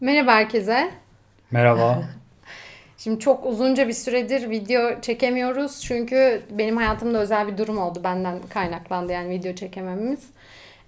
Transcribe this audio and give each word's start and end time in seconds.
Merhaba 0.00 0.32
herkese. 0.32 0.90
Merhaba. 1.50 2.02
Şimdi 2.98 3.20
çok 3.20 3.46
uzunca 3.46 3.88
bir 3.88 3.92
süredir 3.92 4.50
video 4.50 5.00
çekemiyoruz. 5.00 5.80
Çünkü 5.82 6.42
benim 6.50 6.76
hayatımda 6.76 7.18
özel 7.18 7.48
bir 7.48 7.58
durum 7.58 7.78
oldu. 7.78 8.00
Benden 8.04 8.38
kaynaklandı 8.54 9.12
yani 9.12 9.30
video 9.30 9.54
çekemememiz. 9.54 10.30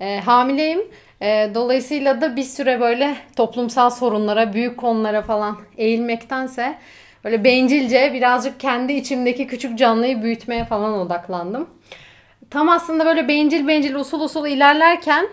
Ee, 0.01 0.21
hamileyim. 0.25 0.81
Ee, 1.23 1.51
dolayısıyla 1.54 2.21
da 2.21 2.37
bir 2.37 2.43
süre 2.43 2.81
böyle 2.81 3.17
toplumsal 3.37 3.91
sorunlara, 3.91 4.52
büyük 4.52 4.79
konulara 4.79 5.22
falan 5.22 5.58
eğilmektense 5.77 6.79
böyle 7.24 7.45
bencilce 7.45 8.11
birazcık 8.14 8.61
kendi 8.61 8.92
içimdeki 8.92 9.46
küçük 9.46 9.79
canlıyı 9.79 10.22
büyütmeye 10.22 10.64
falan 10.64 10.92
odaklandım. 10.98 11.70
Tam 12.50 12.68
aslında 12.68 13.06
böyle 13.06 13.29
bencil 13.29 13.68
bencil 13.68 13.95
usul 13.95 14.20
usul 14.20 14.46
ilerlerken 14.46 15.27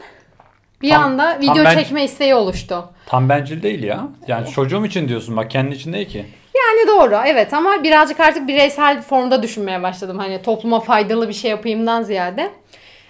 bir 0.82 0.90
Tam- 0.90 1.04
anda 1.04 1.32
tam 1.32 1.42
video 1.42 1.66
ben- 1.66 1.76
çekme 1.78 2.04
isteği 2.04 2.36
oluştu. 2.36 2.90
Tam 3.06 3.30
bencil 3.30 3.64
değil 3.64 3.84
ya. 3.84 4.08
Yani 4.28 4.50
çocuğum 4.50 4.86
için 4.86 5.08
diyorsun 5.10 5.38
bak 5.38 5.52
kendi 5.52 5.76
için 5.76 5.94
değil 5.94 6.08
ki. 6.10 6.26
Yani 6.56 6.88
doğru 6.88 7.16
evet 7.26 7.54
ama 7.54 7.84
birazcık 7.84 8.20
artık 8.20 8.48
bireysel 8.48 9.02
formda 9.02 9.44
düşünmeye 9.44 9.84
başladım. 9.84 10.18
Hani 10.20 10.42
topluma 10.42 10.80
faydalı 10.80 11.30
bir 11.30 11.34
şey 11.34 11.52
yapayımdan 11.52 12.04
ziyade 12.04 12.52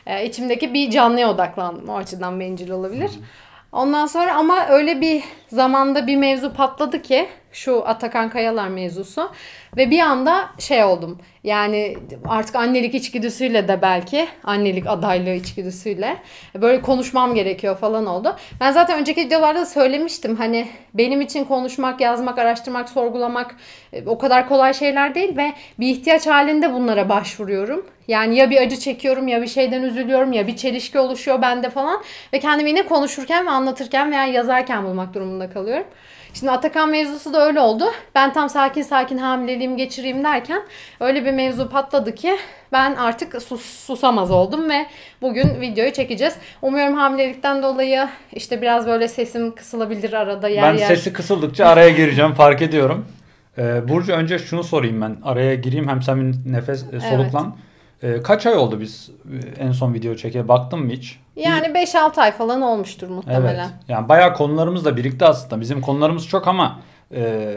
e, 0.05 0.25
içimdeki 0.25 0.73
bir 0.73 0.91
canlıya 0.91 1.29
odaklandım. 1.29 1.89
O 1.89 1.97
açıdan 1.97 2.39
bencil 2.39 2.69
olabilir. 2.69 3.11
Ondan 3.71 4.05
sonra 4.05 4.35
ama 4.35 4.67
öyle 4.67 5.01
bir 5.01 5.23
zamanda 5.47 6.07
bir 6.07 6.17
mevzu 6.17 6.53
patladı 6.53 7.01
ki 7.01 7.27
şu 7.51 7.87
Atakan 7.87 8.29
Kayalar 8.29 8.67
mevzusu 8.67 9.31
ve 9.77 9.89
bir 9.89 9.99
anda 9.99 10.49
şey 10.59 10.83
oldum. 10.83 11.19
Yani 11.43 11.97
artık 12.27 12.55
annelik 12.55 12.95
içgüdüsüyle 12.95 13.67
de 13.67 13.81
belki 13.81 14.27
annelik 14.43 14.87
adaylığı 14.87 15.33
içgüdüsüyle 15.33 16.17
böyle 16.55 16.81
konuşmam 16.81 17.35
gerekiyor 17.35 17.77
falan 17.77 18.05
oldu. 18.05 18.35
Ben 18.59 18.71
zaten 18.71 18.99
önceki 18.99 19.21
videolarda 19.21 19.59
da 19.59 19.65
söylemiştim 19.65 20.35
hani 20.35 20.67
benim 20.93 21.21
için 21.21 21.45
konuşmak, 21.45 22.01
yazmak, 22.01 22.39
araştırmak, 22.39 22.89
sorgulamak 22.89 23.55
e, 23.93 24.05
o 24.05 24.17
kadar 24.17 24.49
kolay 24.49 24.73
şeyler 24.73 25.15
değil 25.15 25.37
ve 25.37 25.53
bir 25.79 25.87
ihtiyaç 25.87 26.27
halinde 26.27 26.73
bunlara 26.73 27.09
başvuruyorum. 27.09 27.85
Yani 28.07 28.37
ya 28.37 28.49
bir 28.49 28.61
acı 28.61 28.79
çekiyorum 28.79 29.27
ya 29.27 29.41
bir 29.41 29.47
şeyden 29.47 29.83
üzülüyorum 29.83 30.33
ya 30.33 30.47
bir 30.47 30.55
çelişki 30.55 30.99
oluşuyor 30.99 31.41
bende 31.41 31.69
falan 31.69 32.01
ve 32.33 32.39
kendimi 32.39 32.69
yine 32.69 32.85
konuşurken 32.85 33.45
ve 33.45 33.49
anlatırken 33.49 34.11
veya 34.11 34.25
yazarken 34.25 34.83
bulmak 34.83 35.13
durumunda 35.13 35.36
kalıyorum. 35.45 35.87
Şimdi 36.33 36.51
Atakan 36.51 36.89
mevzusu 36.89 37.33
da 37.33 37.45
öyle 37.45 37.59
oldu. 37.59 37.83
Ben 38.15 38.33
tam 38.33 38.49
sakin 38.49 38.81
sakin 38.81 39.17
hamileliğimi 39.17 39.77
geçireyim 39.77 40.23
derken 40.23 40.61
öyle 40.99 41.25
bir 41.25 41.31
mevzu 41.31 41.69
patladı 41.69 42.15
ki 42.15 42.37
ben 42.71 42.95
artık 42.95 43.41
sus, 43.41 43.61
susamaz 43.61 44.31
oldum 44.31 44.69
ve 44.69 44.85
bugün 45.21 45.61
videoyu 45.61 45.93
çekeceğiz. 45.93 46.35
Umuyorum 46.61 46.93
hamilelikten 46.93 47.63
dolayı 47.63 48.07
işte 48.33 48.61
biraz 48.61 48.87
böyle 48.87 49.07
sesim 49.07 49.55
kısılabilir 49.55 50.13
arada 50.13 50.47
yer 50.49 50.63
ben 50.63 50.77
yer. 50.77 50.87
sesi 50.87 51.13
kısıldıkça 51.13 51.65
araya 51.65 51.89
gireceğim 51.89 52.33
fark 52.33 52.61
ediyorum. 52.61 53.05
Ee, 53.57 53.89
Burcu 53.89 54.13
önce 54.13 54.39
şunu 54.39 54.63
sorayım 54.63 55.01
ben. 55.01 55.17
Araya 55.23 55.55
gireyim 55.55 55.87
hem 55.87 56.01
sen 56.01 56.33
nefes 56.45 56.85
e, 56.93 56.99
soluklan. 56.99 57.55
Ee, 58.03 58.21
kaç 58.21 58.45
ay 58.45 58.53
oldu 58.57 58.79
biz 58.81 59.09
e, 59.59 59.63
en 59.63 59.71
son 59.71 59.93
video 59.93 60.15
çeke? 60.15 60.47
Baktın 60.47 60.79
mı 60.79 60.91
hiç? 60.91 61.19
Yani 61.35 61.67
5-6 61.67 62.21
ay 62.21 62.31
falan 62.31 62.61
olmuştur 62.61 63.07
Evet. 63.07 63.15
muhtemelen. 63.15 63.69
Yani 63.87 64.09
bayağı 64.09 64.33
konularımız 64.33 64.85
da 64.85 64.97
birikti 64.97 65.25
aslında. 65.25 65.61
Bizim 65.61 65.81
konularımız 65.81 66.27
çok 66.27 66.47
ama 66.47 66.79
e, 67.15 67.53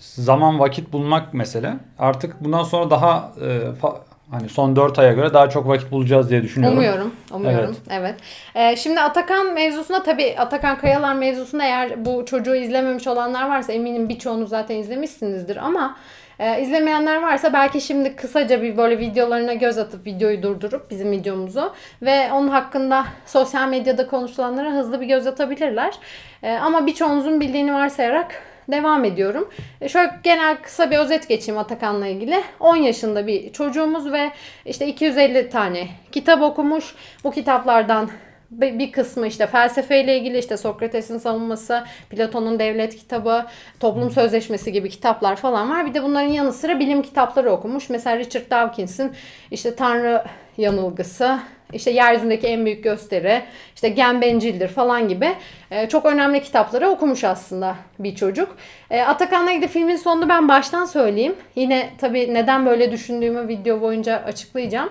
zaman 0.00 0.58
vakit 0.58 0.92
bulmak 0.92 1.34
mesele. 1.34 1.74
Artık 1.98 2.44
bundan 2.44 2.62
sonra 2.62 2.90
daha 2.90 3.32
e, 3.40 3.46
fa- 3.82 3.96
hani 4.30 4.48
son 4.48 4.76
4 4.76 4.98
aya 4.98 5.12
göre 5.12 5.34
daha 5.34 5.48
çok 5.50 5.68
vakit 5.68 5.90
bulacağız 5.92 6.30
diye 6.30 6.42
düşünüyorum. 6.42 6.78
Umuyorum. 6.78 7.14
Umuyorum. 7.32 7.76
Evet. 7.90 8.14
Ee, 8.54 8.76
şimdi 8.76 9.00
Atakan 9.00 9.54
mevzusunda 9.54 10.02
tabii 10.02 10.34
Atakan 10.38 10.78
Kayalar 10.78 11.14
mevzusunda 11.14 11.64
eğer 11.64 12.04
bu 12.04 12.24
çocuğu 12.26 12.54
izlememiş 12.54 13.06
olanlar 13.06 13.48
varsa 13.48 13.72
eminim 13.72 14.08
birçoğunuz 14.08 14.48
zaten 14.48 14.76
izlemişsinizdir 14.76 15.56
ama 15.56 15.96
e, 16.40 16.62
izlemeyenler 16.62 17.22
varsa 17.22 17.52
belki 17.52 17.80
şimdi 17.80 18.16
kısaca 18.16 18.62
bir 18.62 18.76
böyle 18.76 18.98
videolarına 18.98 19.54
göz 19.54 19.78
atıp 19.78 20.06
videoyu 20.06 20.42
durdurup 20.42 20.90
bizim 20.90 21.10
videomuzu 21.10 21.72
ve 22.02 22.32
onun 22.32 22.48
hakkında 22.48 23.04
sosyal 23.26 23.68
medyada 23.68 24.06
konuşulanlara 24.06 24.70
hızlı 24.70 25.00
bir 25.00 25.06
göz 25.06 25.26
atabilirler. 25.26 25.94
E, 26.42 26.52
ama 26.52 26.86
birçoğunuzun 26.86 27.40
bildiğini 27.40 27.74
varsayarak 27.74 28.42
devam 28.68 29.04
ediyorum. 29.04 29.50
E, 29.80 29.88
Şöyle 29.88 30.12
genel 30.22 30.56
kısa 30.56 30.90
bir 30.90 30.98
özet 30.98 31.28
geçeyim 31.28 31.58
Atakan'la 31.58 32.06
ilgili. 32.06 32.42
10 32.60 32.76
yaşında 32.76 33.26
bir 33.26 33.52
çocuğumuz 33.52 34.12
ve 34.12 34.30
işte 34.66 34.86
250 34.86 35.50
tane 35.50 35.88
kitap 36.12 36.42
okumuş. 36.42 36.94
Bu 37.24 37.30
kitaplardan 37.30 38.10
bir 38.50 38.92
kısmı 38.92 39.26
işte 39.26 39.46
felsefeyle 39.46 40.18
ilgili 40.18 40.38
işte 40.38 40.56
Sokrates'in 40.56 41.18
savunması, 41.18 41.84
Platon'un 42.10 42.58
devlet 42.58 42.96
kitabı, 42.96 43.46
toplum 43.80 44.10
sözleşmesi 44.10 44.72
gibi 44.72 44.88
kitaplar 44.88 45.36
falan 45.36 45.70
var. 45.70 45.86
Bir 45.86 45.94
de 45.94 46.02
bunların 46.02 46.28
yanı 46.28 46.52
sıra 46.52 46.80
bilim 46.80 47.02
kitapları 47.02 47.50
okumuş. 47.50 47.90
Mesela 47.90 48.18
Richard 48.18 48.50
Dawkins'in 48.50 49.12
işte 49.50 49.74
Tanrı 49.74 50.24
yanılgısı, 50.56 51.38
işte 51.72 51.90
yeryüzündeki 51.90 52.46
en 52.46 52.64
büyük 52.64 52.84
gösteri, 52.84 53.42
işte 53.74 53.88
gen 53.88 54.20
bencildir 54.20 54.68
falan 54.68 55.08
gibi 55.08 55.28
e, 55.70 55.88
çok 55.88 56.06
önemli 56.06 56.42
kitapları 56.42 56.88
okumuş 56.88 57.24
aslında 57.24 57.76
bir 57.98 58.14
çocuk. 58.14 58.56
E, 58.90 59.02
Atakan'la 59.02 59.50
ilgili 59.50 59.68
filmin 59.68 59.96
sonunu 59.96 60.28
ben 60.28 60.48
baştan 60.48 60.84
söyleyeyim. 60.84 61.34
Yine 61.56 61.90
tabii 61.98 62.34
neden 62.34 62.66
böyle 62.66 62.92
düşündüğümü 62.92 63.48
video 63.48 63.80
boyunca 63.80 64.16
açıklayacağım. 64.26 64.90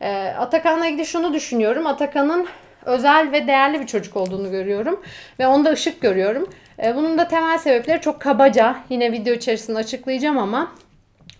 E, 0.00 0.28
Atakan'la 0.38 0.86
ilgili 0.86 1.06
şunu 1.06 1.34
düşünüyorum. 1.34 1.86
Atakan'ın 1.86 2.48
özel 2.84 3.32
ve 3.32 3.46
değerli 3.46 3.80
bir 3.80 3.86
çocuk 3.86 4.16
olduğunu 4.16 4.50
görüyorum. 4.50 5.00
Ve 5.38 5.46
onda 5.46 5.70
ışık 5.70 6.00
görüyorum. 6.00 6.48
E, 6.84 6.96
bunun 6.96 7.18
da 7.18 7.28
temel 7.28 7.58
sebepleri 7.58 8.00
çok 8.00 8.20
kabaca 8.20 8.76
yine 8.90 9.12
video 9.12 9.34
içerisinde 9.34 9.78
açıklayacağım 9.78 10.38
ama 10.38 10.72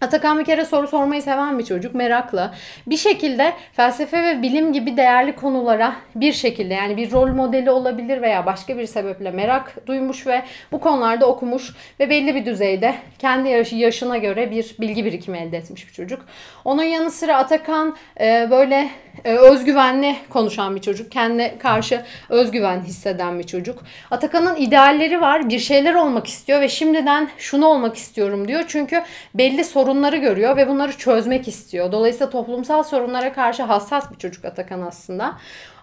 Atakan 0.01 0.39
bir 0.39 0.45
kere 0.45 0.65
soru 0.65 0.89
sormayı 0.89 1.23
seven 1.23 1.59
bir 1.59 1.65
çocuk, 1.65 1.95
meraklı. 1.95 2.51
Bir 2.87 2.97
şekilde 2.97 3.53
felsefe 3.73 4.23
ve 4.23 4.43
bilim 4.43 4.73
gibi 4.73 4.97
değerli 4.97 5.37
konulara 5.37 5.97
bir 6.15 6.33
şekilde 6.33 6.75
yani 6.75 6.97
bir 6.97 7.13
rol 7.13 7.29
modeli 7.29 7.71
olabilir 7.71 8.23
veya 8.23 8.47
başka 8.47 8.79
bir 8.79 8.87
sebeple 8.87 9.31
merak 9.31 9.87
duymuş 9.87 10.27
ve 10.27 10.43
bu 10.73 10.81
konularda 10.81 11.27
okumuş 11.27 11.75
ve 12.01 12.11
belli 12.11 12.35
bir 12.35 12.47
düzeyde 12.47 12.95
kendi 13.19 13.49
yaşı- 13.49 13.77
yaşına 13.77 14.17
göre 14.19 14.51
bir 14.51 14.77
bilgi 14.81 15.05
birikimi 15.05 15.39
elde 15.39 15.57
etmiş 15.57 15.89
bir 15.89 15.93
çocuk. 15.93 16.25
Onun 16.65 16.83
yanı 16.83 17.11
sıra 17.11 17.37
Atakan 17.37 17.97
e, 18.21 18.49
böyle 18.51 18.89
e, 19.25 19.35
özgüvenli 19.35 20.17
konuşan 20.31 20.77
bir 20.77 20.81
çocuk. 20.81 21.13
Kendine 21.13 21.59
karşı 21.59 22.03
özgüven 22.29 22.81
hisseden 22.81 23.39
bir 23.39 23.45
çocuk. 23.45 23.83
Atakan'ın 24.11 24.57
idealleri 24.57 25.21
var. 25.21 25.51
Bir 25.51 25.59
şeyler 25.59 25.95
olmak 25.95 26.27
istiyor 26.27 26.61
ve 26.61 26.69
şimdiden 26.69 27.29
şunu 27.39 27.67
olmak 27.67 27.97
istiyorum 27.97 28.49
diyor. 28.49 28.65
Çünkü 28.69 29.03
belli 29.35 29.65
sorunları 29.89 30.17
görüyor 30.17 30.57
ve 30.57 30.69
bunları 30.69 30.97
çözmek 30.97 31.49
istiyor. 31.49 31.93
Dolayısıyla 31.93 32.31
toplumsal 32.31 32.83
sorunlara 32.83 33.33
karşı 33.33 33.63
hassas 33.63 34.11
bir 34.13 34.19
çocuk 34.19 34.45
Atakan 34.45 34.81
aslında. 34.81 35.35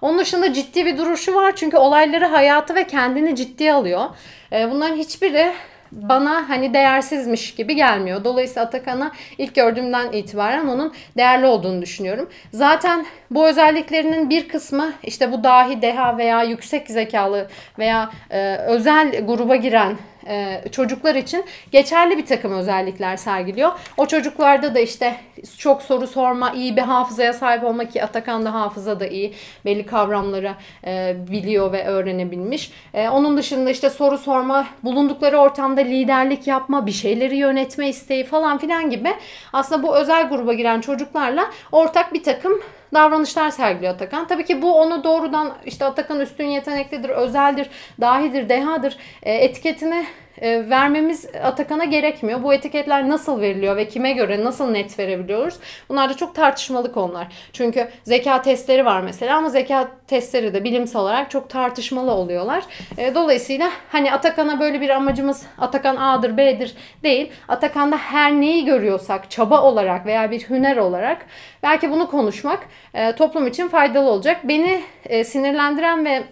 Onun 0.01 0.19
dışında 0.19 0.53
ciddi 0.53 0.85
bir 0.85 0.97
duruşu 0.97 1.35
var. 1.35 1.55
Çünkü 1.55 1.77
olayları, 1.77 2.25
hayatı 2.25 2.75
ve 2.75 2.87
kendini 2.87 3.35
ciddiye 3.35 3.73
alıyor. 3.73 4.05
E, 4.51 4.71
bunların 4.71 4.95
hiçbiri 4.95 5.51
bana 5.91 6.49
hani 6.49 6.73
değersizmiş 6.73 7.55
gibi 7.55 7.75
gelmiyor. 7.75 8.23
Dolayısıyla 8.23 8.61
Atakan'ı 8.61 9.11
ilk 9.37 9.55
gördüğümden 9.55 10.11
itibaren 10.11 10.67
onun 10.67 10.93
değerli 11.17 11.45
olduğunu 11.45 11.81
düşünüyorum. 11.81 12.29
Zaten 12.53 13.05
bu 13.31 13.47
özelliklerinin 13.47 14.29
bir 14.29 14.47
kısmı 14.47 14.93
işte 15.03 15.31
bu 15.31 15.43
dahi, 15.43 15.81
deha 15.81 16.17
veya 16.17 16.43
yüksek 16.43 16.87
zekalı 16.87 17.47
veya 17.79 18.09
e, 18.29 18.55
özel 18.55 19.25
gruba 19.25 19.55
giren 19.55 19.97
e, 20.27 20.63
çocuklar 20.71 21.15
için 21.15 21.45
geçerli 21.71 22.17
bir 22.17 22.25
takım 22.25 22.53
özellikler 22.53 23.17
sergiliyor. 23.17 23.71
O 23.97 24.05
çocuklarda 24.05 24.75
da 24.75 24.79
işte 24.79 25.15
çok 25.57 25.81
soru 25.81 26.07
sorma, 26.07 26.51
iyi 26.51 26.77
bir 26.77 26.81
hafızaya 26.81 27.33
sahip 27.33 27.63
olmak 27.63 27.91
ki 27.91 28.03
Atakan 28.03 28.45
da 28.45 28.53
hafıza 28.53 28.99
da 28.99 29.07
iyi. 29.07 29.33
Belli 29.65 29.85
kavramları 29.85 30.51
e, 30.87 31.15
biliyor 31.31 31.71
ve 31.71 31.85
öğrenebilmiş. 31.85 32.71
E, 32.93 33.09
onun 33.09 33.37
dışında 33.37 33.69
işte 33.69 33.89
soru 33.89 34.17
sorma, 34.17 34.67
bulundukları 34.83 35.37
ortamda 35.37 35.81
liderlik 35.81 36.47
yapma, 36.47 36.85
bir 36.85 36.91
şeyleri 36.91 37.37
yönetme 37.37 37.89
isteği 37.89 38.23
falan 38.23 38.57
filan 38.57 38.89
gibi 38.89 39.13
aslında 39.53 39.83
bu 39.83 39.95
özel 39.95 40.29
gruba 40.29 40.53
giren 40.53 40.81
çocuklarla 40.81 41.45
ortak 41.71 42.13
bir 42.13 42.23
takım 42.23 42.61
davranışlar 42.93 43.49
sergiliyor 43.49 43.93
Atakan. 43.93 44.27
Tabii 44.27 44.45
ki 44.45 44.61
bu 44.61 44.79
onu 44.79 45.03
doğrudan 45.03 45.53
işte 45.65 45.85
Atakan 45.85 46.19
üstün 46.19 46.45
yeteneklidir, 46.45 47.09
özeldir, 47.09 47.69
dahidir, 48.01 48.49
dehadır 48.49 48.97
e, 49.23 49.33
etiketini 49.33 50.05
e, 50.41 50.69
vermemiz 50.69 51.25
Atakan'a 51.43 51.85
gerekmiyor. 51.85 52.43
Bu 52.43 52.53
etiketler 52.53 53.09
nasıl 53.09 53.41
veriliyor 53.41 53.75
ve 53.75 53.87
kime 53.87 54.11
göre 54.11 54.43
nasıl 54.43 54.71
net 54.71 54.99
verebiliyoruz? 54.99 55.55
Bunlar 55.89 56.09
da 56.09 56.17
çok 56.17 56.35
tartışmalı 56.35 56.93
konular. 56.93 57.27
Çünkü 57.53 57.87
zeka 58.03 58.41
testleri 58.41 58.85
var 58.85 59.01
mesela 59.01 59.37
ama 59.37 59.49
zeka 59.49 59.91
testleri 60.07 60.53
de 60.53 60.63
bilimsel 60.63 61.01
olarak 61.01 61.31
çok 61.31 61.49
tartışmalı 61.49 62.11
oluyorlar. 62.11 62.63
E, 62.97 63.15
dolayısıyla 63.15 63.69
hani 63.91 64.13
Atakan'a 64.13 64.59
böyle 64.59 64.81
bir 64.81 64.89
amacımız 64.89 65.45
Atakan 65.57 65.95
A'dır 65.95 66.37
B'dir 66.37 66.75
değil. 67.03 67.31
Atakan'da 67.47 67.97
her 67.97 68.31
neyi 68.31 68.65
görüyorsak 68.65 69.31
çaba 69.31 69.61
olarak 69.61 70.05
veya 70.05 70.31
bir 70.31 70.49
hüner 70.49 70.77
olarak 70.77 71.25
belki 71.63 71.91
bunu 71.91 72.09
konuşmak 72.09 72.59
e, 72.93 73.15
toplum 73.15 73.47
için 73.47 73.67
faydalı 73.67 74.09
olacak. 74.09 74.37
Beni 74.43 74.81
e, 75.05 75.23
sinirlendiren 75.23 76.05
ve 76.05 76.23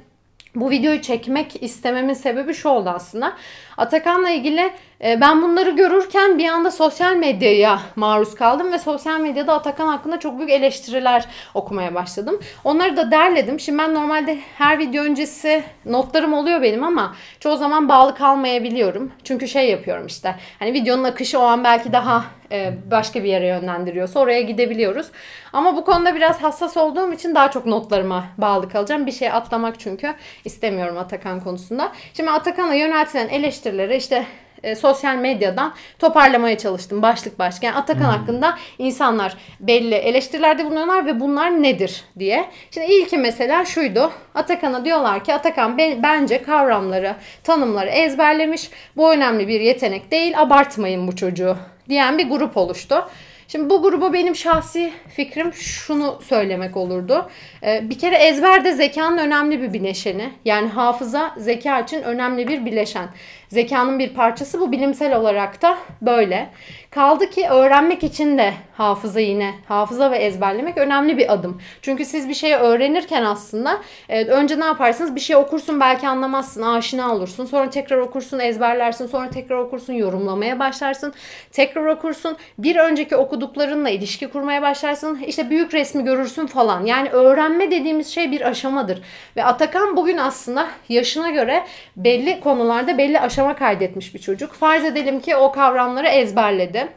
bu 0.56 0.70
videoyu 0.70 1.02
çekmek 1.02 1.64
istememin 1.64 2.14
sebebi 2.14 2.54
şu 2.54 2.70
oldu 2.70 2.90
aslında. 2.90 3.34
Atakan'la 3.78 4.30
ilgili 4.30 4.72
ben 5.04 5.42
bunları 5.42 5.70
görürken 5.70 6.38
bir 6.38 6.48
anda 6.48 6.72
sosyal 6.72 7.16
medyaya 7.16 7.80
maruz 7.96 8.36
kaldım 8.36 8.72
ve 8.72 8.80
sosyal 8.80 9.20
medyada 9.20 9.54
Atakan 9.54 9.88
hakkında 9.88 10.20
çok 10.20 10.38
büyük 10.38 10.52
eleştiriler 10.52 11.26
okumaya 11.54 11.96
başladım. 11.96 12.40
Onları 12.64 12.98
da 12.98 13.12
derledim. 13.12 13.60
Şimdi 13.60 13.78
ben 13.80 13.94
normalde 13.94 14.38
her 14.58 14.80
video 14.80 15.04
öncesi 15.04 15.64
notlarım 15.86 16.34
oluyor 16.34 16.62
benim 16.62 16.84
ama 16.84 17.16
çoğu 17.40 17.58
zaman 17.58 17.90
bağlı 17.90 18.16
kalmayabiliyorum. 18.16 19.12
Çünkü 19.24 19.48
şey 19.48 19.70
yapıyorum 19.70 20.06
işte. 20.06 20.36
Hani 20.60 20.74
videonun 20.74 21.04
akışı 21.04 21.40
o 21.40 21.44
an 21.44 21.64
belki 21.64 21.94
daha 21.94 22.24
e, 22.52 22.74
başka 22.92 23.24
bir 23.24 23.30
yere 23.30 23.48
yönlendiriyorsa 23.48 24.20
oraya 24.20 24.42
gidebiliyoruz. 24.42 25.08
Ama 25.54 25.76
bu 25.76 25.86
konuda 25.86 26.16
biraz 26.16 26.44
hassas 26.44 26.78
olduğum 26.78 27.14
için 27.14 27.36
daha 27.36 27.52
çok 27.52 27.66
notlarıma 27.66 28.26
bağlı 28.38 28.70
kalacağım. 28.70 29.06
Bir 29.06 29.12
şey 29.12 29.32
atlamak 29.32 29.80
çünkü 29.80 30.14
istemiyorum 30.46 30.98
Atakan 30.98 31.40
konusunda. 31.40 31.92
Şimdi 32.14 32.30
Atakan'a 32.30 32.74
yöneltilen 32.74 33.30
eleştirileri 33.30 33.96
işte 33.96 34.26
e, 34.64 34.76
sosyal 34.76 35.16
medyadan 35.16 35.74
toparlamaya 36.00 36.58
çalıştım 36.58 37.02
başlık 37.02 37.40
başlık. 37.40 37.64
Yani 37.64 37.76
Atakan 37.76 38.00
hmm. 38.00 38.20
hakkında 38.20 38.58
insanlar 38.78 39.38
belli 39.60 39.96
eleştirilerde 39.96 40.66
bulunuyorlar 40.66 41.06
ve 41.06 41.20
bunlar 41.20 41.64
nedir 41.64 42.04
diye. 42.20 42.46
Şimdi 42.72 42.88
ilki 42.88 43.18
mesela 43.18 43.66
şuydu. 43.66 44.12
Atakan'a 44.36 44.86
diyorlar 44.86 45.24
ki 45.24 45.34
Atakan 45.34 45.78
bence 45.78 46.44
kavramları, 46.44 47.16
tanımları 47.44 47.90
ezberlemiş. 47.90 48.70
Bu 48.98 49.14
önemli 49.14 49.48
bir 49.48 49.62
yetenek 49.62 50.12
değil. 50.12 50.40
Abartmayın 50.40 51.08
bu 51.08 51.16
çocuğu 51.16 51.58
diyen 51.90 52.18
bir 52.18 52.30
grup 52.30 52.58
oluştu. 52.58 53.08
Şimdi 53.48 53.70
bu 53.70 53.82
gruba 53.82 54.14
benim 54.14 54.36
şahsi 54.36 54.94
fikrim 55.16 55.54
şunu 55.54 56.20
söylemek 56.22 56.78
olurdu. 56.78 57.30
Ee, 57.64 57.90
bir 57.90 58.00
kere 58.00 58.16
ezber 58.16 58.66
de 58.66 58.72
zekanın 58.72 59.18
önemli 59.18 59.62
bir 59.62 59.74
bileşeni. 59.74 60.30
Yani 60.46 60.68
hafıza 60.68 61.34
zeka 61.38 61.80
için 61.80 62.04
önemli 62.04 62.48
bir 62.48 62.66
bileşen. 62.66 63.08
Zekanın 63.54 64.00
bir 64.00 64.14
parçası 64.14 64.60
bu 64.60 64.72
bilimsel 64.72 65.16
olarak 65.16 65.62
da 65.62 65.78
böyle. 66.02 66.50
Kaldı 66.92 67.30
ki 67.30 67.48
öğrenmek 67.50 68.04
için 68.04 68.38
de 68.38 68.54
hafıza 68.78 69.20
yine 69.20 69.54
hafıza 69.68 70.12
ve 70.12 70.18
ezberlemek 70.18 70.78
önemli 70.78 71.18
bir 71.18 71.34
adım. 71.34 71.62
Çünkü 71.82 72.06
siz 72.06 72.30
bir 72.30 72.34
şeyi 72.34 72.56
öğrenirken 72.56 73.24
aslında 73.24 73.78
evet, 74.10 74.30
önce 74.30 74.60
ne 74.60 74.66
yaparsınız? 74.66 75.16
Bir 75.16 75.20
şey 75.20 75.36
okursun 75.36 75.80
belki 75.80 76.08
anlamazsın, 76.08 76.62
aşina 76.62 77.16
olursun. 77.16 77.46
Sonra 77.46 77.70
tekrar 77.70 77.98
okursun, 77.98 78.40
ezberlersin. 78.40 79.08
Sonra 79.08 79.30
tekrar 79.30 79.58
okursun, 79.58 79.94
yorumlamaya 79.94 80.60
başlarsın. 80.60 81.14
Tekrar 81.52 81.86
okursun. 81.86 82.38
Bir 82.58 82.76
önceki 82.76 83.16
okuduklarınla 83.16 83.90
ilişki 83.90 84.28
kurmaya 84.28 84.62
başlarsın. 84.62 85.20
İşte 85.28 85.50
büyük 85.50 85.74
resmi 85.74 86.04
görürsün 86.04 86.48
falan. 86.48 86.86
Yani 86.86 87.10
öğrenme 87.10 87.72
dediğimiz 87.72 88.08
şey 88.08 88.32
bir 88.32 88.42
aşamadır. 88.42 89.02
Ve 89.36 89.46
Atakan 89.46 89.98
bugün 89.98 90.18
aslında 90.18 90.68
yaşına 90.90 91.30
göre 91.30 91.64
belli 91.98 92.40
konularda 92.40 92.98
belli 92.98 93.20
aşama 93.44 93.56
kaydetmiş 93.56 94.14
bir 94.14 94.20
çocuk. 94.20 94.54
Farz 94.54 94.86
edelim 94.86 95.20
ki 95.20 95.36
o 95.36 95.52
kavramları 95.52 96.08
ezberledi 96.08 96.88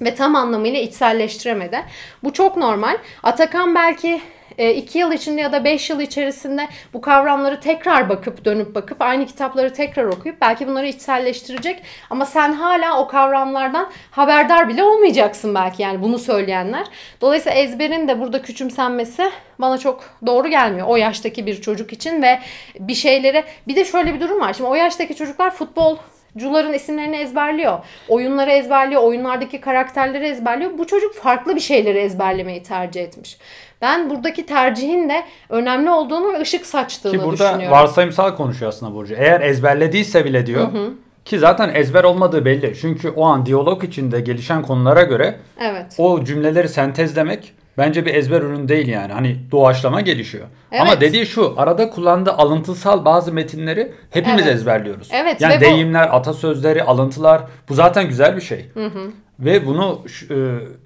ve 0.00 0.14
tam 0.14 0.36
anlamıyla 0.36 0.80
içselleştiremedi. 0.80 1.84
Bu 2.22 2.32
çok 2.32 2.56
normal. 2.56 2.96
Atakan 3.22 3.74
belki 3.74 4.20
2 4.58 4.98
e, 4.98 5.00
yıl 5.00 5.12
içinde 5.12 5.40
ya 5.40 5.52
da 5.52 5.64
5 5.64 5.90
yıl 5.90 6.00
içerisinde 6.00 6.68
bu 6.92 7.00
kavramları 7.00 7.60
tekrar 7.60 8.08
bakıp 8.08 8.44
dönüp 8.44 8.74
bakıp 8.74 9.02
aynı 9.02 9.26
kitapları 9.26 9.72
tekrar 9.72 10.04
okuyup 10.04 10.40
belki 10.40 10.68
bunları 10.68 10.86
içselleştirecek 10.86 11.82
ama 12.10 12.26
sen 12.26 12.52
hala 12.52 13.00
o 13.00 13.08
kavramlardan 13.08 13.90
haberdar 14.10 14.68
bile 14.68 14.84
olmayacaksın 14.84 15.54
belki 15.54 15.82
yani 15.82 16.02
bunu 16.02 16.18
söyleyenler. 16.18 16.86
Dolayısıyla 17.20 17.58
ezberin 17.58 18.08
de 18.08 18.20
burada 18.20 18.42
küçümsenmesi 18.42 19.30
bana 19.58 19.78
çok 19.78 20.04
doğru 20.26 20.48
gelmiyor 20.48 20.86
o 20.86 20.96
yaştaki 20.96 21.46
bir 21.46 21.60
çocuk 21.60 21.92
için 21.92 22.22
ve 22.22 22.40
bir 22.80 22.94
şeylere 22.94 23.44
bir 23.68 23.76
de 23.76 23.84
şöyle 23.84 24.14
bir 24.14 24.20
durum 24.20 24.40
var. 24.40 24.52
Şimdi 24.52 24.70
o 24.70 24.74
yaştaki 24.74 25.16
çocuklar 25.16 25.50
futbol 25.50 25.96
Cuların 26.36 26.72
isimlerini 26.72 27.16
ezberliyor. 27.16 27.78
Oyunları 28.08 28.50
ezberliyor. 28.50 29.02
Oyunlardaki 29.02 29.60
karakterleri 29.60 30.26
ezberliyor. 30.26 30.78
Bu 30.78 30.86
çocuk 30.86 31.14
farklı 31.14 31.56
bir 31.56 31.60
şeyleri 31.60 31.98
ezberlemeyi 31.98 32.62
tercih 32.62 33.02
etmiş. 33.02 33.38
Ben 33.82 34.10
buradaki 34.10 34.46
tercihin 34.46 35.08
de 35.08 35.24
önemli 35.48 35.90
olduğunu 35.90 36.32
ve 36.32 36.40
ışık 36.40 36.66
saçtığını. 36.66 37.12
Ki 37.12 37.22
burada 37.24 37.48
düşünüyorum. 37.50 37.70
varsayımsal 37.70 38.36
konuşuyor 38.36 38.68
aslında 38.68 38.94
Burcu. 38.94 39.14
Eğer 39.14 39.40
ezberlediyse 39.40 40.24
bile 40.24 40.46
diyor. 40.46 40.72
Hı 40.72 40.78
hı. 40.78 40.90
Ki 41.24 41.38
zaten 41.38 41.74
ezber 41.74 42.04
olmadığı 42.04 42.44
belli. 42.44 42.74
Çünkü 42.80 43.10
o 43.10 43.24
an 43.24 43.46
diyalog 43.46 43.84
içinde 43.84 44.20
gelişen 44.20 44.62
konulara 44.62 45.02
göre 45.02 45.38
evet. 45.60 45.94
o 45.98 46.24
cümleleri 46.24 46.68
sentezlemek 46.68 47.52
bence 47.78 48.06
bir 48.06 48.14
ezber 48.14 48.42
ürün 48.42 48.68
değil 48.68 48.88
yani. 48.88 49.12
Hani 49.12 49.38
doğaçlama 49.50 50.00
gelişiyor. 50.00 50.46
Evet. 50.72 50.82
Ama 50.82 51.00
dediği 51.00 51.26
şu 51.26 51.54
arada 51.56 51.90
kullandığı 51.90 52.32
alıntısal 52.32 53.04
bazı 53.04 53.32
metinleri 53.32 53.92
hepimiz 54.10 54.46
evet. 54.46 54.54
ezberliyoruz. 54.54 55.08
Evet. 55.12 55.40
Yani 55.40 55.60
deyimler, 55.60 56.08
bu... 56.08 56.12
atasözleri, 56.12 56.82
alıntılar 56.82 57.42
bu 57.68 57.74
zaten 57.74 58.08
güzel 58.08 58.36
bir 58.36 58.42
şey. 58.42 58.66
Hı 58.74 58.86
hı. 58.86 59.10
Ve 59.40 59.66
bunu 59.66 60.02
e, 60.30 60.34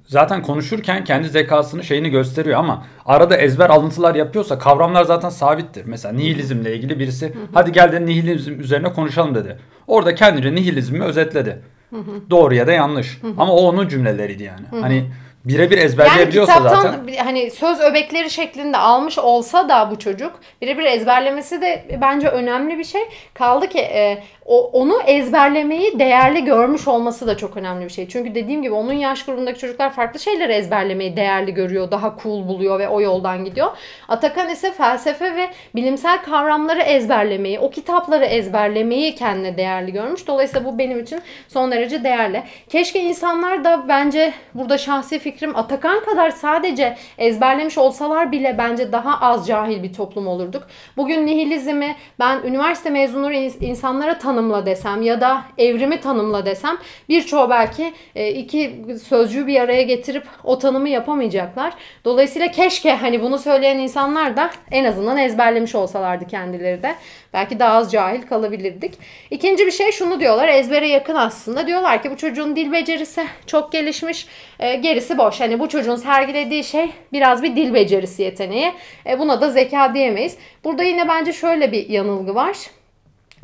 zaten 0.07 0.43
konuşurken 0.43 1.05
kendi 1.05 1.29
zekasını 1.29 1.85
şeyini 1.85 2.11
gösteriyor 2.11 2.59
ama 2.59 2.87
arada 3.07 3.37
ezber 3.37 3.71
alıntılar 3.71 4.15
yapıyorsa 4.15 4.59
kavramlar 4.59 5.05
zaten 5.05 5.29
sabittir. 5.29 5.85
Mesela 5.85 6.15
nihilizmle 6.15 6.77
ilgili 6.77 6.99
birisi 6.99 7.27
hı 7.27 7.31
hı. 7.31 7.43
hadi 7.55 7.73
gel 7.73 7.93
de 7.93 8.07
nihilizm 8.07 8.61
üzerine 8.61 8.93
konuşalım 8.93 9.35
dedi. 9.35 9.59
Orada 9.87 10.15
kendince 10.15 10.55
nihilizmi 10.55 11.05
özetledi. 11.05 11.63
Hı 11.91 11.97
hı. 11.97 12.31
Doğru 12.31 12.55
ya 12.55 12.67
da 12.67 12.73
yanlış. 12.73 13.23
Hı 13.23 13.27
hı. 13.27 13.33
Ama 13.39 13.53
o 13.53 13.61
onun 13.61 13.89
cümleleriydi 13.89 14.43
yani. 14.43 14.67
Hı 14.71 14.77
hı. 14.77 14.81
Hani 14.81 15.05
birebir 15.45 15.79
ezberleyebiliyorsa 15.79 16.53
yani 16.53 16.63
kitaptan, 16.63 16.93
zaten. 16.93 17.25
hani 17.25 17.51
söz 17.51 17.81
öbekleri 17.81 18.31
şeklinde 18.31 18.77
almış 18.77 19.19
olsa 19.19 19.69
da 19.69 19.91
bu 19.91 19.99
çocuk 19.99 20.41
birebir 20.63 20.85
ezberlemesi 20.85 21.61
de 21.61 21.99
bence 22.01 22.29
önemli 22.29 22.79
bir 22.79 22.85
şey. 22.85 23.03
Kaldı 23.35 23.69
ki 23.69 23.79
e, 23.79 24.23
o, 24.49 24.71
onu 24.73 25.03
ezberlemeyi 25.07 25.99
değerli 25.99 26.45
görmüş 26.45 26.89
olması 26.89 27.27
da 27.27 27.37
çok 27.37 27.57
önemli 27.57 27.85
bir 27.85 27.91
şey. 27.91 28.09
Çünkü 28.09 28.35
dediğim 28.35 28.63
gibi 28.63 28.75
onun 28.75 28.93
yaş 28.93 29.25
grubundaki 29.25 29.59
çocuklar 29.59 29.93
farklı 29.93 30.21
şeyleri 30.21 30.53
ezberlemeyi 30.53 31.17
değerli 31.17 31.55
görüyor, 31.55 31.91
daha 31.91 32.17
cool 32.23 32.49
buluyor 32.49 32.79
ve 32.79 32.89
o 32.89 33.01
yoldan 33.01 33.45
gidiyor. 33.45 33.69
Atakan 34.09 34.51
ise 34.51 34.73
felsefe 34.73 35.37
ve 35.37 35.49
bilimsel 35.75 36.23
kavramları 36.23 36.81
ezberlemeyi, 36.81 37.59
o 37.59 37.71
kitapları 37.71 38.25
ezberlemeyi 38.25 39.15
kendine 39.15 39.57
değerli 39.57 39.93
görmüş. 39.93 40.27
Dolayısıyla 40.27 40.65
bu 40.65 40.79
benim 40.79 41.01
için 41.01 41.21
son 41.49 41.73
derece 41.73 42.05
değerli. 42.05 42.43
Keşke 42.69 43.01
insanlar 43.01 43.65
da 43.65 43.89
bence 43.89 44.33
burada 44.55 44.79
şahsi 44.79 45.19
fikrim 45.33 45.57
Atakan 45.57 46.05
kadar 46.05 46.31
sadece 46.31 46.97
ezberlemiş 47.19 47.79
olsalar 47.79 48.33
bile 48.33 48.55
bence 48.59 48.93
daha 48.93 49.21
az 49.21 49.47
cahil 49.49 49.83
bir 49.83 49.93
toplum 49.93 50.27
olurduk. 50.27 50.63
Bugün 50.97 51.27
nihilizmi 51.27 51.97
ben 52.19 52.43
üniversite 52.43 52.91
mezunu 52.91 53.33
insanlara 53.33 54.19
tanı 54.19 54.39
tanımla 54.39 54.67
desem 54.67 55.03
ya 55.03 55.21
da 55.21 55.43
evrimi 55.59 56.01
tanımla 56.01 56.47
desem 56.47 56.79
birçoğu 57.09 57.51
belki 57.51 57.93
e, 58.15 58.31
iki 58.31 58.85
sözcüğü 59.09 59.47
bir 59.47 59.61
araya 59.61 59.83
getirip 59.83 60.25
o 60.45 60.59
tanımı 60.59 60.89
yapamayacaklar. 60.89 61.75
Dolayısıyla 62.05 62.51
keşke 62.51 62.95
hani 62.95 63.23
bunu 63.23 63.39
söyleyen 63.39 63.79
insanlar 63.79 64.37
da 64.37 64.51
en 64.71 64.85
azından 64.85 65.19
ezberlemiş 65.19 65.75
olsalardı 65.75 66.27
kendileri 66.27 66.83
de. 66.83 66.95
Belki 67.33 67.59
daha 67.59 67.77
az 67.77 67.93
cahil 67.93 68.23
kalabilirdik. 68.23 68.95
İkinci 69.31 69.67
bir 69.67 69.71
şey 69.71 69.93
şunu 69.93 70.21
diyorlar 70.21 70.49
ezbere 70.49 70.89
yakın 70.89 71.15
aslında. 71.15 71.67
Diyorlar 71.67 72.03
ki 72.03 72.11
bu 72.11 72.17
çocuğun 72.17 72.57
dil 72.57 72.73
becerisi 72.73 73.27
çok 73.47 73.73
gelişmiş. 73.73 74.27
E, 74.61 74.75
boş. 75.19 75.41
Hani 75.41 75.61
bu 75.61 75.69
çocuğun 75.69 75.97
sergilediği 75.97 76.65
şey 76.65 76.91
biraz 77.13 77.43
bir 77.43 77.57
dil 77.57 77.75
becerisi 77.75 78.23
yeteneği. 78.23 78.73
E, 79.07 79.19
buna 79.19 79.41
da 79.41 79.51
zeka 79.51 79.95
diyemeyiz. 79.95 80.37
Burada 80.65 80.83
yine 80.83 81.09
bence 81.09 81.33
şöyle 81.33 81.73
bir 81.73 81.89
yanılgı 81.89 82.35
var. 82.35 82.57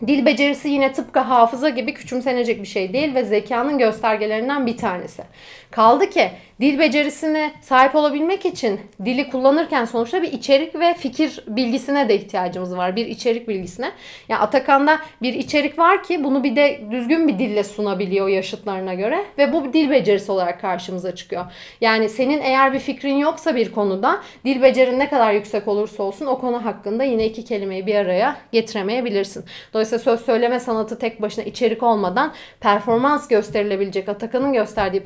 Dil 0.07 0.27
becerisi 0.27 0.69
yine 0.69 0.93
tıpkı 0.93 1.21
hafıza 1.21 1.69
gibi 1.69 1.95
küçümsenecek 1.95 2.63
bir 2.63 2.69
şey 2.69 2.93
değil 2.93 3.15
ve 3.15 3.25
zekanın 3.25 3.79
göstergelerinden 3.79 4.67
bir 4.67 4.77
tanesi. 4.77 5.23
Kaldı 5.75 6.11
ki 6.11 6.31
dil 6.61 6.79
becerisine 6.79 7.53
sahip 7.61 7.95
olabilmek 7.95 8.47
için 8.47 8.81
dili 9.05 9.31
kullanırken 9.31 9.85
sonuçta 9.85 10.23
bir 10.23 10.33
içerik 10.33 10.75
ve 10.75 10.95
fikir 10.95 11.45
bilgisine 11.47 12.09
de 12.09 12.15
ihtiyacımız 12.15 12.77
var. 12.77 12.97
Bir 12.97 13.07
içerik 13.07 13.49
bilgisine. 13.49 13.93
Yani 14.29 14.41
Atakan'da 14.41 14.99
bir 15.23 15.35
içerik 15.35 15.79
var 15.79 16.03
ki 16.03 16.25
bunu 16.25 16.45
bir 16.45 16.57
de 16.57 16.81
düzgün 16.91 17.29
bir 17.29 17.39
dille 17.39 17.65
sunabiliyor 17.65 18.29
yaşıtlarına 18.29 18.95
göre 18.95 19.25
ve 19.39 19.53
bu 19.53 19.73
dil 19.73 19.91
becerisi 19.91 20.33
olarak 20.33 20.61
karşımıza 20.61 21.15
çıkıyor. 21.15 21.45
Yani 21.81 22.09
senin 22.09 22.41
eğer 22.41 22.73
bir 22.73 22.79
fikrin 22.79 23.17
yoksa 23.17 23.57
bir 23.57 23.73
konuda 23.73 24.21
dil 24.45 24.63
becerin 24.63 24.99
ne 24.99 25.09
kadar 25.09 25.33
yüksek 25.33 25.69
olursa 25.69 26.03
olsun 26.03 26.27
o 26.27 26.39
konu 26.39 26.65
hakkında 26.65 27.05
yine 27.05 27.27
iki 27.27 27.45
kelimeyi 27.45 27.87
bir 27.87 27.95
araya 27.95 28.37
getiremeyebilirsin. 28.53 29.45
Dolayısıyla 29.73 30.05
söz 30.05 30.21
söyleme 30.21 30.61
sanatı 30.61 30.99
tek 30.99 31.23
başına 31.23 31.45
içerik 31.45 31.83
olmadan 31.83 32.33
performans 32.61 33.29
gösterilebilecek 33.29 34.09
Atakan'ın 34.09 34.53
gösterdiği 34.53 35.03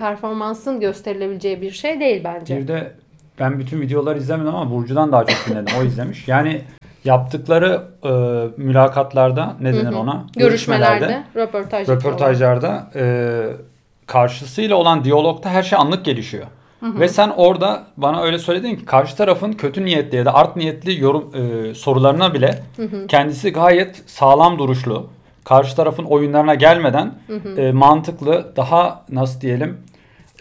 performansın 0.59 0.81
gösterilebileceği 0.81 1.63
bir 1.63 1.71
şey 1.71 2.01
değil 2.01 2.25
bence. 2.25 2.57
Bir 2.57 2.69
de 2.69 2.93
ben 3.41 3.59
bütün 3.59 3.81
videoları 3.81 4.19
izlemedim 4.19 4.55
ama 4.55 4.71
Burcu'dan 4.71 5.13
daha 5.13 5.27
çok 5.27 5.47
dinledim. 5.47 5.75
O 5.81 5.85
izlemiş. 5.85 6.29
Yani 6.29 6.63
yaptıkları 7.05 7.83
e, 8.05 8.11
mülakatlarda 8.63 9.57
ne 9.61 9.75
denir 9.75 9.93
ona? 9.93 10.27
Görüşmelerde, 10.37 11.23
röportaj 11.37 11.89
röportajlarda 11.89 12.91
e, 12.95 13.03
karşısıyla 14.07 14.77
olan 14.77 15.05
diyalogta 15.05 15.51
her 15.51 15.63
şey 15.63 15.79
anlık 15.79 16.05
gelişiyor. 16.05 16.47
Ve 16.83 17.09
sen 17.09 17.33
orada 17.37 17.83
bana 17.97 18.23
öyle 18.23 18.39
söyledin 18.39 18.77
ki 18.77 18.85
karşı 18.85 19.17
tarafın 19.17 19.53
kötü 19.53 19.85
niyetli 19.85 20.17
ya 20.17 20.25
da 20.25 20.35
art 20.35 20.57
niyetli 20.57 21.01
yorum 21.01 21.33
e, 21.35 21.75
sorularına 21.75 22.35
bile 22.35 22.63
kendisi 23.09 23.53
gayet 23.53 24.03
sağlam 24.07 24.59
duruşlu. 24.59 25.07
Karşı 25.45 25.77
tarafın 25.77 26.05
oyunlarına 26.05 26.55
gelmeden 26.55 27.15
e, 27.57 27.73
mantıklı, 27.73 28.53
daha 28.57 29.05
nasıl 29.11 29.41
diyelim 29.41 29.79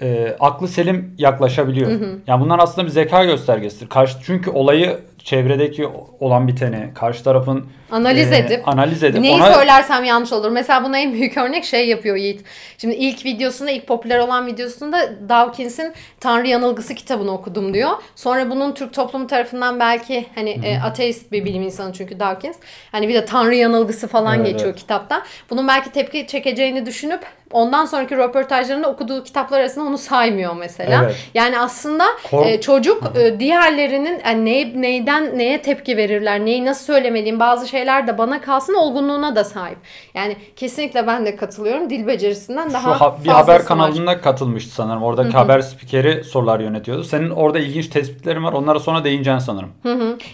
e, 0.02 0.36
aklı 0.40 0.68
selim 0.68 1.16
yaklaşabiliyor. 1.18 1.92
Yani 2.28 2.42
bunlar 2.42 2.60
aslında 2.60 2.88
bir 2.88 2.92
zeka 2.92 3.26
göstergesidir. 3.26 3.90
Karşı 3.90 4.18
çünkü 4.26 4.50
olayı 4.50 5.00
çevredeki 5.28 5.88
olan 6.20 6.48
biteni, 6.48 6.90
karşı 6.94 7.24
tarafın 7.24 7.66
Analiz 7.92 8.32
e, 8.32 8.38
edip 8.38 8.68
analiz 8.68 9.04
edip 9.04 9.22
Neyi 9.22 9.36
ona 9.36 9.54
söylersem 9.54 10.04
yanlış 10.04 10.34
olur. 10.34 10.50
Mesela 10.50 10.84
buna 10.84 10.98
en 10.98 11.14
büyük 11.14 11.38
örnek 11.38 11.66
şey 11.66 11.88
yapıyor 11.88 12.16
Yiğit. 12.16 12.42
Şimdi 12.78 12.96
ilk 12.96 13.26
videosunda, 13.26 13.72
ilk 13.72 13.88
popüler 13.88 14.20
olan 14.20 14.48
videosunda 14.48 15.10
Dawkins'in 15.30 15.94
Tanrı 16.20 16.48
Yanılgısı 16.48 16.96
kitabını 16.96 17.32
okudum 17.32 17.74
diyor. 17.74 17.90
Sonra 18.16 18.50
bunun 18.50 18.74
Türk 18.74 18.94
toplumu 18.94 19.28
tarafından 19.28 19.80
belki 19.80 20.26
hani 20.36 20.50
e, 20.50 20.80
ateist 20.80 21.32
bir 21.32 21.46
bilim 21.46 21.64
insanı 21.64 21.94
çünkü 21.94 22.20
Dawkins. 22.20 22.58
Hani 22.92 23.08
bir 23.08 23.14
de 23.14 23.26
Tanrı 23.26 23.56
Yanılgısı 23.56 24.08
falan 24.08 24.36
Evet, 24.36 24.48
geçiyor 24.48 24.70
evet. 24.70 24.80
kitapta. 24.80 25.24
Bunun 25.50 25.68
belki 25.68 25.92
tepki 25.92 26.28
çekeceğini 26.28 26.86
düşünüp 26.86 27.22
ondan 27.52 27.86
sonraki 27.86 28.18
röportajlarında 28.18 28.90
okuduğu 28.90 29.24
kitaplar 29.24 29.60
arasında 29.60 29.86
onu 29.86 29.98
saymıyor 29.98 30.56
mesela. 30.56 31.02
Evet. 31.04 31.16
Yani 31.34 31.60
aslında 31.60 32.04
Kork- 32.32 32.48
e, 32.48 32.62
çocuk 32.62 33.04
e, 33.20 33.40
diğerlerinin 33.40 34.22
yani 34.26 34.46
ne, 34.46 34.82
neyden 34.82 35.38
neye 35.38 35.62
tepki 35.62 35.98
verirler, 35.98 36.46
neyi 36.46 36.66
nasıl 36.66 36.86
söylemeliyim 36.86 37.40
bazı 37.40 37.68
şeyler 37.68 38.08
de 38.08 38.18
bana 38.18 38.42
kalsın 38.42 38.74
olgunluğuna 38.74 39.36
da 39.36 39.44
sahip. 39.44 39.78
Yani 40.14 40.36
kesinlikle 40.56 41.08
ben 41.08 41.26
de 41.26 41.36
katılıyorum. 41.36 41.90
Dil 41.90 42.08
becerisinden 42.08 42.74
daha 42.74 42.94
Şu 42.94 43.02
ha- 43.02 43.18
bir 43.24 43.30
haber 43.30 43.54
var. 43.56 43.66
kanalına 43.66 44.22
katılmıştı 44.22 44.72
sanırım. 44.76 45.04
Oradaki 45.04 45.38
haber 45.38 45.62
spikeri 45.62 46.24
sorular 46.24 46.60
yönetiyordu. 46.60 47.04
Senin 47.04 47.30
orada 47.30 47.60
ilginç 47.60 47.88
tespitlerin 47.88 48.44
var. 48.44 48.54
Onlara 48.54 48.80
sonra 48.80 49.04
değineceksin 49.04 49.40
sanırım. 49.46 49.70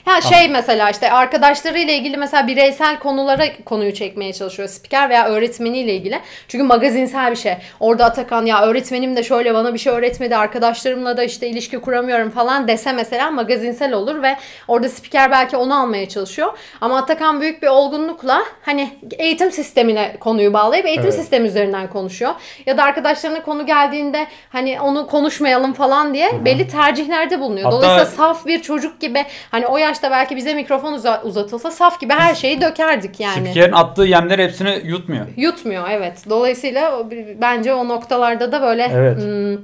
Ha 0.06 0.22
şey 0.22 0.50
mesela 0.50 0.90
işte 0.90 1.12
arkadaşlarıyla 1.12 1.94
ilgili 1.94 2.18
mesela 2.18 2.48
bireysel 2.48 3.00
konulara 3.00 3.44
konuyu 3.66 3.94
çekmeye 3.94 4.34
çalışıyor 4.34 4.70
spiker 4.70 5.10
veya 5.10 5.28
öğretmeniyle 5.28 5.94
ilgili. 5.96 6.20
Çünkü 6.48 6.64
magazinsel 7.04 7.32
bir 7.32 7.36
şey. 7.36 7.54
Orada 7.80 8.06
Atakan 8.06 8.46
ya 8.46 8.62
öğretmenim 8.66 9.16
de 9.16 9.24
şöyle 9.24 9.54
bana 9.54 9.74
bir 9.74 9.80
şey 9.80 9.94
öğretmedi. 9.94 10.36
Arkadaşlarımla 10.36 11.18
da 11.18 11.24
işte 11.24 11.48
ilişki 11.48 11.80
kuramıyorum 11.80 12.30
falan 12.30 12.68
dese 12.68 12.92
mesela 12.94 13.32
magazinsel 13.32 13.94
olur 13.94 14.24
ve 14.24 14.36
orada 14.68 14.90
spiker 14.90 15.32
belki 15.32 15.58
onu 15.58 15.82
almaya 15.82 16.10
çalışıyor. 16.10 16.58
Ama 16.82 16.98
Atakan 16.98 17.42
büyük 17.42 17.62
bir 17.64 17.68
olgunlukla 17.68 18.42
hani 18.62 18.90
eğitim 19.18 19.52
sistemine 19.52 20.16
konuyu 20.20 20.54
bağlayıp 20.54 20.86
eğitim 20.86 21.04
Evet. 21.04 21.14
sistemi 21.16 21.48
üzerinden 21.48 21.88
konuşuyor. 21.90 22.32
Ya 22.66 22.78
da 22.78 22.84
arkadaşlarına 22.84 23.42
konu 23.44 23.66
geldiğinde 23.66 24.28
hani 24.50 24.82
onu 24.82 25.08
konuşmayalım 25.08 25.74
falan 25.74 26.14
diye 26.14 26.46
belli 26.46 26.68
tercihlerde 26.68 27.40
bulunuyor. 27.40 27.66
Hatta- 27.66 27.78
Dolayısıyla 27.78 28.06
saf 28.06 28.46
bir 28.46 28.62
çocuk 28.62 29.00
gibi 29.02 29.26
hani 29.52 29.68
o 29.68 29.78
yaşta 29.78 30.12
belki 30.12 30.36
bize 30.36 30.54
mikrofon 30.54 30.94
uza- 30.94 31.22
uzatılsa 31.24 31.72
saf 31.72 32.00
gibi 32.00 32.14
her 32.14 32.36
şeyi 32.36 32.62
dökerdik 32.62 33.20
yani. 33.20 33.46
Spikerin 33.50 33.72
attığı 33.72 34.04
yemler 34.04 34.40
hepsini 34.40 34.82
yutmuyor. 34.84 35.26
Yutmuyor 35.38 35.90
evet. 35.90 36.18
Dolayısıyla 36.30 36.93
bence 37.42 37.74
o 37.74 37.88
noktalarda 37.88 38.52
da 38.52 38.62
böyle 38.62 38.92
Evet. 38.94 39.18
hmm, 39.18 39.58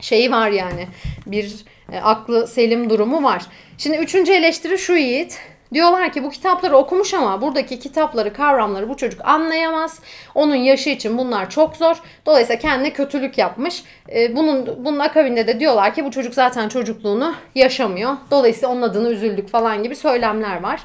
şeyi 0.00 0.30
var 0.30 0.50
yani. 0.50 0.86
Bir 1.26 1.64
e, 1.92 1.98
aklı 1.98 2.46
selim 2.46 2.90
durumu 2.90 3.22
var. 3.22 3.42
Şimdi 3.78 3.96
üçüncü 3.96 4.32
eleştiri 4.32 4.78
şu 4.78 4.92
Yiğit. 4.92 5.40
Diyorlar 5.74 6.12
ki 6.12 6.24
bu 6.24 6.30
kitapları 6.30 6.76
okumuş 6.76 7.14
ama 7.14 7.42
buradaki 7.42 7.78
kitapları, 7.78 8.32
kavramları 8.32 8.88
bu 8.88 8.96
çocuk 8.96 9.20
anlayamaz. 9.24 10.00
Onun 10.34 10.54
yaşı 10.54 10.90
için 10.90 11.18
bunlar 11.18 11.50
çok 11.50 11.76
zor. 11.76 11.96
Dolayısıyla 12.26 12.60
kendine 12.60 12.92
kötülük 12.92 13.38
yapmış. 13.38 13.82
E, 14.14 14.36
bunun 14.36 14.84
bunun 14.84 14.98
akabinde 14.98 15.46
de 15.46 15.60
diyorlar 15.60 15.94
ki 15.94 16.04
bu 16.04 16.10
çocuk 16.10 16.34
zaten 16.34 16.68
çocukluğunu 16.68 17.34
yaşamıyor. 17.54 18.12
Dolayısıyla 18.30 18.68
onun 18.68 18.82
adına 18.82 19.08
üzüldük 19.08 19.48
falan 19.48 19.82
gibi 19.82 19.96
söylemler 19.96 20.62
var. 20.62 20.80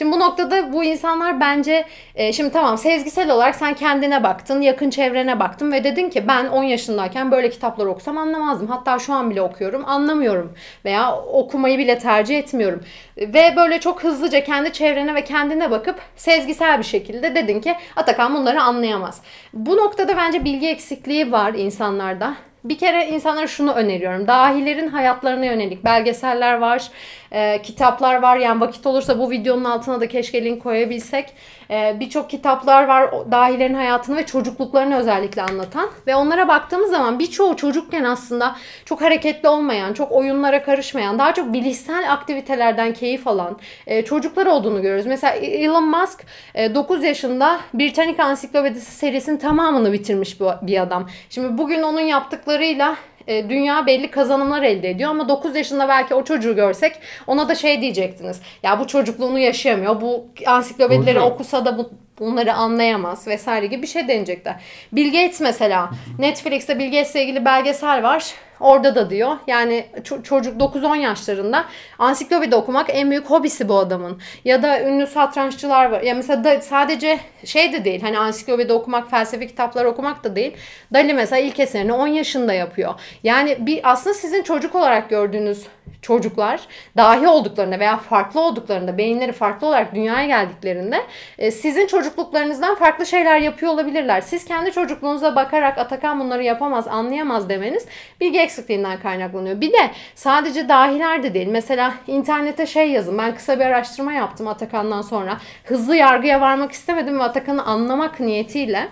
Şimdi 0.00 0.12
bu 0.12 0.20
noktada 0.20 0.72
bu 0.72 0.84
insanlar 0.84 1.40
bence 1.40 1.84
e, 2.14 2.32
şimdi 2.32 2.52
tamam 2.52 2.78
sezgisel 2.78 3.30
olarak 3.30 3.54
sen 3.54 3.74
kendine 3.74 4.22
baktın, 4.22 4.60
yakın 4.60 4.90
çevrene 4.90 5.40
baktın 5.40 5.72
ve 5.72 5.84
dedin 5.84 6.10
ki 6.10 6.28
ben 6.28 6.46
10 6.46 6.62
yaşındayken 6.62 7.30
böyle 7.30 7.50
kitaplar 7.50 7.86
okusam 7.86 8.18
anlamazdım. 8.18 8.68
Hatta 8.68 8.98
şu 8.98 9.12
an 9.12 9.30
bile 9.30 9.42
okuyorum, 9.42 9.84
anlamıyorum 9.86 10.54
veya 10.84 11.16
okumayı 11.16 11.78
bile 11.78 11.98
tercih 11.98 12.38
etmiyorum. 12.38 12.80
Ve 13.18 13.56
böyle 13.56 13.80
çok 13.80 14.04
hızlıca 14.04 14.44
kendi 14.44 14.72
çevrene 14.72 15.14
ve 15.14 15.24
kendine 15.24 15.70
bakıp 15.70 16.00
sezgisel 16.16 16.78
bir 16.78 16.84
şekilde 16.84 17.34
dedin 17.34 17.60
ki 17.60 17.74
Atakan 17.96 18.34
bunları 18.34 18.62
anlayamaz. 18.62 19.22
Bu 19.52 19.76
noktada 19.76 20.16
bence 20.16 20.44
bilgi 20.44 20.68
eksikliği 20.68 21.32
var 21.32 21.54
insanlarda. 21.54 22.34
Bir 22.64 22.78
kere 22.78 23.08
insanlara 23.08 23.46
şunu 23.46 23.72
öneriyorum. 23.72 24.26
Dahilerin 24.26 24.88
hayatlarına 24.88 25.44
yönelik 25.44 25.84
belgeseller 25.84 26.54
var, 26.54 26.90
e, 27.32 27.62
kitaplar 27.62 28.22
var. 28.22 28.36
Yani 28.36 28.60
vakit 28.60 28.86
olursa 28.86 29.18
bu 29.18 29.30
videonun 29.30 29.64
altına 29.64 30.00
da 30.00 30.08
keşke 30.08 30.44
link 30.44 30.62
koyabilsek. 30.62 31.34
E, 31.70 31.96
Birçok 32.00 32.30
kitaplar 32.30 32.84
var 32.84 33.10
dahilerin 33.30 33.74
hayatını 33.74 34.16
ve 34.16 34.26
çocukluklarını 34.26 34.96
özellikle 34.96 35.42
anlatan. 35.42 35.90
Ve 36.06 36.14
onlara 36.14 36.48
baktığımız 36.48 36.90
zaman 36.90 37.18
birçoğu 37.18 37.56
çocukken 37.56 38.04
aslında 38.04 38.56
çok 38.84 39.00
hareketli 39.02 39.48
olmayan, 39.48 39.92
çok 39.92 40.12
oyunlara 40.12 40.62
karışmayan, 40.62 41.18
daha 41.18 41.34
çok 41.34 41.52
bilişsel 41.52 42.12
aktivitelerden 42.12 42.92
keyif 42.92 43.26
alan 43.26 43.58
e, 43.86 44.04
çocuklar 44.04 44.46
olduğunu 44.46 44.82
görüyoruz. 44.82 45.06
Mesela 45.06 45.32
Elon 45.34 45.88
Musk 45.88 46.24
e, 46.54 46.74
9 46.74 47.04
yaşında 47.04 47.60
Britannica 47.74 48.24
Ansiklopedisi 48.24 48.92
serisinin 48.92 49.36
tamamını 49.36 49.92
bitirmiş 49.92 50.40
bir 50.40 50.82
adam. 50.82 51.08
Şimdi 51.30 51.58
bugün 51.58 51.82
onun 51.82 52.00
yaptıklarıyla 52.00 52.96
e, 53.30 53.50
dünya 53.50 53.86
belli 53.86 54.10
kazanımlar 54.10 54.62
elde 54.62 54.90
ediyor 54.90 55.10
ama 55.10 55.28
9 55.28 55.56
yaşında 55.56 55.88
belki 55.88 56.14
o 56.14 56.24
çocuğu 56.24 56.56
görsek 56.56 56.92
ona 57.26 57.48
da 57.48 57.54
şey 57.54 57.80
diyecektiniz. 57.80 58.40
Ya 58.62 58.80
bu 58.80 58.86
çocukluğunu 58.86 59.38
yaşayamıyor. 59.38 60.00
Bu 60.00 60.26
ansiklopedileri 60.46 61.16
Doğru. 61.16 61.24
okusa 61.24 61.64
da 61.64 61.78
bu 61.78 61.90
bunları 62.18 62.54
anlayamaz 62.54 63.26
vesaire 63.26 63.66
gibi 63.66 63.82
bir 63.82 63.86
şey 63.86 64.08
deneyecekler. 64.08 64.60
Bill 64.92 65.06
Gates 65.06 65.40
mesela 65.40 65.90
Netflix'te 66.18 66.78
Bill 66.78 66.90
Gates'le 66.90 67.14
ilgili 67.16 67.44
belgesel 67.44 68.02
var. 68.02 68.34
Orada 68.60 68.94
da 68.94 69.10
diyor 69.10 69.36
yani 69.46 69.86
ço- 69.96 70.22
çocuk 70.22 70.60
9-10 70.60 70.96
yaşlarında 70.96 71.64
ansiklopedi 71.98 72.56
okumak 72.56 72.86
en 72.88 73.10
büyük 73.10 73.30
hobisi 73.30 73.68
bu 73.68 73.78
adamın. 73.78 74.20
Ya 74.44 74.62
da 74.62 74.80
ünlü 74.82 75.06
satranççılar 75.06 75.90
var. 75.90 76.00
Ya 76.00 76.14
mesela 76.14 76.44
da 76.44 76.60
sadece 76.60 77.20
şey 77.44 77.72
de 77.72 77.84
değil 77.84 78.02
hani 78.02 78.18
ansiklopedi 78.18 78.72
okumak, 78.72 79.10
felsefe 79.10 79.46
kitapları 79.46 79.88
okumak 79.88 80.24
da 80.24 80.36
değil. 80.36 80.56
Dali 80.92 81.14
mesela 81.14 81.40
ilk 81.40 81.60
eserini 81.60 81.92
10 81.92 82.06
yaşında 82.06 82.52
yapıyor. 82.52 82.94
Yani 83.22 83.56
bir 83.60 83.90
aslında 83.90 84.14
sizin 84.14 84.42
çocuk 84.42 84.74
olarak 84.74 85.10
gördüğünüz 85.10 85.66
çocuklar 86.02 86.60
dahi 86.96 87.28
olduklarında 87.28 87.80
veya 87.80 87.96
farklı 87.96 88.40
olduklarında, 88.40 88.98
beyinleri 88.98 89.32
farklı 89.32 89.66
olarak 89.66 89.94
dünyaya 89.94 90.26
geldiklerinde 90.26 91.00
e, 91.38 91.50
sizin 91.50 91.86
çocukluklarınızdan 91.86 92.74
farklı 92.74 93.06
şeyler 93.06 93.38
yapıyor 93.38 93.72
olabilirler. 93.72 94.20
Siz 94.20 94.44
kendi 94.44 94.72
çocukluğunuza 94.72 95.36
bakarak 95.36 95.78
Atakan 95.78 96.20
bunları 96.20 96.42
yapamaz, 96.42 96.88
anlayamaz 96.88 97.48
demeniz 97.48 97.86
bilgi 98.20 98.38
eksikliğinden 98.50 99.00
kaynaklanıyor. 99.00 99.60
Bir 99.60 99.72
de 99.72 99.90
sadece 100.14 100.68
dahiler 100.68 101.22
de 101.22 101.34
değil. 101.34 101.48
Mesela 101.48 101.94
internete 102.06 102.66
şey 102.66 102.90
yazın. 102.90 103.18
Ben 103.18 103.34
kısa 103.34 103.60
bir 103.60 103.64
araştırma 103.64 104.12
yaptım 104.12 104.48
Atakan'dan 104.48 105.02
sonra. 105.02 105.36
Hızlı 105.64 105.96
yargıya 105.96 106.40
varmak 106.40 106.72
istemedim 106.72 107.18
ve 107.18 107.22
Atakan'ı 107.22 107.62
anlamak 107.62 108.20
niyetiyle. 108.20 108.88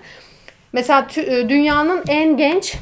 Mesela 0.72 1.06
e, 1.16 1.48
dünyanın 1.48 2.04
en 2.08 2.36
genç 2.36 2.74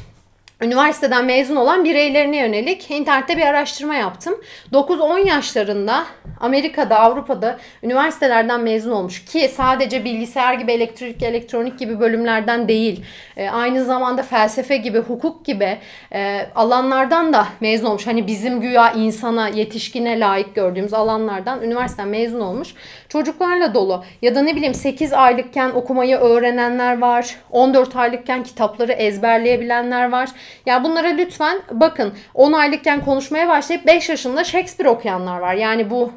üniversiteden 0.61 1.25
mezun 1.25 1.55
olan 1.55 1.85
bireylerine 1.85 2.37
yönelik 2.37 2.91
internette 2.91 3.37
bir 3.37 3.41
araştırma 3.41 3.95
yaptım. 3.95 4.41
9-10 4.73 5.27
yaşlarında 5.27 6.05
Amerika'da, 6.39 6.99
Avrupa'da 6.99 7.57
üniversitelerden 7.83 8.61
mezun 8.61 8.91
olmuş 8.91 9.25
ki 9.25 9.49
sadece 9.55 10.05
bilgisayar 10.05 10.53
gibi, 10.53 10.71
elektrik, 10.71 11.23
elektronik 11.23 11.79
gibi 11.79 11.99
bölümlerden 11.99 12.67
değil, 12.67 13.05
e, 13.37 13.49
aynı 13.49 13.85
zamanda 13.85 14.23
felsefe 14.23 14.77
gibi, 14.77 14.99
hukuk 14.99 15.45
gibi 15.45 15.77
e, 16.13 16.47
alanlardan 16.55 17.33
da 17.33 17.47
mezun 17.59 17.87
olmuş. 17.87 18.07
Hani 18.07 18.27
bizim 18.27 18.61
güya 18.61 18.91
insana, 18.91 19.47
yetişkine 19.47 20.19
layık 20.19 20.55
gördüğümüz 20.55 20.93
alanlardan 20.93 21.63
üniversiteden 21.63 22.07
mezun 22.07 22.39
olmuş. 22.39 22.73
Çocuklarla 23.09 23.73
dolu 23.73 24.03
ya 24.21 24.35
da 24.35 24.41
ne 24.41 24.55
bileyim 24.55 24.73
8 24.73 25.13
aylıkken 25.13 25.69
okumayı 25.69 26.17
öğrenenler 26.17 26.97
var. 27.01 27.35
14 27.51 27.95
aylıkken 27.95 28.43
kitapları 28.43 28.91
ezberleyebilenler 28.91 30.11
var. 30.11 30.29
Ya 30.65 30.83
bunlara 30.83 31.07
lütfen 31.07 31.61
bakın 31.71 32.13
10 32.33 32.53
aylıkken 32.53 33.05
konuşmaya 33.05 33.47
başlayıp 33.47 33.85
5 33.85 34.09
yaşında 34.09 34.43
Shakespeare 34.43 34.89
okuyanlar 34.89 35.39
var. 35.39 35.53
Yani 35.53 35.89
bu 35.89 36.11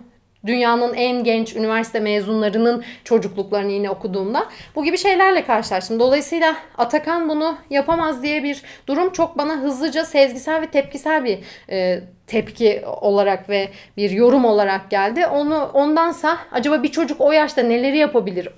dünyanın 0.47 0.95
en 0.95 1.25
genç 1.25 1.57
üniversite 1.57 2.01
mezunlarının 2.01 2.85
çocukluklarını 3.05 3.73
yine 3.73 3.91
okuduğumda 3.91 4.47
bu 4.75 4.85
gibi 4.85 4.99
şeylerle 4.99 5.45
karşılaştım. 5.45 6.01
Dolayısıyla 6.01 6.57
Atakan 6.79 7.29
bunu 7.29 7.57
yapamaz 7.71 8.23
diye 8.23 8.43
bir 8.43 8.63
durum 8.87 9.13
çok 9.13 9.39
bana 9.39 9.57
hızlıca 9.57 10.05
sezgisel 10.05 10.63
ve 10.63 10.67
tepkisel 10.67 11.25
bir 11.25 11.39
e, 11.71 12.01
tepki 12.27 12.83
olarak 13.01 13.49
ve 13.49 13.69
bir 13.97 14.11
yorum 14.11 14.45
olarak 14.45 14.91
geldi. 14.91 15.27
Onu 15.27 15.71
ondansa 15.75 16.39
acaba 16.53 16.83
bir 16.83 16.91
çocuk 16.93 17.21
o 17.21 17.33
yaşta 17.33 17.63
neleri 17.63 17.99
yapabilir? 17.99 18.49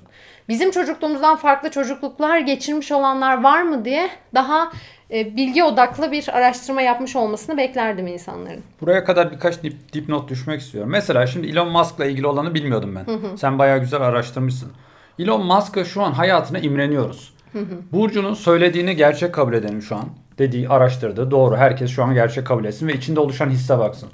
Bizim 0.48 0.70
çocukluğumuzdan 0.70 1.36
farklı 1.36 1.70
çocukluklar 1.70 2.38
geçirmiş 2.38 2.92
olanlar 2.92 3.42
var 3.42 3.62
mı 3.62 3.84
diye 3.84 4.10
daha 4.34 4.72
bilgi 5.12 5.64
odaklı 5.64 6.12
bir 6.12 6.28
araştırma 6.36 6.82
yapmış 6.82 7.16
olmasını 7.16 7.56
beklerdim 7.56 8.06
insanların. 8.06 8.60
Buraya 8.80 9.04
kadar 9.04 9.32
birkaç 9.32 9.62
dip, 9.62 9.92
dipnot 9.92 10.28
düşmek 10.30 10.60
istiyorum. 10.60 10.90
Mesela 10.90 11.26
şimdi 11.26 11.46
Elon 11.46 11.68
Musk'la 11.68 12.04
ilgili 12.04 12.26
olanı 12.26 12.54
bilmiyordum 12.54 12.94
ben. 12.94 13.12
Hı 13.12 13.16
hı. 13.16 13.38
Sen 13.38 13.58
bayağı 13.58 13.78
güzel 13.78 14.00
araştırmışsın. 14.00 14.72
Elon 15.18 15.46
Musk'a 15.46 15.84
şu 15.84 16.02
an 16.02 16.12
hayatına 16.12 16.58
imreniyoruz. 16.58 17.34
Hı 17.52 17.58
hı. 17.58 17.78
Burcu'nun 17.92 18.34
söylediğini 18.34 18.96
gerçek 18.96 19.34
kabul 19.34 19.52
edelim 19.52 19.82
şu 19.82 19.96
an. 19.96 20.04
Dediği 20.38 20.68
araştırdı. 20.68 21.30
Doğru. 21.30 21.56
Herkes 21.56 21.90
şu 21.90 22.04
an 22.04 22.14
gerçek 22.14 22.46
kabul 22.46 22.64
etsin 22.64 22.88
ve 22.88 22.94
içinde 22.94 23.20
oluşan 23.20 23.50
hisse 23.50 23.78
baksın. 23.78 24.08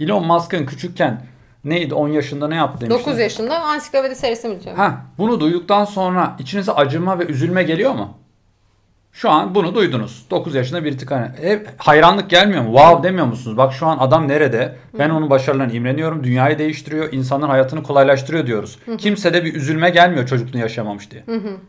Elon 0.00 0.26
Musk'ın 0.26 0.66
küçükken 0.66 1.20
neydi 1.64 1.94
10 1.94 2.08
yaşında 2.08 2.48
ne 2.48 2.56
yaptı 2.56 2.80
demiştin? 2.80 3.10
9 3.10 3.18
yaşında 3.18 3.60
ansiklopedi 3.60 4.14
serisi 4.14 4.48
mi 4.48 4.62
diyor? 4.64 4.76
Ha, 4.76 5.00
bunu 5.18 5.40
duyduktan 5.40 5.84
sonra 5.84 6.36
içinize 6.38 6.72
acıma 6.72 7.18
ve 7.18 7.26
üzülme 7.26 7.62
geliyor 7.62 7.92
mu? 7.94 8.14
Şu 9.14 9.30
an 9.30 9.54
bunu 9.54 9.74
duydunuz. 9.74 10.26
9 10.30 10.54
yaşında 10.54 10.84
bir 10.84 10.98
tık 10.98 11.10
hani. 11.10 11.28
Hep 11.40 11.68
hayranlık 11.78 12.30
gelmiyor 12.30 12.62
mu? 12.62 12.76
Wow 12.76 13.08
demiyor 13.08 13.26
musunuz? 13.26 13.56
Bak 13.56 13.72
şu 13.72 13.86
an 13.86 13.98
adam 13.98 14.28
nerede? 14.28 14.76
Ben 14.98 15.10
onun 15.10 15.30
başarılarına 15.30 15.72
imreniyorum. 15.72 16.24
Dünyayı 16.24 16.58
değiştiriyor. 16.58 17.12
insanların 17.12 17.50
hayatını 17.50 17.82
kolaylaştırıyor 17.82 18.46
diyoruz. 18.46 18.78
Kimse 18.98 19.34
de 19.34 19.44
bir 19.44 19.54
üzülme 19.54 19.90
gelmiyor 19.90 20.26
çocukluğunu 20.26 20.62
yaşamamış 20.62 21.10
diye. 21.10 21.24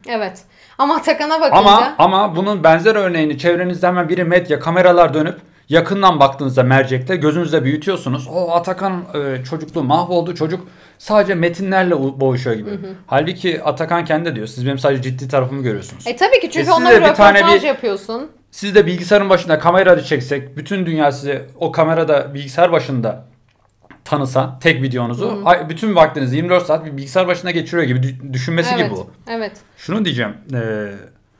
Evet. 0.07 0.43
Ama 0.77 0.95
Atakan'a 0.95 1.41
bakınca... 1.41 1.57
Ama 1.57 1.95
ama 1.97 2.35
bunun 2.35 2.63
benzer 2.63 2.95
örneğini 2.95 3.37
çevrenizde 3.37 3.87
hemen 3.87 4.09
biri 4.09 4.23
medya 4.23 4.59
kameralar 4.59 5.13
dönüp 5.13 5.37
yakından 5.69 6.19
baktığınızda 6.19 6.63
mercekte 6.63 7.15
gözünüzde 7.15 7.63
büyütüyorsunuz. 7.63 8.27
O 8.27 8.51
Atakan 8.51 9.05
e, 9.13 9.43
çocukluğu 9.43 9.83
mahvoldu. 9.83 10.35
Çocuk 10.35 10.67
sadece 10.97 11.35
metinlerle 11.35 11.95
boğuşuyor 12.19 12.55
gibi. 12.55 12.69
Hı 12.69 12.75
hı. 12.75 12.93
Halbuki 13.07 13.63
Atakan 13.63 14.05
kendi 14.05 14.29
de 14.29 14.35
diyor. 14.35 14.47
Siz 14.47 14.65
benim 14.65 14.79
sadece 14.79 15.01
ciddi 15.01 15.27
tarafımı 15.27 15.63
görüyorsunuz. 15.63 16.07
E 16.07 16.15
tabii 16.15 16.39
ki 16.39 16.49
çünkü 16.51 16.69
e 16.69 16.73
onlara 16.73 17.09
röportaj 17.09 17.61
bir, 17.61 17.67
yapıyorsun. 17.67 18.31
Siz 18.51 18.75
de 18.75 18.85
bilgisayarın 18.85 19.29
başında 19.29 19.59
kamerayı 19.59 20.01
çeksek 20.01 20.57
bütün 20.57 20.85
dünya 20.85 21.11
sizi 21.11 21.41
o 21.59 21.71
kamerada 21.71 22.33
bilgisayar 22.33 22.71
başında 22.71 23.25
tanısa 24.05 24.59
tek 24.61 24.81
videonuzu 24.81 25.45
hı 25.45 25.69
bütün 25.69 25.95
vaktinizi 25.95 26.35
24 26.35 26.65
saat 26.65 26.85
bir 26.85 26.97
bilgisayar 26.97 27.27
başında 27.27 27.51
geçiriyor 27.51 27.87
gibi 27.87 28.33
düşünmesi 28.33 28.69
evet, 28.75 28.85
gibi 28.85 28.95
bu. 28.95 29.09
Evet. 29.29 29.51
Şunu 29.77 30.05
diyeceğim. 30.05 30.33
E, 30.53 30.91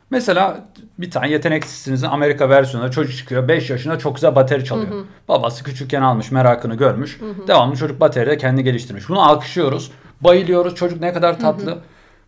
mesela 0.09 0.65
bir 0.99 1.11
tane 1.11 1.29
yeteneksizsinizin 1.29 2.07
Amerika 2.07 2.49
versiyonunda 2.49 2.91
çocuk 2.91 3.17
çıkıyor 3.17 3.47
5 3.47 3.69
yaşında 3.69 3.99
çok 3.99 4.15
güzel 4.15 4.35
bateri 4.35 4.65
çalıyor. 4.65 4.91
Hı 4.91 4.99
hı. 4.99 5.03
Babası 5.27 5.63
küçükken 5.63 6.01
almış 6.01 6.31
merakını 6.31 6.75
görmüş. 6.75 7.21
Hı 7.21 7.25
hı. 7.25 7.47
Devamlı 7.47 7.75
çocuk 7.75 7.99
bateride 7.99 8.37
kendi 8.37 8.63
geliştirmiş. 8.63 9.09
Bunu 9.09 9.21
alkışlıyoruz. 9.21 9.91
Bayılıyoruz. 10.21 10.75
Çocuk 10.75 11.01
ne 11.01 11.13
kadar 11.13 11.39
tatlı. 11.39 11.71
Hı 11.71 11.75
hı. 11.75 11.79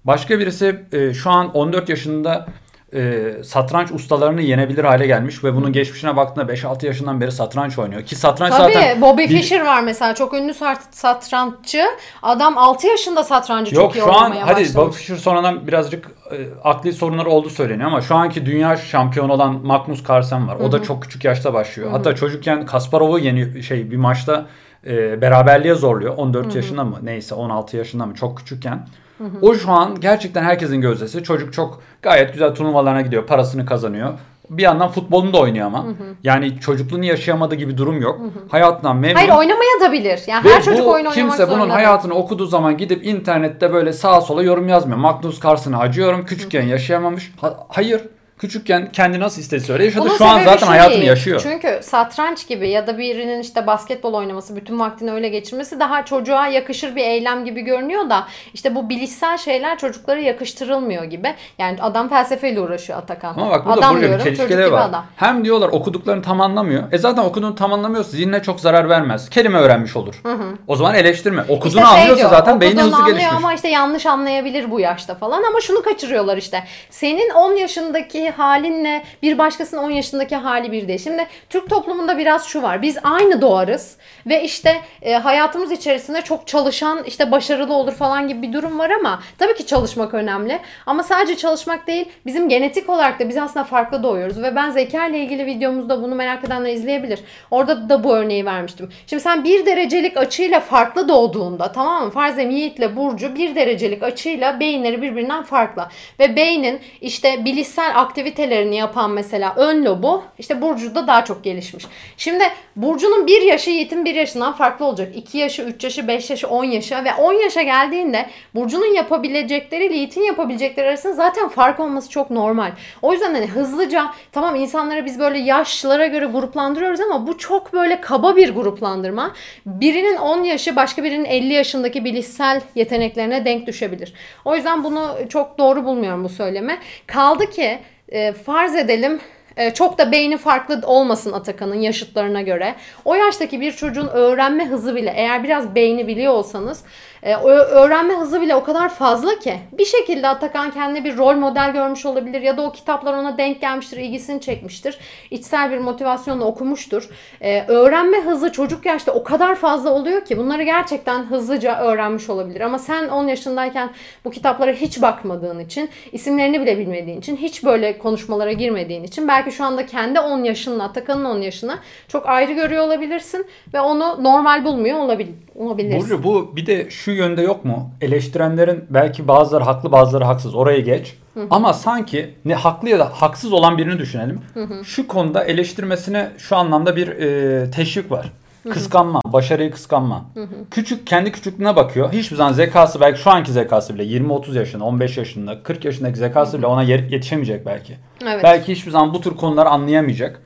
Başka 0.05 0.39
birisi 0.39 0.86
e, 0.91 1.13
şu 1.13 1.29
an 1.29 1.53
14 1.53 1.89
yaşında 1.89 2.48
e, 2.94 3.34
satranç 3.44 3.91
ustalarını 3.91 4.41
yenebilir 4.41 4.84
hale 4.84 5.08
gelmiş 5.08 5.44
ve 5.44 5.56
bunun 5.56 5.72
geçmişine 5.72 6.15
baktığında 6.15 6.53
5-6 6.53 6.86
yaşından 6.86 7.22
beri 7.22 7.32
satranç 7.32 7.79
oynuyor. 7.79 8.06
Ki 8.06 8.15
satranç 8.15 8.53
Tabii, 8.53 8.74
zaten... 8.74 9.01
Bobby 9.01 9.22
bir... 9.22 9.27
Fischer 9.27 9.65
var 9.65 9.82
mesela 9.82 10.15
çok 10.15 10.34
ünlü 10.34 10.53
satranççı. 10.91 11.84
Adam 12.24 12.58
6 12.58 12.88
yaşında 12.88 13.24
satrancı 13.24 13.75
Yok, 13.75 13.84
çok 13.84 13.96
iyi 13.96 14.03
oynamaya 14.03 14.48
başlamış. 14.48 14.48
Yok 14.48 14.75
şu 14.75 14.79
an 14.79 14.82
hadi 14.82 14.88
Bobby 14.88 14.96
Fischer 14.96 15.15
sonradan 15.15 15.67
birazcık 15.67 16.08
e, 16.32 16.38
akli 16.63 16.94
sorunları 16.94 17.29
olduğu 17.29 17.50
söyleniyor 17.50 17.88
ama 17.88 18.01
şu 18.01 18.15
anki 18.15 18.46
dünya 18.46 18.77
şampiyonu 18.77 19.34
olan 19.34 19.65
Magnus 19.65 20.10
Carlsen 20.10 20.48
var. 20.48 20.56
O 20.56 20.60
Hı-hı. 20.60 20.72
da 20.72 20.84
çok 20.84 21.03
küçük 21.03 21.24
yaşta 21.24 21.53
başlıyor. 21.53 21.89
Hı-hı. 21.89 21.98
Hatta 21.98 22.15
çocukken 22.15 22.65
Kasparov'u 22.65 23.20
yeni 23.20 23.63
şey 23.63 23.91
bir 23.91 23.98
maçta 23.98 24.46
e, 24.88 25.22
beraberliğe 25.22 25.75
zorluyor. 25.75 26.17
14 26.17 26.46
Hı-hı. 26.46 26.58
yaşında 26.58 26.84
mı 26.84 27.00
neyse 27.03 27.36
16 27.36 27.77
yaşında 27.77 28.06
mı 28.06 28.13
çok 28.13 28.38
küçükken. 28.38 28.88
Hı 29.17 29.24
hı. 29.24 29.38
O 29.41 29.53
şu 29.53 29.71
an 29.71 30.00
gerçekten 30.00 30.43
herkesin 30.43 30.81
gözdesi. 30.81 31.24
Çocuk 31.24 31.53
çok 31.53 31.81
gayet 32.01 32.33
güzel 32.33 32.55
turnuvalarına 32.55 33.01
gidiyor. 33.01 33.25
Parasını 33.27 33.65
kazanıyor. 33.65 34.13
Bir 34.50 34.63
yandan 34.63 34.89
futbolunu 34.89 35.33
da 35.33 35.39
oynuyor 35.39 35.65
ama. 35.65 35.83
Hı 35.83 35.89
hı. 35.89 35.93
Yani 36.24 36.59
çocukluğunu 36.59 37.05
yaşayamadığı 37.05 37.55
gibi 37.55 37.77
durum 37.77 38.01
yok. 38.01 38.19
Hı 38.19 38.24
hı. 38.24 38.29
Hayatından 38.50 38.97
memnun. 38.97 39.15
Hayır 39.15 39.29
oynamaya 39.29 39.81
da 39.81 39.91
bilir. 39.91 40.19
Yani 40.27 40.45
Ve 40.45 40.53
her 40.53 40.63
çocuk 40.63 40.88
oyun 40.88 41.05
oynamak 41.05 41.13
kimse 41.13 41.50
bunun 41.50 41.69
hayatını 41.69 42.13
okuduğu 42.13 42.45
zaman 42.45 42.77
gidip 42.77 43.05
internette 43.05 43.74
böyle 43.74 43.93
sağa 43.93 44.21
sola 44.21 44.43
yorum 44.43 44.69
yazmıyor. 44.69 44.97
Magnus 45.00 45.43
Carlsen'a 45.45 45.79
acıyorum. 45.79 46.25
Küçükken 46.25 46.63
yaşayamamış. 46.63 47.33
Ha, 47.41 47.67
hayır. 47.69 48.01
Küçükken 48.39 48.91
kendi 48.91 49.20
nasıl 49.20 49.41
istediyse 49.41 49.74
öyle 49.74 49.86
yaşadı. 49.86 50.01
Onun 50.01 50.17
Şu 50.17 50.25
an 50.25 50.44
zaten 50.44 50.67
hayatını 50.67 50.94
değil. 50.98 51.08
yaşıyor. 51.08 51.39
Çünkü 51.43 51.80
satranç 51.84 52.47
gibi 52.47 52.69
ya 52.69 52.88
da 52.88 52.97
birinin 52.97 53.39
işte 53.39 53.67
basketbol 53.67 54.13
oynaması, 54.13 54.56
bütün 54.56 54.80
vaktini 54.80 55.12
öyle 55.12 55.30
geçirmesi 55.30 55.80
daha 55.80 56.06
çocuğa 56.06 56.47
yakışır 56.47 56.95
bir 56.95 57.04
eylem 57.04 57.45
gibi 57.45 57.62
görünüyor 57.62 58.10
da 58.10 58.28
işte 58.54 58.76
bu 58.76 58.89
bilişsel 58.89 59.38
şeyler 59.38 59.78
çocuklara 59.78 60.19
yakıştırılmıyor 60.19 61.04
gibi. 61.04 61.36
Yani 61.58 61.82
adam 61.82 62.10
felsefeyle 62.10 62.60
uğraşıyor 62.60 63.00
Atakan. 63.00 63.34
Ama 63.34 63.50
bak 63.50 63.65
burada 63.65 63.80
adam 63.80 63.95
burada 63.95 64.08
diyorum, 64.08 64.26
bir 64.26 64.36
çelişkileri 64.36 64.71
var. 64.71 64.89
Adam. 64.89 65.06
Hem 65.15 65.45
diyorlar 65.45 65.69
okuduklarını 65.69 66.21
tam 66.21 66.41
anlamıyor. 66.41 66.84
E 66.91 66.97
zaten 66.97 67.23
okuduğunu 67.23 67.56
tam 67.56 67.73
anlamıyorsa 67.73 68.12
zihnine 68.12 68.41
çok 68.43 68.60
zarar 68.60 68.89
vermez. 68.89 69.30
Kelime 69.30 69.60
öğrenmiş 69.60 69.95
olur. 69.95 70.19
Hı 70.23 70.34
hı. 70.34 70.43
O 70.67 70.76
zaman 70.76 70.95
eleştirme. 70.95 71.41
Okuduğunu 71.41 71.82
işte 71.82 71.91
şey 71.91 72.02
anlıyorsa 72.02 72.17
diyor, 72.17 72.30
zaten 72.30 72.62
beyni 72.62 72.82
hızlı 72.82 73.06
gelişmiş. 73.06 73.34
ama 73.36 73.54
işte 73.54 73.67
yanlış 73.67 74.06
anlayabilir 74.06 74.71
bu 74.71 74.80
yaşta 74.80 75.15
falan 75.15 75.43
ama 75.43 75.62
şunu 75.62 75.84
kaçırıyorlar 75.84 76.38
işte. 76.38 76.63
Senin 76.89 77.30
10 77.30 77.56
yaşındaki 77.56 78.26
halinle 78.29 79.03
bir 79.23 79.37
başkasının 79.37 79.83
10 79.83 79.91
yaşındaki 79.91 80.35
hali 80.35 80.71
bir 80.71 80.87
değil. 80.87 80.99
Şimdi 80.99 81.27
Türk 81.49 81.69
toplumunda 81.69 82.17
biraz 82.17 82.45
şu 82.45 82.61
var. 82.61 82.81
Biz 82.81 82.97
aynı 83.03 83.41
doğarız 83.41 83.97
ve 84.25 84.43
işte 84.43 84.81
e, 85.01 85.13
hayatımız 85.13 85.71
içerisinde 85.71 86.21
çok 86.21 86.47
çalışan 86.47 87.03
işte 87.03 87.31
başarılı 87.31 87.73
olur 87.73 87.93
falan 87.93 88.27
gibi 88.27 88.41
bir 88.41 88.53
durum 88.53 88.79
var 88.79 88.89
ama 88.89 89.19
tabii 89.37 89.55
ki 89.55 89.65
çalışmak 89.65 90.13
önemli. 90.13 90.59
Ama 90.85 91.03
sadece 91.03 91.37
çalışmak 91.37 91.87
değil 91.87 92.05
bizim 92.25 92.49
genetik 92.49 92.89
olarak 92.89 93.19
da 93.19 93.29
biz 93.29 93.37
aslında 93.37 93.63
farklı 93.63 94.03
doğuyoruz 94.03 94.43
ve 94.43 94.55
ben 94.55 94.69
zeka 94.69 95.07
ile 95.07 95.19
ilgili 95.19 95.45
videomuzda 95.45 96.03
bunu 96.03 96.15
merak 96.15 96.43
edenler 96.43 96.73
izleyebilir. 96.73 97.19
Orada 97.51 97.89
da 97.89 98.03
bu 98.03 98.15
örneği 98.15 98.45
vermiştim. 98.45 98.89
Şimdi 99.07 99.23
sen 99.23 99.43
bir 99.43 99.65
derecelik 99.65 100.17
açıyla 100.17 100.59
farklı 100.59 101.09
doğduğunda 101.09 101.71
tamam 101.71 102.05
mı? 102.05 102.11
Farzem 102.11 102.49
Yiğit'le 102.49 102.95
Burcu 102.95 103.35
bir 103.35 103.55
derecelik 103.55 104.03
açıyla 104.03 104.59
beyinleri 104.59 105.01
birbirinden 105.01 105.43
farklı. 105.43 105.87
Ve 106.19 106.35
beynin 106.35 106.79
işte 107.01 107.45
bilişsel 107.45 107.99
aktivitelerini 108.17 108.75
yapan 108.75 109.12
mesela 109.12 109.53
ön 109.56 109.86
lobu 109.86 110.23
işte 110.39 110.62
Burcu'da 110.62 111.08
daha 111.08 111.25
çok 111.25 111.43
gelişmiş. 111.43 111.86
Şimdi 112.17 112.43
Burcu'nun 112.75 113.27
bir 113.27 113.41
yaşı 113.41 113.69
Yiğit'in 113.69 114.06
bir 114.06 114.15
yaşından 114.15 114.53
farklı 114.53 114.86
olacak. 114.86 115.15
2 115.15 115.38
yaşı, 115.38 115.63
3 115.63 115.84
yaşı, 115.84 116.08
5 116.08 116.30
yaşı, 116.30 116.47
10 116.47 116.63
yaşa 116.63 117.03
ve 117.03 117.13
10 117.13 117.34
yaşa 117.34 117.62
geldiğinde 117.62 118.25
Burcu'nun 118.56 118.95
yapabilecekleri 118.95 119.86
ile 119.86 119.95
Yiğit'in 119.95 120.21
yapabilecekleri 120.21 120.88
arasında 120.88 121.13
zaten 121.13 121.47
fark 121.47 121.80
olması 121.80 122.10
çok 122.10 122.30
normal. 122.30 122.71
O 123.01 123.13
yüzden 123.13 123.34
hani 123.34 123.47
hızlıca 123.47 124.12
tamam 124.32 124.56
insanlara 124.56 125.06
biz 125.06 125.19
böyle 125.19 125.38
yaşlara 125.38 126.08
göre 126.08 126.25
gruplandırıyoruz 126.25 126.99
ama 127.01 127.27
bu 127.27 127.38
çok 127.38 127.73
böyle 127.73 128.01
kaba 128.01 128.36
bir 128.36 128.56
gruplandırma. 128.56 129.34
Birinin 129.65 130.17
10 130.17 130.43
yaşı 130.43 130.75
başka 130.75 131.03
birinin 131.03 131.25
50 131.25 131.53
yaşındaki 131.53 132.06
bilişsel 132.06 132.62
yeteneklerine 132.75 133.45
denk 133.45 133.67
düşebilir. 133.67 134.13
O 134.45 134.56
yüzden 134.56 134.84
bunu 134.84 135.15
çok 135.30 135.58
doğru 135.58 135.86
bulmuyorum 135.86 136.23
bu 136.23 136.30
söyleme. 136.30 136.80
Kaldı 137.08 137.49
ki 137.49 137.80
e, 138.10 138.34
farz 138.34 138.76
edelim 138.76 139.20
e, 139.58 139.74
çok 139.74 139.98
da 139.98 140.12
beyni 140.12 140.38
farklı 140.38 140.82
olmasın 140.86 141.34
Atakan'ın 141.34 141.80
yaşıtlarına 141.82 142.41
göre. 142.41 142.76
O 143.06 143.15
yaştaki 143.15 143.62
bir 143.62 143.72
çocuğun 143.72 144.08
öğrenme 144.08 144.67
hızı 144.67 144.96
bile 144.96 145.13
eğer 145.15 145.43
biraz 145.43 145.76
beyni 145.76 146.08
biliyor 146.08 146.34
olsanız 146.34 146.84
e, 147.23 147.36
öğrenme 147.36 148.13
hızı 148.13 148.41
bile 148.41 148.56
o 148.56 148.63
kadar 148.63 148.89
fazla 148.89 149.39
ki 149.39 149.60
bir 149.71 149.86
şekilde 149.86 150.27
Atakan 150.27 150.71
kendine 150.71 151.03
bir 151.03 151.17
rol 151.17 151.36
model 151.36 151.73
görmüş 151.73 152.06
olabilir 152.06 152.41
ya 152.41 152.58
da 152.58 152.62
o 152.62 152.71
kitaplar 152.71 153.13
ona 153.13 153.38
denk 153.38 153.62
gelmiştir, 153.62 153.97
ilgisini 153.97 154.41
çekmiştir. 154.41 154.99
İçsel 155.32 155.71
bir 155.71 155.77
motivasyonla 155.77 156.45
okumuştur. 156.45 157.10
E, 157.41 157.63
öğrenme 157.67 158.21
hızı 158.21 158.51
çocuk 158.51 158.86
yaşta 158.86 159.12
o 159.12 159.23
kadar 159.23 159.56
fazla 159.56 159.89
oluyor 159.89 160.25
ki 160.25 160.38
bunları 160.38 160.63
gerçekten 160.63 161.23
hızlıca 161.23 161.80
öğrenmiş 161.80 162.30
olabilir. 162.30 162.62
Ama 162.62 162.80
sen 162.80 163.08
10 163.08 163.27
yaşındayken 163.27 163.89
bu 164.25 164.32
kitaplara 164.32 164.71
hiç 164.71 165.01
bakmadığın 165.01 165.60
için, 165.60 165.89
isimlerini 166.12 166.62
bile 166.62 166.77
bilmediğin 166.77 167.19
için, 167.19 167.38
hiç 167.38 167.63
böyle 167.65 167.97
konuşmalara 167.97 168.51
girmediğin 168.51 169.03
için 169.03 169.27
belki 169.27 169.51
şu 169.51 169.63
anda 169.65 169.86
kendi 169.86 170.19
10 170.19 170.43
yaşınla, 170.43 170.84
Atakan'ın 170.84 171.25
10 171.25 171.41
yaşına 171.41 171.80
çok 172.08 172.30
ayrı 172.30 172.53
görüyor 172.53 172.84
olabilirsin 172.84 173.45
ve 173.73 173.82
onu 173.82 174.23
normal 174.23 174.65
bulmuyor 174.65 174.99
olabilir, 174.99 175.34
olabilirsin. 175.58 176.02
Burcu 176.02 176.24
bu 176.24 176.56
bir 176.56 176.65
de 176.65 176.89
şu 176.89 177.12
yönde 177.12 177.41
yok 177.41 177.65
mu? 177.65 177.91
Eleştirenlerin 178.02 178.86
belki 178.89 179.28
bazıları 179.28 179.63
haklı 179.63 179.91
bazıları 179.91 180.24
haksız. 180.24 180.56
Orayı 180.56 180.84
geç. 180.84 181.17
Hı. 181.34 181.48
Ama 181.50 181.74
sanki 181.74 182.34
ne 182.46 182.56
haklı 182.56 182.89
ya 182.89 183.00
da 183.00 183.06
haksız 183.13 183.54
olan 183.54 183.78
birini 183.78 184.00
düşünelim. 184.00 184.41
Hı 184.54 184.63
hı. 184.63 184.86
Şu 184.86 185.08
konuda 185.08 185.43
eleştirmesine 185.43 186.32
şu 186.38 186.56
anlamda 186.56 186.96
bir 186.96 187.08
e, 187.08 187.72
teşvik 187.72 188.12
var. 188.12 188.32
Kıskanma, 188.73 189.21
başarıyı 189.25 189.71
kıskanma. 189.71 190.25
Küçük 190.71 191.08
kendi 191.08 191.32
küçüklüğüne 191.32 191.75
bakıyor. 191.75 192.13
Hiçbir 192.13 192.36
zaman 192.36 192.53
zekası 192.53 193.01
belki 193.01 193.21
şu 193.21 193.30
anki 193.30 193.51
zekası 193.51 193.95
bile 193.95 194.03
20-30 194.03 194.58
yaşında, 194.58 194.84
15 194.84 195.17
yaşında, 195.17 195.63
40 195.63 195.86
yaşındaki 195.86 196.17
zekası 196.17 196.58
bile 196.58 196.67
ona 196.67 196.84
yetişemeyecek 196.84 197.65
belki. 197.65 197.97
Evet. 198.23 198.43
Belki 198.43 198.71
hiçbir 198.71 198.91
zaman 198.91 199.13
bu 199.13 199.21
tür 199.21 199.36
konuları 199.36 199.69
anlayamayacak. 199.69 200.41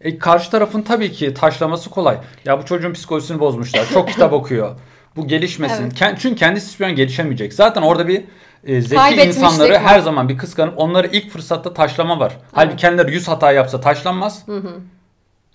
E, 0.00 0.18
karşı 0.18 0.50
tarafın 0.50 0.82
tabii 0.82 1.12
ki 1.12 1.34
taşlaması 1.34 1.90
kolay. 1.90 2.16
Ya 2.44 2.58
bu 2.60 2.64
çocuğun 2.64 2.92
psikolojisini 2.92 3.40
bozmuşlar. 3.40 3.86
Çok 3.94 4.08
kitap 4.12 4.32
okuyor. 4.32 4.76
Bu 5.16 5.26
gelişmesin. 5.26 5.82
Evet. 5.82 6.18
Çünkü 6.18 6.36
kendisi 6.36 6.68
hiçbir 6.68 6.84
an 6.84 6.94
gelişemeyecek. 6.94 7.52
Zaten 7.54 7.82
orada 7.82 8.08
bir 8.08 8.24
e, 8.64 8.80
zeki 8.80 9.00
insanları 9.28 9.72
var. 9.72 9.82
her 9.82 10.00
zaman 10.00 10.28
bir 10.28 10.38
kıskanıp 10.38 10.74
onları 10.78 11.06
ilk 11.06 11.30
fırsatta 11.30 11.74
taşlama 11.74 12.20
var. 12.20 12.32
Halbuki 12.52 12.76
kendileri 12.76 13.12
100 13.14 13.28
hata 13.28 13.52
yapsa 13.52 13.80
taşlanmaz. 13.80 14.44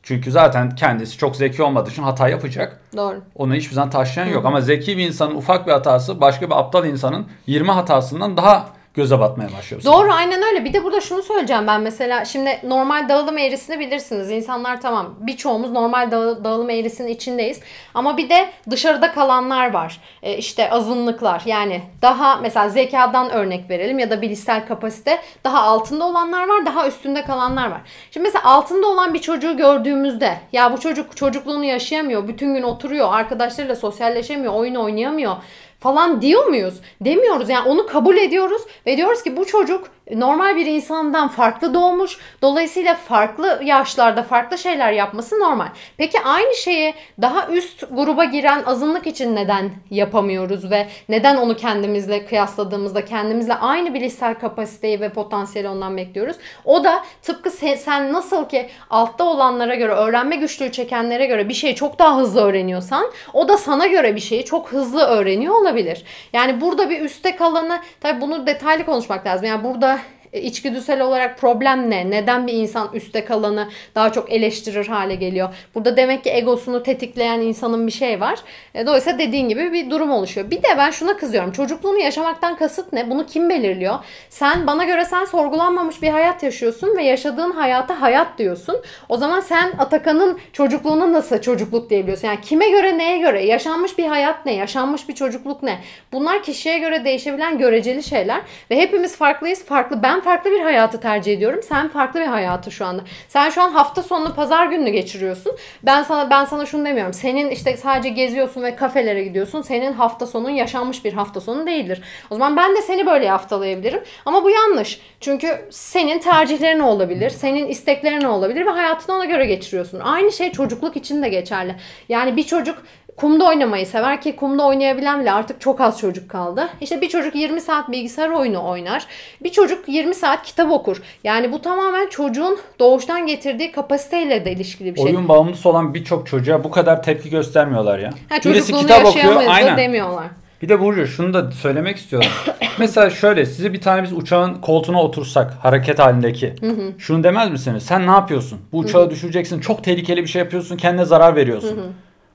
Çünkü 0.03 0.31
zaten 0.31 0.75
kendisi 0.75 1.17
çok 1.17 1.35
zeki 1.35 1.63
olmadığı 1.63 1.89
için 1.89 2.03
hata 2.03 2.29
yapacak. 2.29 2.79
Doğru. 2.97 3.21
Onu 3.35 3.55
hiçbir 3.55 3.73
zaman 3.73 3.89
taşlayan 3.89 4.27
yok. 4.27 4.45
Ama 4.45 4.61
zeki 4.61 4.97
bir 4.97 5.07
insanın 5.07 5.35
ufak 5.35 5.67
bir 5.67 5.71
hatası 5.71 6.21
başka 6.21 6.45
bir 6.45 6.59
aptal 6.59 6.85
insanın 6.85 7.27
20 7.47 7.71
hatasından 7.71 8.37
daha 8.37 8.69
göze 8.93 9.19
batmaya 9.19 9.49
başlıyor. 9.57 9.83
Doğru 9.83 10.13
aynen 10.13 10.43
öyle. 10.43 10.65
Bir 10.65 10.73
de 10.73 10.83
burada 10.83 11.01
şunu 11.01 11.23
söyleyeceğim 11.23 11.67
ben 11.67 11.81
mesela. 11.81 12.25
Şimdi 12.25 12.59
normal 12.63 13.09
dağılım 13.09 13.37
eğrisini 13.37 13.79
bilirsiniz. 13.79 14.31
İnsanlar 14.31 14.81
tamam 14.81 15.15
birçoğumuz 15.19 15.71
normal 15.71 16.11
dağı- 16.11 16.43
dağılım 16.43 16.69
eğrisinin 16.69 17.07
içindeyiz. 17.07 17.59
Ama 17.93 18.17
bir 18.17 18.29
de 18.29 18.49
dışarıda 18.69 19.11
kalanlar 19.11 19.73
var. 19.73 20.01
E, 20.23 20.37
işte 20.37 20.69
azınlıklar. 20.71 21.41
Yani 21.45 21.81
daha 22.01 22.35
mesela 22.35 22.69
zekadan 22.69 23.29
örnek 23.29 23.69
verelim 23.69 23.99
ya 23.99 24.09
da 24.09 24.21
bilişsel 24.21 24.67
kapasite 24.67 25.19
daha 25.43 25.61
altında 25.61 26.05
olanlar 26.05 26.47
var. 26.47 26.65
Daha 26.65 26.87
üstünde 26.87 27.21
kalanlar 27.23 27.71
var. 27.71 27.81
Şimdi 28.11 28.23
mesela 28.27 28.45
altında 28.45 28.87
olan 28.87 29.13
bir 29.13 29.19
çocuğu 29.19 29.57
gördüğümüzde 29.57 30.37
ya 30.53 30.73
bu 30.73 30.79
çocuk 30.79 31.17
çocukluğunu 31.17 31.63
yaşayamıyor. 31.65 32.27
Bütün 32.27 32.55
gün 32.55 32.63
oturuyor. 32.63 33.13
Arkadaşlarıyla 33.13 33.75
sosyalleşemiyor. 33.75 34.53
Oyun 34.53 34.75
oynayamıyor 34.75 35.35
falan 35.83 36.21
diyor 36.21 36.45
muyuz? 36.45 36.81
Demiyoruz. 37.01 37.49
Yani 37.49 37.69
onu 37.69 37.87
kabul 37.87 38.17
ediyoruz 38.17 38.61
ve 38.85 38.97
diyoruz 38.97 39.23
ki 39.23 39.37
bu 39.37 39.45
çocuk 39.45 39.87
normal 40.11 40.55
bir 40.55 40.65
insandan 40.65 41.27
farklı 41.27 41.73
doğmuş. 41.73 42.17
Dolayısıyla 42.41 42.95
farklı 42.95 43.59
yaşlarda 43.63 44.23
farklı 44.23 44.57
şeyler 44.57 44.91
yapması 44.91 45.39
normal. 45.39 45.67
Peki 45.97 46.19
aynı 46.19 46.55
şeyi 46.55 46.93
daha 47.21 47.47
üst 47.47 47.83
gruba 47.91 48.23
giren 48.23 48.63
azınlık 48.65 49.07
için 49.07 49.35
neden 49.35 49.71
yapamıyoruz 49.91 50.71
ve 50.71 50.87
neden 51.09 51.37
onu 51.37 51.55
kendimizle 51.55 52.25
kıyasladığımızda 52.25 53.05
kendimizle 53.05 53.53
aynı 53.53 53.93
bilişsel 53.93 54.33
kapasiteyi 54.33 55.01
ve 55.01 55.09
potansiyeli 55.09 55.69
ondan 55.69 55.97
bekliyoruz? 55.97 56.35
O 56.65 56.83
da 56.83 57.03
tıpkı 57.21 57.51
sen, 57.51 57.75
sen 57.75 58.13
nasıl 58.13 58.49
ki 58.49 58.69
altta 58.89 59.23
olanlara 59.23 59.75
göre 59.75 59.91
öğrenme 59.91 60.35
güçlüğü 60.35 60.71
çekenlere 60.71 61.25
göre 61.25 61.49
bir 61.49 61.53
şeyi 61.53 61.75
çok 61.75 61.99
daha 61.99 62.17
hızlı 62.17 62.41
öğreniyorsan 62.41 63.05
o 63.33 63.47
da 63.47 63.57
sana 63.57 63.87
göre 63.87 64.15
bir 64.15 64.21
şeyi 64.21 64.45
çok 64.45 64.71
hızlı 64.71 65.03
öğreniyor 65.05 65.55
olabilir. 65.55 66.03
Yani 66.33 66.61
burada 66.61 66.89
bir 66.89 67.01
üstte 67.01 67.35
kalanı 67.35 67.79
tabii 68.01 68.21
bunu 68.21 68.47
detaylı 68.47 68.85
konuşmak 68.85 69.25
lazım. 69.25 69.45
Yani 69.45 69.63
burada 69.63 69.99
içgüdüsel 70.33 71.01
olarak 71.01 71.37
problem 71.37 71.89
ne? 71.89 72.09
Neden 72.09 72.47
bir 72.47 72.53
insan 72.53 72.89
üstte 72.93 73.25
kalanı 73.25 73.69
daha 73.95 74.11
çok 74.11 74.31
eleştirir 74.31 74.87
hale 74.87 75.15
geliyor? 75.15 75.49
Burada 75.75 75.97
demek 75.97 76.23
ki 76.23 76.29
egosunu 76.29 76.83
tetikleyen 76.83 77.39
insanın 77.39 77.87
bir 77.87 77.91
şey 77.91 78.21
var. 78.21 78.39
E, 78.75 78.85
Dolayısıyla 78.85 79.19
dediğin 79.19 79.49
gibi 79.49 79.73
bir 79.73 79.89
durum 79.89 80.11
oluşuyor. 80.11 80.51
Bir 80.51 80.57
de 80.57 80.67
ben 80.77 80.91
şuna 80.91 81.17
kızıyorum. 81.17 81.51
Çocukluğunu 81.51 81.97
yaşamaktan 81.99 82.55
kasıt 82.55 82.93
ne? 82.93 83.09
Bunu 83.09 83.25
kim 83.25 83.49
belirliyor? 83.49 83.95
Sen 84.29 84.67
bana 84.67 84.83
göre 84.83 85.05
sen 85.05 85.25
sorgulanmamış 85.25 86.01
bir 86.01 86.09
hayat 86.09 86.43
yaşıyorsun 86.43 86.97
ve 86.97 87.03
yaşadığın 87.03 87.51
hayata 87.51 88.01
hayat 88.01 88.37
diyorsun. 88.37 88.81
O 89.09 89.17
zaman 89.17 89.39
sen 89.39 89.71
Atakan'ın 89.79 90.39
çocukluğuna 90.53 91.13
nasıl 91.13 91.41
çocukluk 91.41 91.89
diyebiliyorsun? 91.89 92.27
Yani 92.27 92.41
kime 92.41 92.69
göre 92.69 92.97
neye 92.97 93.17
göre? 93.17 93.45
Yaşanmış 93.45 93.97
bir 93.97 94.05
hayat 94.05 94.45
ne? 94.45 94.53
Yaşanmış 94.53 95.09
bir 95.09 95.15
çocukluk 95.15 95.63
ne? 95.63 95.79
Bunlar 96.11 96.43
kişiye 96.43 96.77
göre 96.79 97.05
değişebilen 97.05 97.57
göreceli 97.57 98.03
şeyler 98.03 98.41
ve 98.71 98.75
hepimiz 98.77 99.15
farklıyız. 99.17 99.65
Farklı 99.65 100.03
ben 100.03 100.21
farklı 100.23 100.51
bir 100.51 100.59
hayatı 100.61 100.99
tercih 100.99 101.33
ediyorum. 101.33 101.59
Sen 101.63 101.87
farklı 101.87 102.19
bir 102.19 102.25
hayatı 102.25 102.71
şu 102.71 102.85
anda. 102.85 103.03
Sen 103.27 103.49
şu 103.49 103.61
an 103.61 103.71
hafta 103.71 104.03
sonunu 104.03 104.35
pazar 104.35 104.67
gününü 104.67 104.89
geçiriyorsun. 104.89 105.51
Ben 105.83 106.03
sana 106.03 106.29
ben 106.29 106.45
sana 106.45 106.65
şunu 106.65 106.85
demiyorum. 106.85 107.13
Senin 107.13 107.49
işte 107.49 107.77
sadece 107.77 108.09
geziyorsun 108.09 108.63
ve 108.63 108.75
kafelere 108.75 109.23
gidiyorsun. 109.23 109.61
Senin 109.61 109.93
hafta 109.93 110.27
sonun 110.27 110.49
yaşanmış 110.49 111.05
bir 111.05 111.13
hafta 111.13 111.41
sonu 111.41 111.67
değildir. 111.67 112.01
O 112.29 112.35
zaman 112.35 112.57
ben 112.57 112.75
de 112.75 112.81
seni 112.81 113.05
böyle 113.05 113.29
haftalayabilirim. 113.29 114.01
Ama 114.25 114.43
bu 114.43 114.49
yanlış. 114.49 114.99
Çünkü 115.19 115.65
senin 115.69 116.19
tercihlerin 116.19 116.79
olabilir. 116.79 117.29
Senin 117.29 117.67
isteklerin 117.67 118.23
olabilir 118.23 118.65
ve 118.65 118.69
hayatını 118.69 119.15
ona 119.15 119.25
göre 119.25 119.45
geçiriyorsun. 119.45 119.99
Aynı 119.99 120.31
şey 120.31 120.51
çocukluk 120.51 120.97
için 120.97 121.23
de 121.23 121.29
geçerli. 121.29 121.75
Yani 122.09 122.35
bir 122.35 122.43
çocuk 122.43 122.83
kumda 123.17 123.45
oynamayı 123.45 123.85
sever 123.85 124.21
ki 124.21 124.35
kumda 124.35 124.67
oynayabilen 124.67 125.21
bile 125.21 125.31
artık 125.31 125.61
çok 125.61 125.81
az 125.81 125.99
çocuk 125.99 126.29
kaldı. 126.29 126.69
İşte 126.81 127.01
bir 127.01 127.09
çocuk 127.09 127.35
20 127.35 127.61
saat 127.61 127.91
bilgisayar 127.91 128.29
oyunu 128.29 128.67
oynar. 128.67 129.05
Bir 129.43 129.49
çocuk 129.49 129.89
20 129.89 130.15
saat 130.15 130.43
kitap 130.43 130.71
okur. 130.71 131.01
Yani 131.23 131.51
bu 131.51 131.61
tamamen 131.61 132.09
çocuğun 132.09 132.57
doğuştan 132.79 133.27
getirdiği 133.27 133.71
kapasiteyle 133.71 134.45
de 134.45 134.51
ilişkili 134.51 134.95
bir 134.95 134.99
şey. 134.99 135.05
Oyun 135.05 135.27
bağımlısı 135.27 135.69
olan 135.69 135.93
birçok 135.93 136.27
çocuğa 136.27 136.63
bu 136.63 136.71
kadar 136.71 137.03
tepki 137.03 137.29
göstermiyorlar 137.29 137.99
ya. 137.99 138.09
Ha, 138.29 138.35
Birisi 138.45 138.73
kitap 138.73 139.05
okuyor 139.05 139.43
aynen. 139.47 139.77
demiyorlar. 139.77 140.25
Bir 140.61 140.69
de 140.69 140.79
Burcu 140.79 141.07
şunu 141.07 141.33
da 141.33 141.51
söylemek 141.51 141.97
istiyorum. 141.97 142.29
Mesela 142.79 143.09
şöyle 143.09 143.45
sizi 143.45 143.73
bir 143.73 143.81
tane 143.81 144.03
biz 144.03 144.13
uçağın 144.13 144.61
koltuğuna 144.61 145.03
otursak 145.03 145.53
hareket 145.61 145.99
halindeki. 145.99 146.55
Şunu 146.97 147.23
demez 147.23 147.51
misiniz? 147.51 147.83
Sen 147.83 148.07
ne 148.07 148.11
yapıyorsun? 148.11 148.59
Bu 148.71 148.77
uçağı 148.77 149.09
düşüreceksin. 149.09 149.59
Çok 149.59 149.83
tehlikeli 149.83 150.21
bir 150.21 150.27
şey 150.27 150.39
yapıyorsun. 150.39 150.77
Kendine 150.77 151.05
zarar 151.05 151.35
veriyorsun. 151.35 151.79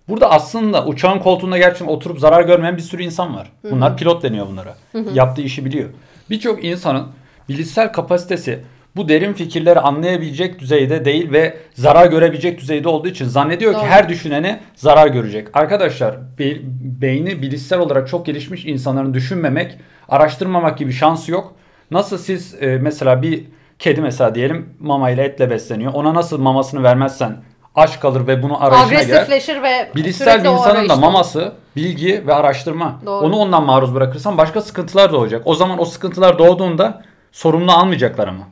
Burada 0.09 0.31
aslında 0.31 0.87
uçağın 0.87 1.19
koltuğunda 1.19 1.59
gerçekten 1.59 1.87
oturup 1.95 2.19
zarar 2.21 2.43
görmeyen 2.43 2.77
bir 2.77 2.83
sürü 2.83 3.03
insan 3.03 3.35
var. 3.37 3.53
Bunlar 3.71 3.97
pilot 3.97 4.23
deniyor 4.23 4.47
bunlara. 4.47 4.75
Yaptığı 5.15 5.43
işi 5.43 5.65
biliyor. 5.65 5.89
Birçok 6.31 6.65
insanın 6.65 7.07
bilişsel 7.49 7.93
kapasitesi 7.93 8.61
bu 8.97 9.09
derin 9.09 9.33
fikirleri 9.33 9.81
anlayabilecek 9.81 10.59
düzeyde 10.59 11.05
değil 11.05 11.33
ve 11.33 11.57
zarar 11.75 12.07
görebilecek 12.07 12.61
düzeyde 12.61 12.89
olduğu 12.89 13.09
için 13.09 13.25
zannediyor 13.25 13.73
ki 13.73 13.79
Doğru. 13.79 13.87
her 13.87 14.09
düşüneni 14.09 14.59
zarar 14.75 15.07
görecek. 15.07 15.49
Arkadaşlar 15.55 16.17
be- 16.39 16.59
beyni 17.01 17.43
bilişsel 17.43 17.79
olarak 17.79 18.09
çok 18.09 18.27
gelişmiş 18.27 18.65
insanların 18.65 19.15
düşünmemek, 19.15 19.79
araştırmamak 20.09 20.79
gibi 20.79 20.93
şansı 20.93 21.33
yok. 21.33 21.53
Nasıl 21.91 22.19
siz 22.19 22.63
e, 22.63 22.67
mesela 22.67 23.23
bir 23.23 23.45
kedi 23.79 24.01
mesela 24.01 24.35
diyelim 24.35 24.69
mamayla 24.81 25.25
etle 25.25 25.51
besleniyor. 25.51 25.93
Ona 25.95 26.15
nasıl 26.15 26.39
mamasını 26.41 26.83
vermezsen 26.83 27.37
aç 27.75 28.01
kalır 28.01 28.27
ve 28.27 28.43
bunu 28.43 28.65
arayışına 28.65 29.01
girer. 29.01 29.15
Agresifleşir 29.15 29.63
ve 29.63 29.91
Bilişsel 29.95 30.45
bir 30.45 30.49
insanın 30.49 30.89
da 30.89 30.97
maması 30.97 31.53
bilgi 31.77 32.27
ve 32.27 32.35
araştırma. 32.35 33.01
Doğru. 33.07 33.27
Onu 33.27 33.37
ondan 33.37 33.63
maruz 33.65 33.95
bırakırsan 33.95 34.39
başka 34.39 34.61
sıkıntılar 34.61 35.13
doğacak. 35.13 35.43
O 35.45 35.55
zaman 35.55 35.81
o 35.81 35.85
sıkıntılar 35.85 36.39
doğduğunda 36.39 37.03
sorumlu 37.33 37.73
almayacaklar 37.73 38.29
ama. 38.29 38.45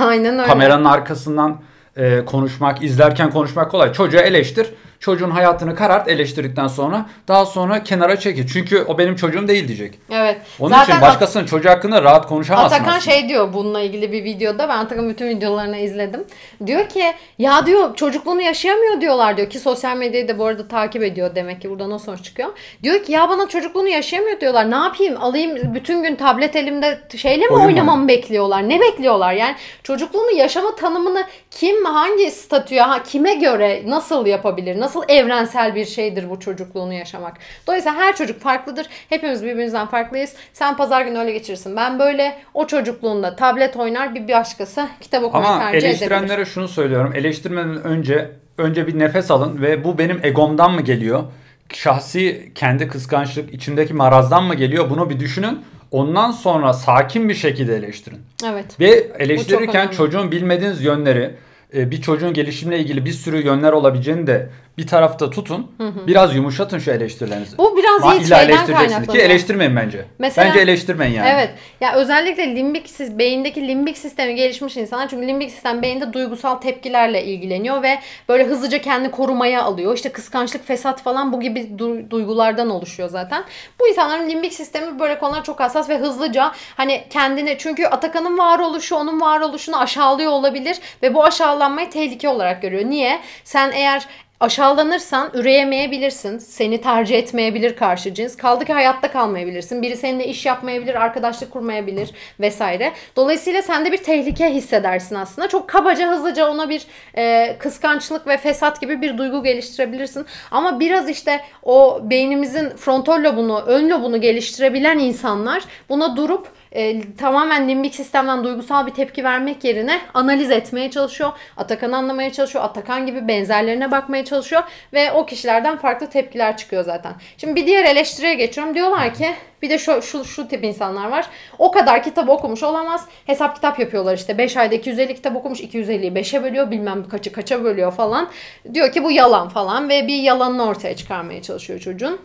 Aynen 0.08 0.38
öyle. 0.38 0.46
Kameranın 0.46 0.84
arkasından 0.84 1.60
e, 1.96 2.24
konuşmak, 2.24 2.82
izlerken 2.82 3.30
konuşmak 3.30 3.70
kolay. 3.70 3.92
Çocuğa 3.92 4.22
eleştir. 4.22 4.66
Çocuğun 5.00 5.30
hayatını 5.30 5.74
karart 5.74 6.08
eleştirdikten 6.08 6.66
sonra 6.68 7.06
daha 7.28 7.46
sonra 7.46 7.82
kenara 7.82 8.18
çekil. 8.20 8.46
Çünkü 8.48 8.84
o 8.88 8.98
benim 8.98 9.16
çocuğum 9.16 9.48
değil 9.48 9.68
diyecek. 9.68 9.98
Evet. 10.10 10.36
Onun 10.60 10.70
Zaten 10.70 10.92
için 10.92 11.02
başkasının 11.02 11.46
çocuğu 11.46 11.68
hakkında 11.70 12.02
rahat 12.02 12.26
konuşamazsın 12.26 12.66
Atakan 12.76 12.96
aslında. 12.98 13.14
şey 13.14 13.28
diyor 13.28 13.52
bununla 13.52 13.80
ilgili 13.80 14.12
bir 14.12 14.24
videoda. 14.24 14.68
Ben 14.68 14.78
Atakan'ın 14.78 15.10
bütün 15.10 15.28
videolarını 15.28 15.76
izledim. 15.78 16.24
Diyor 16.66 16.88
ki 16.88 17.02
ya 17.38 17.66
diyor 17.66 17.94
çocukluğunu 17.96 18.42
yaşayamıyor 18.42 19.00
diyorlar 19.00 19.36
diyor 19.36 19.50
ki 19.50 19.58
sosyal 19.58 19.96
medyayı 19.96 20.28
da 20.28 20.38
bu 20.38 20.46
arada 20.46 20.68
takip 20.68 21.02
ediyor 21.02 21.34
demek 21.34 21.62
ki 21.62 21.70
buradan 21.70 21.92
o 21.92 21.98
sonuç 21.98 22.24
çıkıyor. 22.24 22.48
Diyor 22.82 23.02
ki 23.04 23.12
ya 23.12 23.28
bana 23.28 23.48
çocukluğunu 23.48 23.88
yaşayamıyor 23.88 24.40
diyorlar. 24.40 24.70
Ne 24.70 24.76
yapayım? 24.76 25.16
Alayım 25.22 25.74
bütün 25.74 26.02
gün 26.02 26.14
tablet 26.16 26.56
elimde 26.56 26.98
şeyle 27.16 27.44
mi 27.44 27.50
Oyun 27.50 27.60
mu? 27.62 27.66
oynamamı 27.66 28.08
bekliyorlar? 28.08 28.68
Ne 28.68 28.80
bekliyorlar? 28.80 29.32
Yani 29.32 29.56
çocukluğunu 29.82 30.30
yaşama 30.30 30.74
tanımını 30.74 31.24
kim 31.50 31.84
hangi 31.84 32.30
statüye 32.30 32.82
ha- 32.82 33.02
kime 33.02 33.34
göre 33.34 33.82
nasıl 33.86 34.26
yapabilir? 34.26 34.80
Nasıl 34.80 34.87
evrensel 35.08 35.74
bir 35.74 35.84
şeydir 35.84 36.30
bu 36.30 36.40
çocukluğunu 36.40 36.92
yaşamak? 36.92 37.36
Dolayısıyla 37.66 37.98
her 37.98 38.16
çocuk 38.16 38.40
farklıdır. 38.40 38.86
Hepimiz 39.08 39.44
birbirimizden 39.44 39.86
farklıyız. 39.86 40.34
Sen 40.52 40.76
pazar 40.76 41.02
günü 41.02 41.18
öyle 41.18 41.32
geçirirsin. 41.32 41.76
Ben 41.76 41.98
böyle 41.98 42.38
o 42.54 42.66
çocukluğunda 42.66 43.36
tablet 43.36 43.76
oynar 43.76 44.14
bir 44.14 44.28
başkası 44.28 44.88
kitap 45.00 45.24
okumayı 45.24 45.48
Ama 45.48 45.58
tercih 45.58 45.78
edebilir. 45.78 45.88
eleştirenlere 45.88 46.44
şunu 46.44 46.68
söylüyorum. 46.68 47.12
Eleştirmeden 47.14 47.84
önce 47.84 48.30
önce 48.58 48.86
bir 48.86 48.98
nefes 48.98 49.30
alın 49.30 49.62
ve 49.62 49.84
bu 49.84 49.98
benim 49.98 50.20
egomdan 50.22 50.72
mı 50.72 50.80
geliyor? 50.80 51.24
Şahsi 51.72 52.52
kendi 52.54 52.88
kıskançlık 52.88 53.54
içimdeki 53.54 53.94
marazdan 53.94 54.44
mı 54.44 54.54
geliyor? 54.54 54.90
Bunu 54.90 55.10
bir 55.10 55.20
düşünün. 55.20 55.60
Ondan 55.90 56.30
sonra 56.30 56.72
sakin 56.72 57.28
bir 57.28 57.34
şekilde 57.34 57.76
eleştirin. 57.76 58.18
Evet. 58.46 58.80
Ve 58.80 59.06
eleştirirken 59.18 59.88
çocuğun 59.88 60.32
bilmediğiniz 60.32 60.82
yönleri, 60.84 61.34
e, 61.74 61.90
bir 61.90 62.02
çocuğun 62.02 62.32
gelişimle 62.32 62.78
ilgili 62.78 63.04
bir 63.04 63.12
sürü 63.12 63.46
yönler 63.46 63.72
olabileceğini 63.72 64.26
de 64.26 64.48
bir 64.78 64.86
tarafta 64.86 65.30
tutun. 65.30 65.72
Biraz 66.06 66.34
yumuşatın 66.34 66.78
şu 66.78 66.90
eleştirilerinizi. 66.90 67.58
Bu 67.58 67.76
biraz 67.76 68.14
iyi 68.14 68.26
illa 68.26 68.38
şeyden 68.38 68.52
eleştireceksiniz 68.52 69.08
ki 69.08 69.18
eleştirmeyin 69.18 69.76
bence. 69.76 70.04
Mesela- 70.18 70.48
bence 70.48 70.60
eleştirmeyin 70.60 71.12
yani. 71.14 71.28
Evet. 71.32 71.50
Ya 71.80 71.94
özellikle 71.94 72.56
limbik 72.56 72.86
sis- 72.90 73.18
beyindeki 73.18 73.68
limbik 73.68 73.98
sistemi 73.98 74.34
gelişmiş 74.34 74.76
insanlar 74.76 75.08
çünkü 75.08 75.26
limbik 75.28 75.50
sistem 75.50 75.82
beyinde 75.82 76.12
duygusal 76.12 76.54
tepkilerle 76.54 77.24
ilgileniyor 77.24 77.82
ve 77.82 77.98
böyle 78.28 78.44
hızlıca 78.44 78.78
kendini 78.80 79.10
korumaya 79.10 79.62
alıyor. 79.62 79.94
İşte 79.96 80.12
kıskançlık, 80.12 80.66
fesat 80.66 81.02
falan 81.02 81.32
bu 81.32 81.40
gibi 81.40 81.60
du- 81.78 82.10
duygulardan 82.10 82.70
oluşuyor 82.70 83.08
zaten. 83.08 83.44
Bu 83.80 83.88
insanların 83.88 84.28
limbik 84.28 84.52
sistemi 84.54 84.98
böyle 85.00 85.18
konular 85.18 85.44
çok 85.44 85.60
hassas 85.60 85.88
ve 85.88 85.98
hızlıca 85.98 86.52
hani 86.76 87.04
kendini 87.10 87.56
çünkü 87.58 87.84
Atakan'ın 87.86 88.38
varoluşu 88.38 88.96
onun 88.96 89.20
varoluşunu 89.20 89.80
aşağılıyor 89.80 90.32
olabilir 90.32 90.76
ve 91.02 91.14
bu 91.14 91.24
aşağılanmayı 91.24 91.90
tehlike 91.90 92.28
olarak 92.28 92.62
görüyor. 92.62 92.90
Niye? 92.90 93.20
Sen 93.44 93.72
eğer 93.72 94.06
aşağılanırsan 94.40 95.30
üreyemeyebilirsin. 95.34 96.38
Seni 96.38 96.80
tercih 96.80 97.18
etmeyebilir 97.18 97.76
karşı 97.76 98.14
cins. 98.14 98.36
Kaldı 98.36 98.64
ki 98.64 98.72
hayatta 98.72 99.12
kalmayabilirsin. 99.12 99.82
Biri 99.82 99.96
seninle 99.96 100.26
iş 100.26 100.46
yapmayabilir, 100.46 100.94
arkadaşlık 100.94 101.50
kurmayabilir 101.50 102.10
vesaire. 102.40 102.92
Dolayısıyla 103.16 103.62
sen 103.62 103.84
de 103.84 103.92
bir 103.92 104.02
tehlike 104.02 104.50
hissedersin 104.54 105.14
aslında. 105.14 105.48
Çok 105.48 105.68
kabaca 105.68 106.12
hızlıca 106.12 106.50
ona 106.50 106.68
bir 106.68 106.86
e, 107.16 107.56
kıskançlık 107.58 108.26
ve 108.26 108.36
fesat 108.36 108.80
gibi 108.80 109.02
bir 109.02 109.18
duygu 109.18 109.42
geliştirebilirsin. 109.42 110.26
Ama 110.50 110.80
biraz 110.80 111.08
işte 111.08 111.40
o 111.62 112.00
beynimizin 112.02 112.70
frontal 112.70 113.24
lobunu, 113.24 113.62
ön 113.66 113.90
lobunu 113.90 114.20
geliştirebilen 114.20 114.98
insanlar 114.98 115.64
buna 115.88 116.16
durup 116.16 116.57
e, 116.72 117.14
tamamen 117.14 117.68
limbik 117.68 117.94
sistemden 117.94 118.44
duygusal 118.44 118.86
bir 118.86 118.92
tepki 118.92 119.24
vermek 119.24 119.64
yerine 119.64 120.00
analiz 120.14 120.50
etmeye 120.50 120.90
çalışıyor. 120.90 121.32
Atakan'ı 121.56 121.96
anlamaya 121.96 122.32
çalışıyor. 122.32 122.64
Atakan 122.64 123.06
gibi 123.06 123.28
benzerlerine 123.28 123.90
bakmaya 123.90 124.24
çalışıyor. 124.24 124.62
Ve 124.92 125.12
o 125.12 125.26
kişilerden 125.26 125.76
farklı 125.76 126.06
tepkiler 126.06 126.56
çıkıyor 126.56 126.84
zaten. 126.84 127.12
Şimdi 127.38 127.56
bir 127.56 127.66
diğer 127.66 127.84
eleştiriye 127.84 128.34
geçiyorum. 128.34 128.74
Diyorlar 128.74 129.14
ki 129.14 129.34
bir 129.62 129.70
de 129.70 129.78
şu, 129.78 130.02
şu, 130.02 130.24
şu 130.24 130.48
tip 130.48 130.64
insanlar 130.64 131.08
var. 131.08 131.26
O 131.58 131.70
kadar 131.70 132.02
kitap 132.02 132.28
okumuş 132.28 132.62
olamaz. 132.62 133.08
Hesap 133.26 133.54
kitap 133.54 133.78
yapıyorlar 133.78 134.16
işte. 134.16 134.38
5 134.38 134.56
ayda 134.56 134.74
250 134.74 135.14
kitap 135.14 135.36
okumuş. 135.36 135.60
250'yi 135.60 136.12
5'e 136.12 136.42
bölüyor. 136.42 136.70
Bilmem 136.70 137.08
kaçı 137.08 137.32
kaça 137.32 137.64
bölüyor 137.64 137.92
falan. 137.92 138.28
Diyor 138.74 138.92
ki 138.92 139.04
bu 139.04 139.10
yalan 139.10 139.48
falan. 139.48 139.88
Ve 139.88 140.06
bir 140.06 140.22
yalanını 140.22 140.64
ortaya 140.64 140.96
çıkarmaya 140.96 141.42
çalışıyor 141.42 141.80
çocuğun. 141.80 142.20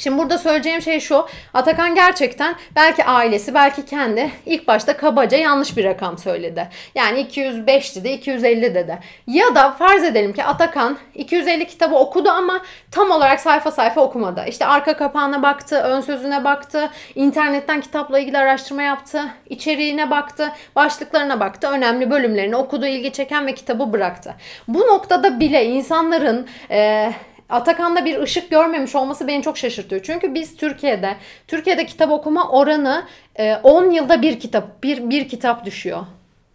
Şimdi 0.00 0.18
burada 0.18 0.38
söyleyeceğim 0.38 0.82
şey 0.82 1.00
şu. 1.00 1.26
Atakan 1.54 1.94
gerçekten 1.94 2.54
belki 2.76 3.04
ailesi 3.04 3.54
belki 3.54 3.84
kendi 3.84 4.30
ilk 4.46 4.68
başta 4.68 4.96
kabaca 4.96 5.38
yanlış 5.38 5.76
bir 5.76 5.84
rakam 5.84 6.18
söyledi. 6.18 6.68
Yani 6.94 7.20
205 7.20 7.96
dedi 7.96 8.08
250 8.08 8.74
dedi. 8.74 8.98
Ya 9.26 9.54
da 9.54 9.70
farz 9.70 10.04
edelim 10.04 10.32
ki 10.32 10.44
Atakan 10.44 10.98
250 11.14 11.66
kitabı 11.66 11.96
okudu 11.96 12.30
ama 12.30 12.60
tam 12.90 13.10
olarak 13.10 13.40
sayfa 13.40 13.70
sayfa 13.70 14.00
okumadı. 14.00 14.44
İşte 14.48 14.66
arka 14.66 14.96
kapağına 14.96 15.42
baktı, 15.42 15.76
ön 15.76 16.00
sözüne 16.00 16.44
baktı, 16.44 16.90
internetten 17.14 17.80
kitapla 17.80 18.18
ilgili 18.18 18.38
araştırma 18.38 18.82
yaptı, 18.82 19.24
içeriğine 19.48 20.10
baktı, 20.10 20.52
başlıklarına 20.76 21.40
baktı, 21.40 21.68
önemli 21.68 22.10
bölümlerini 22.10 22.56
okudu, 22.56 22.86
ilgi 22.86 23.12
çeken 23.12 23.46
ve 23.46 23.54
kitabı 23.54 23.92
bıraktı. 23.92 24.34
Bu 24.68 24.80
noktada 24.80 25.40
bile 25.40 25.66
insanların... 25.66 26.46
Ee, 26.70 27.12
Atakan'da 27.50 28.04
bir 28.04 28.20
ışık 28.20 28.50
görmemiş 28.50 28.94
olması 28.94 29.28
beni 29.28 29.42
çok 29.42 29.58
şaşırtıyor. 29.58 30.02
Çünkü 30.02 30.34
biz 30.34 30.56
Türkiye'de, 30.56 31.16
Türkiye'de 31.48 31.86
kitap 31.86 32.10
okuma 32.10 32.48
oranı 32.48 33.04
10 33.62 33.90
e, 33.90 33.94
yılda 33.94 34.22
bir 34.22 34.40
kitap, 34.40 34.82
bir, 34.82 35.10
bir 35.10 35.28
kitap 35.28 35.64
düşüyor. 35.64 36.00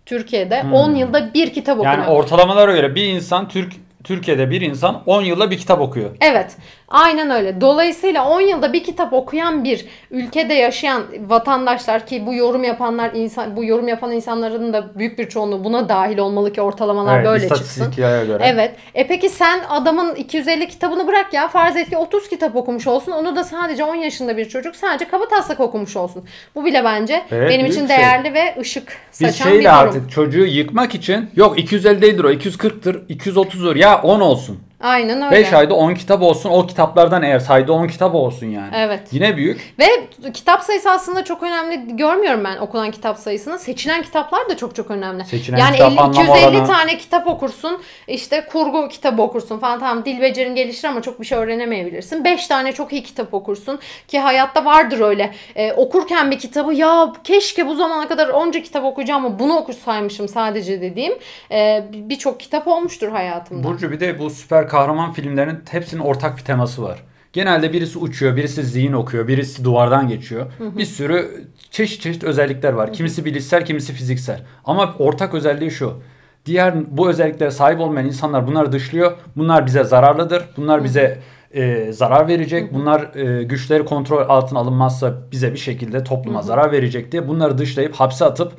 Türkiye'de 0.06 0.64
hmm. 0.64 0.74
10 0.74 0.96
yılda 0.96 1.34
bir 1.34 1.54
kitap 1.54 1.80
okuyor. 1.80 1.94
Yani 1.94 2.08
ortalamalara 2.08 2.72
göre 2.72 2.96
bir 2.96 3.04
insan 3.04 3.48
Türk 3.48 3.74
Türkiye'de 4.06 4.50
bir 4.50 4.62
insan 4.62 5.04
10 5.06 5.22
yılda 5.22 5.52
bir 5.52 5.58
kitap 5.58 5.82
okuyor. 5.82 6.10
Evet. 6.22 6.56
Aynen 6.88 7.30
öyle. 7.30 7.62
Dolayısıyla 7.62 8.30
10 8.30 8.42
yılda 8.42 8.74
bir 8.74 8.84
kitap 8.84 9.14
okuyan 9.14 9.64
bir 9.64 9.86
ülkede 10.12 10.54
yaşayan 10.54 11.04
vatandaşlar 11.28 12.06
ki 12.06 12.26
bu 12.26 12.34
yorum 12.34 12.64
yapanlar 12.64 13.12
insan 13.14 13.56
bu 13.56 13.66
yorum 13.66 13.88
yapan 13.88 14.12
insanların 14.12 14.74
da 14.74 15.00
büyük 15.00 15.20
bir 15.20 15.30
çoğunluğu 15.30 15.64
buna 15.64 15.90
dahil 15.90 16.18
olmalı 16.18 16.54
ki 16.54 16.62
ortalamalar 16.62 17.16
evet, 17.16 17.26
böyle 17.26 17.48
çıksın. 17.48 17.94
Göre. 17.96 18.44
Evet. 18.44 18.72
E 18.94 19.08
peki 19.08 19.30
sen 19.30 19.60
adamın 19.70 20.16
250 20.16 20.68
kitabını 20.68 21.08
bırak 21.08 21.34
ya 21.34 21.48
farz 21.48 21.78
et 21.78 21.90
ki 21.90 21.98
30 21.98 22.30
kitap 22.30 22.56
okumuş 22.56 22.88
olsun. 22.88 23.12
Onu 23.12 23.36
da 23.36 23.44
sadece 23.44 23.84
10 23.84 23.96
yaşında 23.96 24.38
bir 24.38 24.50
çocuk 24.50 24.76
sadece 24.76 25.06
kaba 25.06 25.28
taslak 25.28 25.60
okumuş 25.60 25.96
olsun. 25.96 26.26
Bu 26.56 26.66
bile 26.66 26.84
bence 26.84 27.26
evet, 27.32 27.50
benim 27.50 27.66
için 27.66 27.88
şey. 27.88 27.90
değerli 27.90 28.34
ve 28.34 28.56
ışık 28.60 28.98
saçan 29.12 29.30
Biz 29.30 29.44
şeyle 29.44 29.60
bir 29.60 29.64
durum. 29.64 29.76
artık 29.76 30.12
çocuğu 30.12 30.46
yıkmak 30.46 30.96
için 30.96 31.30
yok 31.36 31.60
250 31.60 32.02
değildir 32.02 32.24
o 32.24 32.32
240'tır 32.32 33.08
230'dur 33.08 33.78
ya 33.78 33.95
10 34.04 34.20
olsun. 34.22 34.60
Aynen 34.80 35.22
öyle. 35.22 35.36
5 35.36 35.54
ayda 35.54 35.74
10 35.74 35.94
kitap 35.94 36.22
olsun. 36.22 36.50
O 36.50 36.68
kitaplardan 36.68 37.24
eğer 37.24 37.40
sayda 37.40 37.74
10 37.74 37.88
kitap 37.88 38.16
olsun 38.16 38.48
yani. 38.48 38.70
Evet. 38.76 39.02
Yine 39.12 39.38
büyük. 39.38 39.76
Ve 39.80 39.86
kitap 40.34 40.64
sayısı 40.64 40.92
aslında 40.92 41.24
çok 41.24 41.44
önemli 41.44 41.98
görmüyorum 41.98 42.44
ben 42.44 42.58
okunan 42.58 42.92
kitap 42.92 43.18
sayısını. 43.18 43.60
Seçilen 43.60 44.02
kitaplar 44.02 44.50
da 44.50 44.58
çok 44.58 44.76
çok 44.76 44.92
önemli. 44.92 45.26
Seçilen 45.26 45.58
yani 45.58 45.74
kitap 45.76 45.92
50, 45.92 46.10
250 46.10 46.58
oranı. 46.58 46.68
tane 46.68 46.98
kitap 46.98 47.28
okursun. 47.28 47.82
İşte 48.08 48.46
kurgu 48.52 48.90
kitabı 48.90 49.22
okursun 49.22 49.60
falan. 49.60 49.80
Tamam 49.80 50.06
dil 50.06 50.22
becerin 50.22 50.56
gelişir 50.56 50.88
ama 50.88 51.02
çok 51.02 51.20
bir 51.22 51.26
şey 51.26 51.38
öğrenemeyebilirsin. 51.38 52.24
5 52.24 52.48
tane 52.48 52.72
çok 52.72 52.94
iyi 52.94 53.04
kitap 53.04 53.34
okursun. 53.34 53.80
Ki 54.08 54.20
hayatta 54.20 54.66
vardır 54.66 55.00
öyle. 55.00 55.32
Ee, 55.56 55.74
okurken 55.74 56.32
bir 56.32 56.40
kitabı 56.40 56.74
ya 56.74 57.14
keşke 57.24 57.68
bu 57.68 57.76
zamana 57.76 58.08
kadar 58.08 58.28
onca 58.28 58.64
kitap 58.64 58.84
okuyacağım 58.86 59.26
ama 59.26 59.40
bunu 59.40 59.56
okursaymışım 59.56 60.28
sadece 60.28 60.82
dediğim 60.82 61.14
e, 61.52 61.84
birçok 61.94 62.40
kitap 62.40 62.68
olmuştur 62.68 63.10
hayatımda. 63.10 63.64
Burcu 63.64 63.92
bir 63.92 64.00
de 64.00 64.20
bu 64.20 64.30
süper 64.30 64.65
kahraman 64.68 65.14
filmlerin 65.14 65.60
hepsinin 65.70 66.02
ortak 66.02 66.38
bir 66.38 66.44
teması 66.44 66.84
var. 66.84 67.04
Genelde 67.34 67.74
birisi 67.74 68.00
uçuyor, 68.00 68.36
birisi 68.36 68.64
zihin 68.64 68.94
okuyor, 68.94 69.28
birisi 69.28 69.64
duvardan 69.64 70.08
geçiyor. 70.08 70.46
Hı 70.58 70.64
hı. 70.64 70.78
Bir 70.78 70.86
sürü 70.86 71.48
çeşit 71.72 72.02
çeşit 72.02 72.24
özellikler 72.24 72.74
var. 72.74 72.94
Kimisi 72.94 73.26
bilişsel, 73.26 73.66
kimisi 73.66 73.94
fiziksel. 73.94 74.42
Ama 74.66 74.96
ortak 75.00 75.34
özelliği 75.34 75.72
şu. 75.72 76.02
Diğer 76.46 76.98
bu 76.98 77.10
özelliklere 77.10 77.52
sahip 77.52 77.80
olmayan 77.80 78.08
insanlar 78.08 78.48
bunları 78.48 78.72
dışlıyor. 78.72 79.18
Bunlar 79.36 79.66
bize 79.66 79.84
zararlıdır. 79.84 80.44
Bunlar 80.58 80.84
bize 80.84 81.20
e, 81.56 81.92
zarar 81.92 82.28
verecek. 82.28 82.74
Bunlar 82.74 83.16
e, 83.16 83.44
güçleri 83.44 83.86
kontrol 83.86 84.30
altına 84.30 84.60
alınmazsa 84.60 85.14
bize 85.32 85.54
bir 85.54 85.58
şekilde 85.58 86.04
topluma 86.04 86.42
zarar 86.42 86.72
verecek 86.72 87.12
diye 87.12 87.28
bunları 87.28 87.58
dışlayıp 87.58 87.96
hapse 87.96 88.26
atıp 88.26 88.54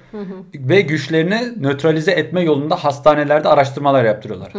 ve 0.54 0.80
güçlerini 0.80 1.62
nötralize 1.62 2.12
etme 2.12 2.42
yolunda 2.42 2.76
hastanelerde 2.76 3.48
araştırmalar 3.48 4.04
yaptırıyorlar. 4.04 4.52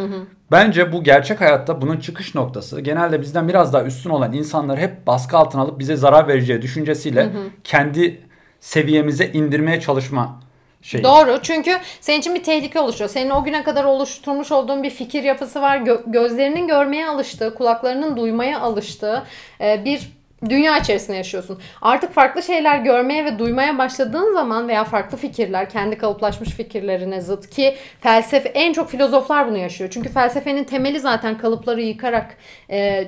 Bence 0.52 0.92
bu 0.92 1.04
gerçek 1.04 1.42
hayatta 1.42 1.82
bunun 1.82 1.98
çıkış 1.98 2.36
noktası. 2.36 2.82
Genelde 2.82 3.22
bizden 3.22 3.48
biraz 3.48 3.74
daha 3.74 3.84
üstün 3.84 4.10
olan 4.10 4.34
insanları 4.34 4.80
hep 4.80 5.08
baskı 5.08 5.38
altına 5.38 5.62
alıp 5.62 5.80
bize 5.80 5.96
zarar 5.96 6.28
vereceği 6.28 6.62
düşüncesiyle 6.62 7.30
kendi 7.64 8.22
seviyemize 8.60 9.26
indirmeye 9.26 9.80
çalışma 9.80 10.40
şey. 10.88 11.04
Doğru 11.04 11.40
çünkü 11.44 11.78
senin 12.02 12.20
için 12.20 12.36
bir 12.36 12.44
tehlike 12.44 12.80
oluşuyor. 12.80 13.10
Senin 13.10 13.30
o 13.30 13.44
güne 13.44 13.64
kadar 13.64 13.84
oluşturmuş 13.84 14.52
olduğun 14.52 14.84
bir 14.84 14.90
fikir 14.90 15.24
yapısı 15.24 15.62
var. 15.62 15.78
Gö- 15.78 16.12
gözlerinin 16.12 16.68
görmeye 16.68 17.08
alıştığı, 17.08 17.56
kulaklarının 17.56 18.18
duymaya 18.18 18.60
alıştığı 18.60 19.24
e, 19.62 19.86
bir 19.86 20.17
dünya 20.50 20.78
içerisinde 20.78 21.18
yaşıyorsun. 21.18 21.60
Artık 21.82 22.14
farklı 22.14 22.44
şeyler 22.44 22.78
görmeye 22.78 23.26
ve 23.26 23.40
duymaya 23.40 23.78
başladığın 23.78 24.34
zaman 24.34 24.68
veya 24.68 24.84
farklı 24.84 25.18
fikirler, 25.18 25.70
kendi 25.70 25.98
kalıplaşmış 25.98 26.50
fikirlerine 26.50 27.22
zıt 27.22 27.50
ki 27.50 27.76
felsefe 28.00 28.50
en 28.50 28.74
çok 28.74 28.90
filozoflar 28.90 29.50
bunu 29.50 29.58
yaşıyor. 29.58 29.90
Çünkü 29.94 30.10
felsefenin 30.10 30.64
temeli 30.64 31.00
zaten 31.00 31.38
kalıpları 31.38 31.82
yıkarak 31.82 32.38
e, 32.70 33.08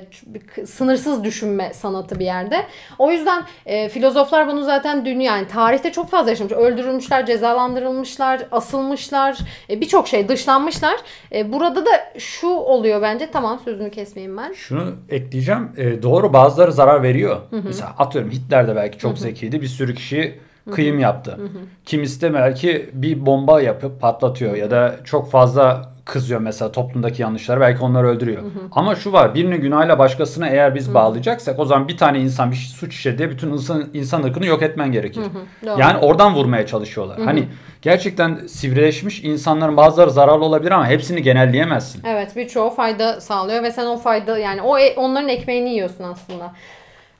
sınırsız 0.66 1.24
düşünme 1.24 1.74
sanatı 1.74 2.18
bir 2.18 2.24
yerde. 2.24 2.66
O 2.98 3.10
yüzden 3.10 3.42
e, 3.66 3.88
filozoflar 3.88 4.48
bunu 4.48 4.64
zaten 4.64 5.04
dünya 5.04 5.36
yani 5.36 5.48
tarihte 5.48 5.92
çok 5.92 6.10
fazla 6.10 6.30
yaşamış. 6.30 6.52
Öldürülmüşler, 6.52 7.26
cezalandırılmışlar, 7.26 8.40
asılmışlar, 8.52 9.38
e, 9.70 9.80
birçok 9.80 10.08
şey 10.08 10.28
dışlanmışlar. 10.28 10.96
E, 11.34 11.52
burada 11.52 11.86
da 11.86 11.90
şu 12.18 12.48
oluyor 12.48 13.02
bence. 13.02 13.30
Tamam 13.32 13.60
sözünü 13.64 13.90
kesmeyeyim 13.90 14.36
ben. 14.36 14.52
Şunu 14.52 14.94
ekleyeceğim. 15.08 15.72
E, 15.76 16.02
doğru 16.02 16.32
bazıları 16.32 16.72
zarar 16.72 17.02
veriyor 17.02 17.19
veriyor. 17.20 17.40
Hı 17.50 17.56
hı. 17.56 17.62
Mesela 17.64 17.94
atıyorum 17.98 18.30
Hitler 18.30 18.68
de 18.68 18.76
belki 18.76 18.98
çok 18.98 19.12
hı 19.12 19.16
hı. 19.16 19.20
zekiydi. 19.20 19.62
Bir 19.62 19.66
sürü 19.66 19.94
kişi 19.94 20.38
kıyım 20.70 20.98
yaptı. 20.98 21.30
Hı 21.30 21.42
hı. 21.44 21.58
Kimisi 21.84 22.20
de 22.20 22.34
belki 22.34 22.90
bir 22.92 23.26
bomba 23.26 23.60
yapıp 23.60 24.00
patlatıyor 24.00 24.54
ya 24.54 24.70
da 24.70 24.96
çok 25.04 25.30
fazla 25.30 25.90
kızıyor 26.04 26.40
mesela 26.40 26.72
toplumdaki 26.72 27.22
yanlışları 27.22 27.60
belki 27.60 27.84
onları 27.84 28.08
öldürüyor. 28.08 28.42
Hı 28.42 28.46
hı. 28.46 28.60
Ama 28.72 28.96
şu 28.96 29.12
var 29.12 29.34
birini 29.34 29.56
günahıyla 29.56 29.98
başkasına 29.98 30.48
eğer 30.48 30.74
biz 30.74 30.88
hı. 30.88 30.94
bağlayacaksak 30.94 31.58
o 31.58 31.64
zaman 31.64 31.88
bir 31.88 31.96
tane 31.96 32.20
insan 32.20 32.50
bir 32.50 32.56
suç 32.56 32.94
işledi 32.94 33.30
bütün 33.30 33.52
insan, 33.52 33.88
insan 33.94 34.22
ırkını 34.22 34.46
yok 34.46 34.62
etmen 34.62 34.92
gerekir. 34.92 35.20
Hı 35.20 35.68
hı. 35.68 35.80
Yani 35.80 35.98
oradan 35.98 36.34
vurmaya 36.34 36.66
çalışıyorlar. 36.66 37.18
Hı 37.18 37.22
hı. 37.22 37.26
Hani 37.26 37.48
gerçekten 37.82 38.36
sivrileşmiş 38.46 39.24
insanların 39.24 39.76
bazıları 39.76 40.10
zararlı 40.10 40.44
olabilir 40.44 40.70
ama 40.70 40.86
hepsini 40.86 41.22
genelleyemezsin. 41.22 42.02
Evet 42.06 42.36
birçoğu 42.36 42.70
fayda 42.70 43.20
sağlıyor 43.20 43.62
ve 43.62 43.70
sen 43.70 43.86
o 43.86 43.96
fayda 43.96 44.38
yani 44.38 44.62
o 44.62 44.78
e, 44.78 44.94
onların 44.96 45.28
ekmeğini 45.28 45.70
yiyorsun 45.70 46.04
aslında. 46.04 46.52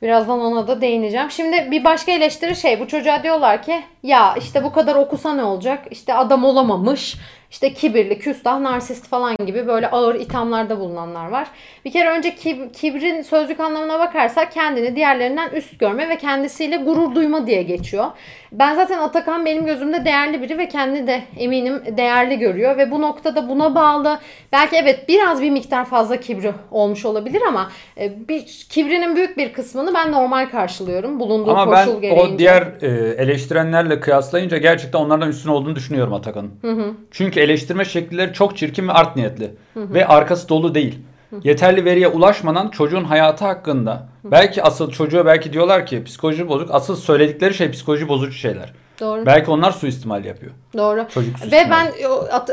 Birazdan 0.02 0.40
ona 0.40 0.68
da 0.68 0.80
değineceğim. 0.80 1.30
Şimdi 1.30 1.70
bir 1.70 1.84
başka 1.84 2.12
eleştiri 2.12 2.56
şey 2.56 2.80
bu 2.80 2.88
çocuğa 2.88 3.22
diyorlar 3.22 3.62
ki 3.62 3.82
ya 4.02 4.34
işte 4.38 4.64
bu 4.64 4.72
kadar 4.72 4.94
okusa 4.94 5.34
ne 5.34 5.44
olacak? 5.44 5.84
İşte 5.90 6.14
adam 6.14 6.44
olamamış 6.44 7.16
işte 7.50 7.72
kibirli, 7.72 8.18
küstah, 8.18 8.58
narsist 8.60 9.08
falan 9.08 9.36
gibi 9.46 9.66
böyle 9.66 9.90
ağır 9.90 10.14
ithamlarda 10.14 10.80
bulunanlar 10.80 11.28
var. 11.28 11.48
Bir 11.84 11.92
kere 11.92 12.08
önce 12.08 12.28
kib- 12.28 12.72
kibrin 12.72 13.22
sözlük 13.22 13.60
anlamına 13.60 13.98
bakarsak 13.98 14.52
kendini 14.52 14.96
diğerlerinden 14.96 15.50
üst 15.50 15.78
görme 15.78 16.08
ve 16.08 16.18
kendisiyle 16.18 16.76
gurur 16.76 17.14
duyma 17.14 17.46
diye 17.46 17.62
geçiyor. 17.62 18.06
Ben 18.52 18.74
zaten 18.74 18.98
Atakan 18.98 19.44
benim 19.46 19.66
gözümde 19.66 20.04
değerli 20.04 20.42
biri 20.42 20.58
ve 20.58 20.68
kendi 20.68 21.06
de 21.06 21.22
eminim 21.38 21.82
değerli 21.96 22.38
görüyor 22.38 22.76
ve 22.78 22.90
bu 22.90 23.02
noktada 23.02 23.48
buna 23.48 23.74
bağlı 23.74 24.18
belki 24.52 24.76
evet 24.76 25.08
biraz 25.08 25.42
bir 25.42 25.50
miktar 25.50 25.84
fazla 25.84 26.16
kibri 26.16 26.52
olmuş 26.70 27.04
olabilir 27.04 27.42
ama 27.48 27.70
e, 27.98 28.28
bir 28.28 28.66
kibrinin 28.70 29.16
büyük 29.16 29.36
bir 29.38 29.52
kısmını 29.52 29.94
ben 29.94 30.12
normal 30.12 30.48
karşılıyorum 30.50 31.20
bulunduğu 31.20 31.50
ama 31.50 31.64
koşul 31.64 31.94
ben 31.94 32.00
gereğince. 32.00 32.34
o 32.34 32.38
diğer 32.38 32.62
e, 32.82 32.86
eleştirenlerle 33.22 34.00
kıyaslayınca 34.00 34.56
gerçekten 34.58 34.98
onlardan 34.98 35.28
üstün 35.28 35.50
olduğunu 35.50 35.76
düşünüyorum 35.76 36.12
Atakan'ın. 36.12 36.52
Çünkü 37.10 37.39
eleştirme 37.40 37.84
şekilleri 37.84 38.32
çok 38.32 38.56
çirkin 38.56 38.88
ve 38.88 38.92
art 38.92 39.16
niyetli. 39.16 39.50
Hı 39.74 39.80
hı. 39.80 39.94
Ve 39.94 40.06
arkası 40.06 40.48
dolu 40.48 40.74
değil. 40.74 40.98
yeterli 41.44 41.84
veriye 41.84 42.08
ulaşmadan 42.08 42.68
çocuğun 42.68 43.04
hayatı 43.04 43.44
hakkında 43.44 44.08
belki 44.24 44.62
asıl 44.62 44.90
çocuğa 44.90 45.26
belki 45.26 45.52
diyorlar 45.52 45.86
ki 45.86 46.04
psikoloji 46.04 46.48
bozuk. 46.48 46.70
Asıl 46.72 46.96
söyledikleri 46.96 47.54
şey 47.54 47.70
psikoloji 47.70 48.08
bozucu 48.08 48.32
şeyler. 48.32 48.72
Doğru. 49.00 49.26
Belki 49.26 49.50
onlar 49.50 49.70
suistimal 49.70 50.24
yapıyor. 50.24 50.52
Doğru. 50.76 51.06
Çocuk 51.14 51.52
Ve 51.52 51.66
ben 51.70 51.88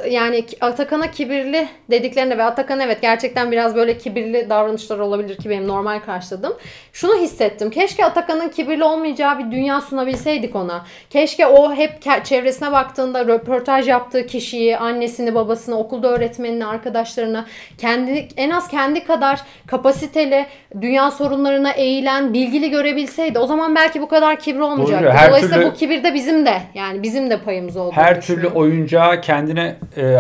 yani 0.10 0.46
Atakan'a 0.62 1.12
kibirli 1.12 1.68
dediklerinde 1.92 2.38
ve 2.38 2.44
Atakan 2.44 2.80
evet 2.80 3.02
gerçekten 3.02 3.52
biraz 3.52 3.76
böyle 3.76 3.98
kibirli 3.98 4.50
davranışlar 4.50 5.00
olabilir 5.00 5.38
ki 5.38 5.50
benim 5.50 5.68
normal 5.68 6.00
karşıladım. 6.00 6.54
Şunu 6.94 7.16
hissettim. 7.16 7.70
Keşke 7.70 8.06
Atakan'ın 8.06 8.50
kibirli 8.50 8.84
olmayacağı 8.84 9.40
bir 9.40 9.52
dünya 9.52 9.82
sunabilseydik 9.82 10.56
ona. 10.56 10.86
Keşke 11.10 11.48
o 11.48 11.74
hep 11.74 12.26
çevresine 12.26 12.72
baktığında 12.72 13.26
röportaj 13.26 13.88
yaptığı 13.88 14.28
kişiyi, 14.28 14.78
annesini, 14.78 15.36
babasını, 15.36 15.78
okulda 15.80 16.08
öğretmenini, 16.08 16.66
arkadaşlarını 16.66 17.46
kendi 17.78 18.28
en 18.38 18.50
az 18.50 18.68
kendi 18.68 19.04
kadar 19.06 19.42
kapasiteli, 19.68 20.46
dünya 20.82 21.12
sorunlarına 21.12 21.72
eğilen, 21.72 22.34
bilgili 22.34 22.70
görebilseydi 22.70 23.40
o 23.40 23.48
zaman 23.48 23.76
belki 23.76 24.02
bu 24.02 24.08
kadar 24.08 24.40
kibir 24.40 24.60
olmayacaktı. 24.60 25.18
Dolayısıyla 25.30 25.58
türlü- 25.58 25.72
bu 25.72 25.74
kibir 25.74 26.04
de 26.04 26.14
bizim 26.14 26.37
de 26.46 26.62
yani 26.74 27.04
bizim 27.04 27.30
de 27.30 27.40
payımız 27.42 27.78
oldu. 27.78 27.92
Her 27.96 28.22
türlü 28.22 28.48
oyuncağı 28.48 29.22
kendine 29.22 29.76
e, 29.98 30.18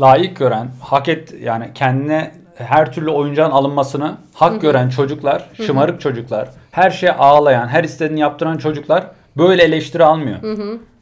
layık 0.00 0.36
gören, 0.36 0.68
hak 0.80 1.08
et 1.08 1.34
yani 1.42 1.66
kendine 1.74 2.30
her 2.58 2.92
türlü 2.92 3.10
oyuncağın 3.10 3.50
alınmasını 3.50 4.14
hak 4.34 4.60
gören 4.60 4.88
çocuklar, 4.88 5.48
şımarık 5.66 6.00
çocuklar, 6.00 6.48
her 6.70 6.90
şeye 6.90 7.12
ağlayan, 7.12 7.68
her 7.68 7.84
istediğini 7.84 8.20
yaptıran 8.20 8.58
çocuklar 8.58 9.04
böyle 9.38 9.62
eleştiri 9.62 10.04
almıyor. 10.04 10.38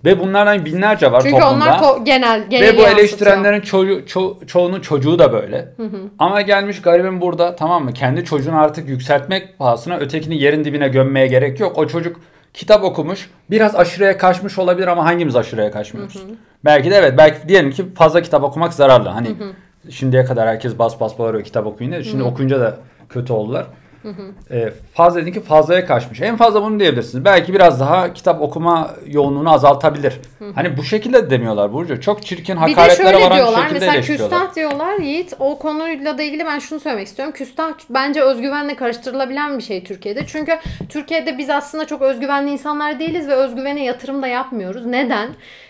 Ve 0.04 0.20
bunlardan 0.20 0.64
binlerce 0.64 1.12
var 1.12 1.20
Çünkü 1.20 1.40
toplumda. 1.40 1.54
onlar 1.54 1.78
to- 1.78 2.04
genel 2.04 2.46
genel 2.48 2.72
Ve 2.74 2.78
bu 2.78 2.82
eleştirenlerin 2.82 3.60
çoğu, 3.60 3.84
ço- 3.86 4.46
çoğunun 4.46 4.80
çocuğu 4.80 5.18
da 5.18 5.32
böyle. 5.32 5.68
Ama 6.18 6.40
gelmiş 6.40 6.82
garibim 6.82 7.20
burada 7.20 7.56
tamam 7.56 7.84
mı? 7.84 7.92
Kendi 7.92 8.24
çocuğunu 8.24 8.60
artık 8.60 8.88
yükseltmek 8.88 9.58
pahasına 9.58 9.96
ötekini 9.96 10.42
yerin 10.42 10.64
dibine 10.64 10.88
gömmeye 10.88 11.26
gerek 11.26 11.60
yok. 11.60 11.78
O 11.78 11.86
çocuk 11.86 12.16
kitap 12.54 12.84
okumuş. 12.84 13.30
Biraz 13.50 13.74
aşırıya 13.74 14.18
kaçmış 14.18 14.58
olabilir 14.58 14.86
ama 14.86 15.04
hangimiz 15.04 15.36
aşırıya 15.36 15.70
kaçmıyoruz? 15.70 16.14
Belki 16.64 16.90
de 16.90 16.94
evet. 16.94 17.14
Belki 17.18 17.48
diyelim 17.48 17.70
ki 17.70 17.94
fazla 17.94 18.22
kitap 18.22 18.42
okumak 18.42 18.74
zararlı. 18.74 19.08
Hani 19.08 19.28
şimdiye 19.90 20.24
kadar 20.24 20.48
herkes 20.48 20.78
bas 20.78 21.00
bas 21.00 21.18
bağırıyor 21.18 21.44
kitap 21.44 21.66
okuyun 21.66 21.92
diye. 21.92 22.04
Şimdi 22.04 22.22
okuyunca 22.22 22.60
da 22.60 22.76
kötü 23.08 23.32
oldular. 23.32 23.66
Ee, 24.50 24.72
fazla 24.94 25.20
dedin 25.20 25.32
ki 25.32 25.40
fazlaya 25.40 25.86
kaçmış. 25.86 26.20
En 26.20 26.36
fazla 26.36 26.62
bunu 26.62 26.80
diyebilirsiniz. 26.80 27.24
Belki 27.24 27.54
biraz 27.54 27.80
daha 27.80 28.12
kitap 28.12 28.42
okuma 28.42 28.90
yoğunluğunu 29.06 29.52
azaltabilir. 29.52 30.20
Hani 30.54 30.76
bu 30.76 30.84
şekilde 30.84 31.26
de 31.26 31.30
demiyorlar 31.30 31.72
Burcu. 31.72 32.00
Çok 32.00 32.26
çirkin 32.26 32.56
Bir 32.56 32.60
de 32.60 32.80
hakaretlere 32.80 33.08
şöyle 33.08 33.24
varan 33.24 33.36
diyorlar 33.36 33.68
şekilde 33.68 33.86
mesela 33.86 34.00
küstah 34.00 34.54
diyorlar 34.54 34.98
Yiğit 34.98 35.34
o 35.38 35.58
konuyla 35.58 36.18
da 36.18 36.22
ilgili 36.22 36.46
ben 36.46 36.58
şunu 36.58 36.80
söylemek 36.80 37.06
istiyorum. 37.06 37.34
Küstah 37.34 37.72
bence 37.90 38.22
özgüvenle 38.22 38.76
karıştırılabilen 38.76 39.58
bir 39.58 39.62
şey 39.62 39.84
Türkiye'de. 39.84 40.26
Çünkü 40.26 40.58
Türkiye'de 40.88 41.38
biz 41.38 41.50
aslında 41.50 41.86
çok 41.86 42.02
özgüvenli 42.02 42.50
insanlar 42.50 42.98
değiliz 42.98 43.28
ve 43.28 43.34
özgüvene 43.34 43.84
yatırım 43.84 44.22
da 44.22 44.26
yapmıyoruz. 44.26 44.86
Neden? 44.86 45.28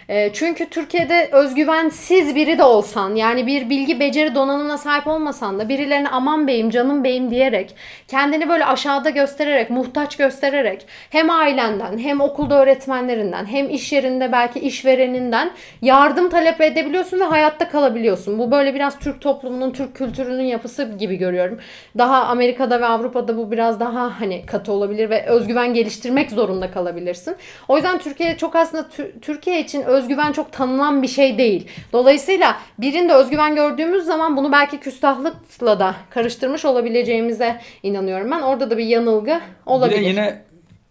E, 0.09 0.33
çünkü 0.33 0.67
Türkiye'de 0.71 1.29
özgüvensiz 1.33 2.35
biri 2.35 2.59
de 2.59 2.63
olsan 2.63 3.15
yani 3.15 3.47
bir 3.47 3.71
bilgi 3.71 4.01
beceri 4.01 4.35
donanımına 4.35 4.79
sahip 4.79 5.07
olmasan 5.07 5.59
da 5.59 5.69
birilerine 5.69 6.09
aman 6.09 6.47
beyim 6.47 6.71
canım 6.71 7.05
beyim 7.05 7.31
diyerek 7.31 7.75
kendini 8.09 8.49
böyle 8.49 8.65
aşağıda 8.67 9.11
göstererek 9.11 9.71
muhtaç 9.71 10.17
göstererek 10.17 10.87
hem 11.11 11.31
ailenden 11.31 11.99
hem 11.99 12.21
okulda 12.21 12.63
öğretmenlerinden 12.63 13.47
hem 13.47 13.71
iş 13.71 13.93
yerinde 13.93 14.33
belki 14.33 14.61
işvereninden 14.61 15.51
yardım 15.83 16.31
talep 16.31 16.61
edebiliyorsun 16.61 17.21
ve 17.21 17.25
hayatta 17.25 17.69
kalabiliyorsun. 17.69 18.39
Bu 18.39 18.51
böyle 18.51 18.75
biraz 18.75 18.99
Türk 18.99 19.21
toplumunun, 19.21 19.71
Türk 19.71 19.97
kültürünün 19.97 20.45
yapısı 20.45 20.85
gibi 20.99 21.17
görüyorum. 21.17 21.59
Daha 21.99 22.25
Amerika'da 22.25 22.81
ve 22.81 22.87
Avrupa'da 22.87 23.37
bu 23.37 23.51
biraz 23.51 23.81
daha 23.81 24.21
hani 24.21 24.47
katı 24.47 24.73
olabilir 24.73 25.11
ve 25.11 25.27
özgüven 25.27 25.75
geliştirmek 25.75 26.31
zorunda 26.31 26.71
kalabilirsin. 26.71 27.37
O 27.69 27.77
yüzden 27.77 27.99
Türkiye 27.99 28.37
çok 28.37 28.57
aslında 28.57 28.83
Tü- 28.83 29.21
Türkiye 29.21 29.61
için 29.61 29.83
özgüven 29.95 30.33
çok 30.33 30.53
tanınan 30.53 31.03
bir 31.03 31.09
şey 31.09 31.39
değil. 31.39 31.69
Dolayısıyla 31.93 32.57
birinde 32.79 33.15
özgüven 33.15 33.55
gördüğümüz 33.55 34.05
zaman 34.05 34.37
bunu 34.37 34.53
belki 34.53 34.81
küstahlıkla 34.81 35.79
da 35.79 35.95
karıştırmış 36.11 36.65
olabileceğimize 36.65 37.61
inanıyorum 37.83 38.31
ben. 38.31 38.41
Orada 38.41 38.71
da 38.71 38.79
bir 38.79 38.85
yanılgı 38.85 39.31
Bir 39.31 39.71
olabilir. 39.71 40.01
de 40.01 40.09
yine 40.09 40.43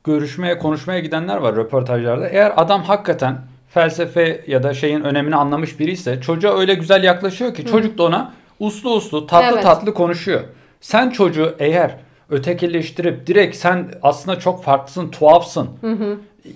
görüşmeye, 0.03 0.57
konuşmaya 0.57 0.99
gidenler 0.99 1.37
var 1.37 1.55
röportajlarda. 1.55 2.27
Eğer 2.29 2.53
adam 2.57 2.83
hakikaten 2.83 3.37
felsefe 3.69 4.43
ya 4.47 4.63
da 4.63 4.73
şeyin 4.73 5.01
önemini 5.01 5.35
anlamış 5.35 5.79
biri 5.79 5.91
ise 5.91 6.21
çocuğa 6.21 6.59
öyle 6.59 6.73
güzel 6.73 7.03
yaklaşıyor 7.03 7.53
ki 7.53 7.65
çocuk 7.65 7.97
da 7.97 8.03
ona 8.03 8.31
uslu 8.59 8.93
uslu, 8.93 9.27
tatlı 9.27 9.53
Evet. 9.53 9.63
tatlı 9.63 9.93
konuşuyor. 9.93 10.41
Sen 10.81 11.09
çocuğu 11.09 11.55
eğer 11.59 11.95
ötekileştirip 12.29 13.27
direkt 13.27 13.55
sen 13.55 13.87
aslında 14.01 14.39
çok 14.39 14.63
farklısın, 14.63 15.09
tuhafsın. 15.09 15.69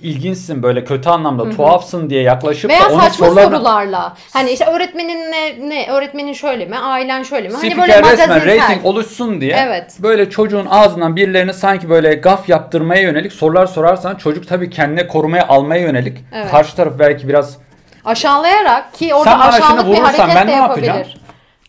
İlginçsin 0.01 0.63
böyle 0.63 0.83
kötü 0.85 1.09
anlamda 1.09 1.49
tuhafsın 1.49 2.09
diye 2.09 2.21
yaklaşıp 2.21 2.69
Veya 2.71 2.81
da 2.83 2.89
onun 2.89 2.99
saçma 2.99 3.25
sorularına 3.27 3.55
sorularla. 3.57 4.13
Hani 4.33 4.51
işte 4.51 4.65
öğretmenin 4.65 5.31
ne, 5.31 5.69
ne 5.69 5.91
öğretmenin 5.91 6.33
şöyle 6.33 6.65
mi, 6.65 6.77
ailen 6.77 7.23
şöyle 7.23 7.47
mi? 7.47 7.53
Hani 7.55 7.77
böyle 7.77 7.99
resmen 7.99 8.29
magazinsel. 8.29 8.61
rating 8.63 8.85
oluşsun 8.85 9.41
diye 9.41 9.55
Evet. 9.67 9.97
böyle 9.99 10.29
çocuğun 10.29 10.65
ağzından 10.69 11.15
birilerini 11.15 11.53
sanki 11.53 11.89
böyle 11.89 12.13
gaf 12.13 12.49
yaptırmaya 12.49 13.01
yönelik 13.01 13.33
sorular 13.33 13.67
sorarsan 13.67 14.15
çocuk 14.15 14.47
tabii 14.47 14.69
kendine 14.69 15.07
korumaya 15.07 15.47
almaya 15.47 15.81
yönelik. 15.81 16.17
Evet. 16.33 16.51
Karşı 16.51 16.75
taraf 16.75 16.93
belki 16.99 17.27
biraz 17.27 17.57
Aşağılayarak 18.05 18.93
ki 18.93 19.13
orada 19.15 19.29
Sen 19.29 19.39
aşağılık 19.39 19.87
bir 19.87 19.97
hareket 19.97 20.35
ben 20.35 20.47
de 20.47 20.51
ne 20.51 20.55
yapabilir. 20.55 20.87
yapacağım? 20.87 21.17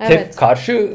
Evet. 0.01 0.11
tep 0.11 0.37
karşı 0.37 0.91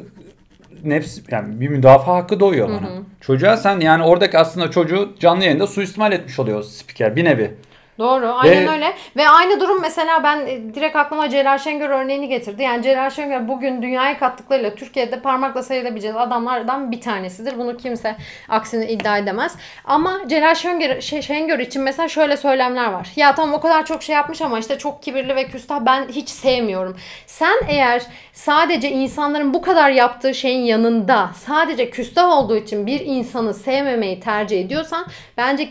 nefs 0.83 1.19
yani 1.31 1.61
bir 1.61 1.67
müdafaa 1.67 2.15
hakkı 2.15 2.39
doğuyor 2.39 2.69
bana. 2.69 2.89
Çocuğa 3.21 3.57
sen 3.57 3.79
yani 3.79 4.03
oradaki 4.03 4.37
aslında 4.37 4.71
çocuğu 4.71 5.09
canlı 5.19 5.43
yayında 5.43 5.67
suistimal 5.67 6.11
etmiş 6.11 6.39
oluyor 6.39 6.63
spiker 6.63 7.15
bir 7.15 7.25
nevi. 7.25 7.51
Doğru 7.99 8.34
aynen 8.34 8.67
Ve- 8.67 8.71
öyle. 8.71 8.93
Ve 9.15 9.29
aynı 9.29 9.60
durum 9.60 9.82
mesela 9.82 10.23
ben 10.23 10.38
e, 10.47 10.73
direkt 10.75 10.95
aklıma 10.95 11.29
Celal 11.29 11.58
Şengör 11.58 11.89
örneğini 11.89 12.27
getirdi. 12.27 12.63
Yani 12.63 12.84
Celal 12.84 13.10
Şengör 13.10 13.47
bugün 13.47 13.82
dünyaya 13.82 14.19
kattıklarıyla 14.19 14.75
Türkiye'de 14.75 15.19
parmakla 15.19 15.63
sayılabileceğiz 15.63 16.15
adamlardan 16.17 16.91
bir 16.91 17.01
tanesidir. 17.01 17.58
Bunu 17.58 17.77
kimse 17.77 18.15
aksini 18.49 18.86
iddia 18.86 19.17
edemez. 19.17 19.56
Ama 19.86 20.19
Celal 20.27 20.56
Şengör, 20.56 21.01
Ş- 21.01 21.21
Şengör 21.21 21.60
için 21.60 21.82
mesela 21.82 22.08
şöyle 22.08 22.38
söylemler 22.38 22.91
var. 22.91 23.08
Ya 23.15 23.36
tamam 23.36 23.53
o 23.53 23.60
kadar 23.60 23.86
çok 23.86 24.03
şey 24.03 24.15
yapmış 24.15 24.41
ama 24.41 24.60
işte 24.60 24.77
çok 24.77 25.03
kibirli 25.03 25.36
ve 25.36 25.47
küstah 25.47 25.79
ben 25.86 26.08
hiç 26.08 26.29
sevmiyorum. 26.29 26.97
Sen 27.27 27.56
eğer 27.67 28.01
sadece 28.34 28.91
insanların 28.91 29.53
bu 29.53 29.62
kadar 29.62 29.89
yaptığı 29.89 30.34
şeyin 30.34 30.63
yanında 30.65 31.29
sadece 31.36 31.89
küstah 31.89 32.29
olduğu 32.29 32.58
için 32.58 32.88
bir 32.88 32.99
insanı 32.99 33.53
sevmemeyi 33.53 34.19
tercih 34.19 34.62
ediyorsan 34.65 35.06
bence 35.38 35.69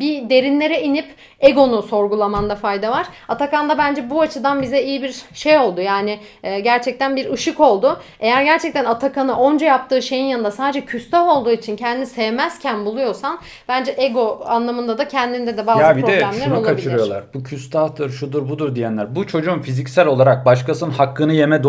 bir 0.00 0.30
derinlere 0.30 0.82
inip 0.82 1.06
egonu 1.40 1.82
sorgulamanda 1.82 2.54
fayda 2.56 2.90
var. 2.90 3.06
Atakan 3.28 3.68
da 3.68 3.78
bence 3.78 4.10
bu 4.10 4.20
açıdan 4.20 4.62
bize 4.62 4.82
iyi 4.82 5.02
bir 5.02 5.22
şey 5.34 5.58
oldu. 5.58 5.80
Yani 5.80 6.18
e, 6.42 6.60
gerçekten 6.60 7.16
bir 7.16 7.32
ışık 7.32 7.60
oldu. 7.60 8.00
Eğer 8.20 8.42
gerçekten 8.42 8.84
Atakan'ı 8.84 9.38
onca 9.38 9.66
yaptığı 9.66 10.02
şeyin 10.02 10.24
yanında 10.24 10.50
sadece 10.50 10.80
küstah 10.84 11.28
olduğu 11.28 11.50
için 11.50 11.76
kendini 11.76 12.06
sevmezken 12.06 12.84
buluyorsan 12.84 13.38
bence 13.68 13.94
ego 13.96 14.40
anlamında 14.46 14.98
da 14.98 15.08
kendinde 15.08 15.56
de 15.56 15.66
bazı 15.66 15.82
ya 15.82 15.96
bir 15.96 16.02
de 16.02 16.06
problemler 16.06 16.44
şunu 16.44 16.54
olabilir. 16.58 16.74
kaçırıyorlar. 16.76 17.24
Bu 17.34 17.42
küstahtır, 17.42 18.10
şudur 18.10 18.48
budur 18.48 18.74
diyenler. 18.74 19.16
Bu 19.16 19.26
çocuğun 19.26 19.58
fiziksel 19.58 20.06
olarak 20.06 20.46
başkasının 20.46 20.90
hakkını 20.90 21.32
yeme 21.32 21.62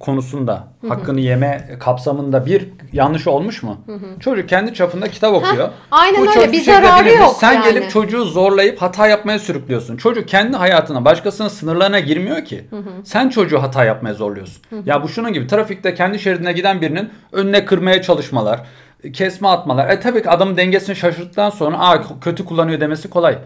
konusunda, 0.00 0.64
hakkını 0.88 1.20
yeme 1.20 1.68
kapsamında 1.80 2.46
bir 2.46 2.68
yanlış 2.92 3.26
olmuş 3.26 3.62
mu? 3.62 3.76
Çocuk 4.20 4.48
kendi 4.48 4.74
çapında 4.74 5.08
kitap 5.08 5.34
okuyor. 5.34 5.68
aynen 5.90 6.20
öyle. 6.20 6.32
çocuk 6.32 6.52
Bir 6.52 6.60
zararı 6.60 7.08
yok 7.08 7.36
Sen 7.40 7.49
yani. 7.54 7.64
gelip 7.64 7.90
çocuğu 7.90 8.24
zorlayıp 8.24 8.82
hata 8.82 9.06
yapmaya 9.08 9.38
sürüklüyorsun. 9.38 9.96
Çocuk 9.96 10.28
kendi 10.28 10.56
hayatına, 10.56 11.04
başkasının 11.04 11.48
sınırlarına 11.48 12.00
girmiyor 12.00 12.44
ki. 12.44 12.64
Sen 13.04 13.28
çocuğu 13.28 13.62
hata 13.62 13.84
yapmaya 13.84 14.14
zorluyorsun. 14.14 14.62
Ya 14.84 15.02
bu 15.02 15.08
şunun 15.08 15.32
gibi 15.32 15.46
trafikte 15.46 15.94
kendi 15.94 16.18
şeridine 16.18 16.52
giden 16.52 16.80
birinin 16.80 17.10
önüne 17.32 17.64
kırmaya 17.64 18.02
çalışmalar, 18.02 18.60
kesme 19.12 19.48
atmalar. 19.48 19.88
E 19.88 20.00
tabii 20.00 20.22
ki 20.22 20.30
adamın 20.30 20.56
dengesini 20.56 20.96
şaşırttıktan 20.96 21.50
sonra 21.50 21.78
Aa, 21.78 22.20
kötü 22.20 22.44
kullanıyor 22.44 22.80
demesi 22.80 23.10
kolay. 23.10 23.38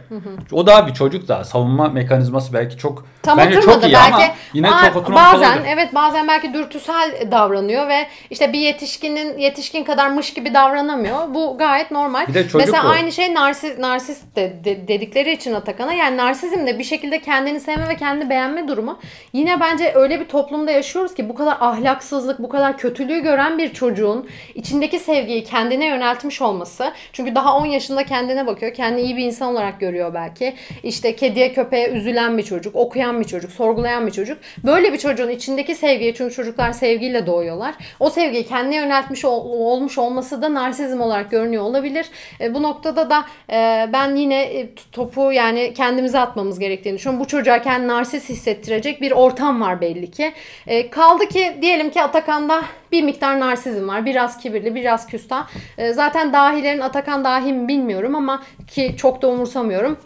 O 0.52 0.66
daha 0.66 0.86
bir 0.86 0.94
çocuk 0.94 1.28
daha. 1.28 1.44
Savunma 1.44 1.88
mekanizması 1.88 2.52
belki 2.52 2.76
çok 2.76 3.04
Tam 3.22 3.38
bence 3.38 3.60
çok 3.60 3.84
iyi 3.84 3.92
belki. 3.94 4.14
ama 4.14 4.24
yine 4.54 4.70
Aa, 4.70 4.86
çok 4.86 4.96
oturmamış 4.96 5.32
bazen 5.32 5.52
olabilir. 5.52 5.68
evet 5.72 5.94
bazen 5.94 6.28
belki 6.28 6.54
dürtüsel 6.54 7.28
davranıyor 7.30 7.88
ve 7.88 8.06
işte 8.30 8.52
bir 8.52 8.58
yetişkinin 8.58 9.38
yetişkin 9.38 9.84
kadar 9.84 10.08
mış 10.10 10.34
gibi 10.34 10.54
davranamıyor. 10.54 11.34
Bu 11.34 11.58
gayet 11.58 11.90
normal. 11.90 12.26
Bir 12.28 12.34
de 12.34 12.42
çocuk 12.42 12.60
Mesela 12.60 12.84
bu. 12.84 12.88
aynı 12.88 13.12
şey 13.12 13.34
narsis 13.34 13.78
narsist 13.78 14.36
de, 14.36 14.56
de- 14.64 14.88
dedikleri 14.88 15.32
için 15.32 15.54
Atakan'a 15.54 15.92
yani 15.92 16.16
narsizm 16.16 16.66
de 16.66 16.78
bir 16.78 16.84
şekilde 16.84 17.20
kendini 17.22 17.60
sevme 17.60 17.88
ve 17.88 17.96
kendini 17.96 18.30
beğenme 18.30 18.68
durumu. 18.68 18.98
Yine 19.32 19.60
bence 19.60 19.92
öyle 19.94 20.20
bir 20.20 20.28
toplumda 20.28 20.70
yaşıyoruz 20.70 21.14
ki 21.14 21.28
bu 21.28 21.34
kadar 21.34 21.56
ahlaksızlık, 21.60 22.38
bu 22.38 22.48
kadar 22.48 22.78
kötülüğü 22.78 23.20
gören 23.22 23.58
bir 23.58 23.72
çocuğun 23.72 24.28
içindeki 24.54 24.98
sevgiyi 24.98 25.43
kendine 25.44 25.86
yöneltmiş 25.86 26.42
olması. 26.42 26.92
Çünkü 27.12 27.34
daha 27.34 27.56
10 27.56 27.66
yaşında 27.66 28.04
kendine 28.04 28.46
bakıyor. 28.46 28.74
Kendini 28.74 29.02
iyi 29.04 29.16
bir 29.16 29.24
insan 29.24 29.52
olarak 29.52 29.80
görüyor 29.80 30.14
belki. 30.14 30.54
İşte 30.82 31.16
kediye 31.16 31.52
köpeğe 31.52 31.88
üzülen 31.88 32.38
bir 32.38 32.42
çocuk, 32.42 32.76
okuyan 32.76 33.20
bir 33.20 33.24
çocuk, 33.24 33.52
sorgulayan 33.52 34.06
bir 34.06 34.12
çocuk. 34.12 34.38
Böyle 34.64 34.92
bir 34.92 34.98
çocuğun 34.98 35.28
içindeki 35.28 35.74
sevgiyi 35.74 36.14
çünkü 36.14 36.34
çocuklar 36.34 36.72
sevgiyle 36.72 37.26
doğuyorlar. 37.26 37.74
O 38.00 38.10
sevgiyi 38.10 38.46
kendine 38.46 38.76
yöneltmiş 38.76 39.24
ol, 39.24 39.44
olmuş 39.50 39.98
olması 39.98 40.42
da 40.42 40.54
narsizm 40.54 41.00
olarak 41.00 41.30
görünüyor 41.30 41.62
olabilir. 41.62 42.06
E, 42.40 42.54
bu 42.54 42.62
noktada 42.62 43.10
da 43.10 43.24
e, 43.50 43.88
ben 43.92 44.16
yine 44.16 44.42
e, 44.42 44.74
topu 44.92 45.32
yani 45.32 45.74
kendimize 45.74 46.18
atmamız 46.18 46.58
gerektiğini 46.58 46.96
düşünüyorum. 46.96 47.24
Bu 47.24 47.28
çocuğa 47.28 47.62
kendini 47.62 47.88
narsis 47.88 48.28
hissettirecek 48.28 49.00
bir 49.00 49.12
ortam 49.12 49.60
var 49.60 49.80
belli 49.80 50.10
ki. 50.10 50.32
E, 50.66 50.90
kaldı 50.90 51.28
ki 51.28 51.56
diyelim 51.62 51.90
ki 51.90 52.02
Atakan'da 52.02 52.62
bir 52.92 53.02
miktar 53.02 53.40
narsizm 53.40 53.88
var. 53.88 54.06
Biraz 54.06 54.38
kibirli, 54.38 54.74
biraz 54.74 55.06
küstah. 55.06 55.33
E, 55.78 55.92
zaten 55.92 56.32
dahilerin 56.32 56.80
Atakan 56.80 57.24
dahi 57.24 57.52
mi 57.52 57.68
bilmiyorum 57.68 58.14
ama 58.14 58.42
ki 58.68 58.94
çok 58.96 59.22
da 59.22 59.28
umursamıyorum. 59.28 59.98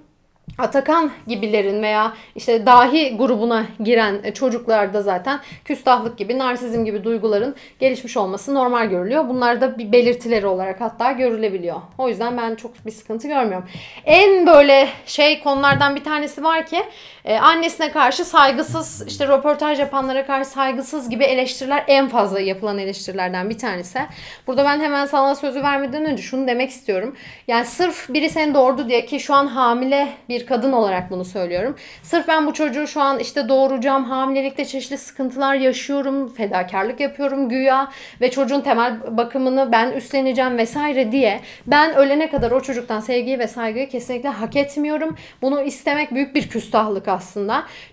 Atakan 0.59 1.11
gibilerin 1.27 1.83
veya 1.83 2.13
işte 2.37 2.67
dahi 2.67 3.17
grubuna 3.17 3.67
giren 3.85 4.33
çocuklarda 4.35 5.03
zaten 5.03 5.41
küstahlık 5.65 6.19
gibi, 6.19 6.39
narsizm 6.39 6.85
gibi 6.85 7.05
duyguların 7.05 7.55
gelişmiş 7.81 8.17
olması 8.17 8.55
normal 8.55 8.87
görülüyor. 8.87 9.29
Bunlar 9.29 9.61
da 9.61 9.79
bir 9.79 9.93
belirtileri 9.93 10.47
olarak 10.47 10.81
hatta 10.81 11.13
görülebiliyor. 11.13 11.77
O 11.99 12.09
yüzden 12.09 12.37
ben 12.37 12.55
çok 12.55 12.87
bir 12.87 12.91
sıkıntı 12.91 13.29
görmüyorum. 13.29 13.69
En 14.05 14.47
böyle 14.47 14.89
şey 15.07 15.41
konulardan 15.41 15.97
bir 15.97 16.05
tanesi 16.05 16.45
var 16.45 16.67
ki 16.67 16.83
e, 17.29 17.39
annesine 17.39 17.91
karşı 17.91 18.25
saygısız, 18.25 19.05
işte 19.07 19.29
röportaj 19.29 19.81
yapanlara 19.81 20.27
karşı 20.27 20.51
saygısız 20.51 21.11
gibi 21.11 21.25
eleştiriler 21.25 21.85
en 21.87 22.09
fazla 22.09 22.41
yapılan 22.41 22.79
eleştirilerden 22.79 23.51
bir 23.51 23.59
tanesi. 23.59 24.01
Burada 24.47 24.65
ben 24.65 24.81
hemen 24.81 25.07
sana 25.07 25.35
sözü 25.35 25.63
vermeden 25.63 26.05
önce 26.05 26.23
şunu 26.23 26.49
demek 26.49 26.71
istiyorum. 26.71 27.17
Yani 27.49 27.65
sırf 27.65 28.09
biri 28.09 28.31
seni 28.31 28.55
doğurdu 28.55 28.89
diye 28.89 29.07
ki 29.07 29.21
şu 29.21 29.35
an 29.35 29.47
hamile 29.47 30.09
bir 30.29 30.47
kadın 30.47 30.73
olarak 30.73 31.11
bunu 31.11 31.25
söylüyorum. 31.25 31.77
Sırf 32.03 32.29
ben 32.29 32.47
bu 32.47 32.53
çocuğu 32.53 32.87
şu 32.87 33.01
an 33.01 33.19
işte 33.19 33.49
doğuracağım, 33.49 34.05
hamilelikte 34.05 34.65
çeşitli 34.65 34.99
sıkıntılar 34.99 35.55
yaşıyorum, 35.55 36.35
fedakarlık 36.35 37.01
yapıyorum 37.01 37.49
güya 37.49 37.89
ve 38.21 38.31
çocuğun 38.31 38.61
temel 38.61 39.17
bakımını 39.17 39.73
ben 39.73 39.93
üstleneceğim 39.93 40.59
vesaire 40.59 41.13
diye 41.13 41.41
ben 41.67 41.95
ölene 41.95 42.31
kadar 42.31 42.51
o 42.51 42.61
çocuktan 42.61 43.01
sevgiyi 43.01 43.39
ve 43.39 43.49
saygıyı 43.49 43.89
kesinlikle 43.89 44.29
hak 44.29 44.57
etmiyorum. 44.57 45.17
Bunu 45.43 45.63
istemek 45.63 46.15
büyük 46.15 46.35
bir 46.35 46.49
küstahlık 46.49 47.09
aslında. 47.09 47.18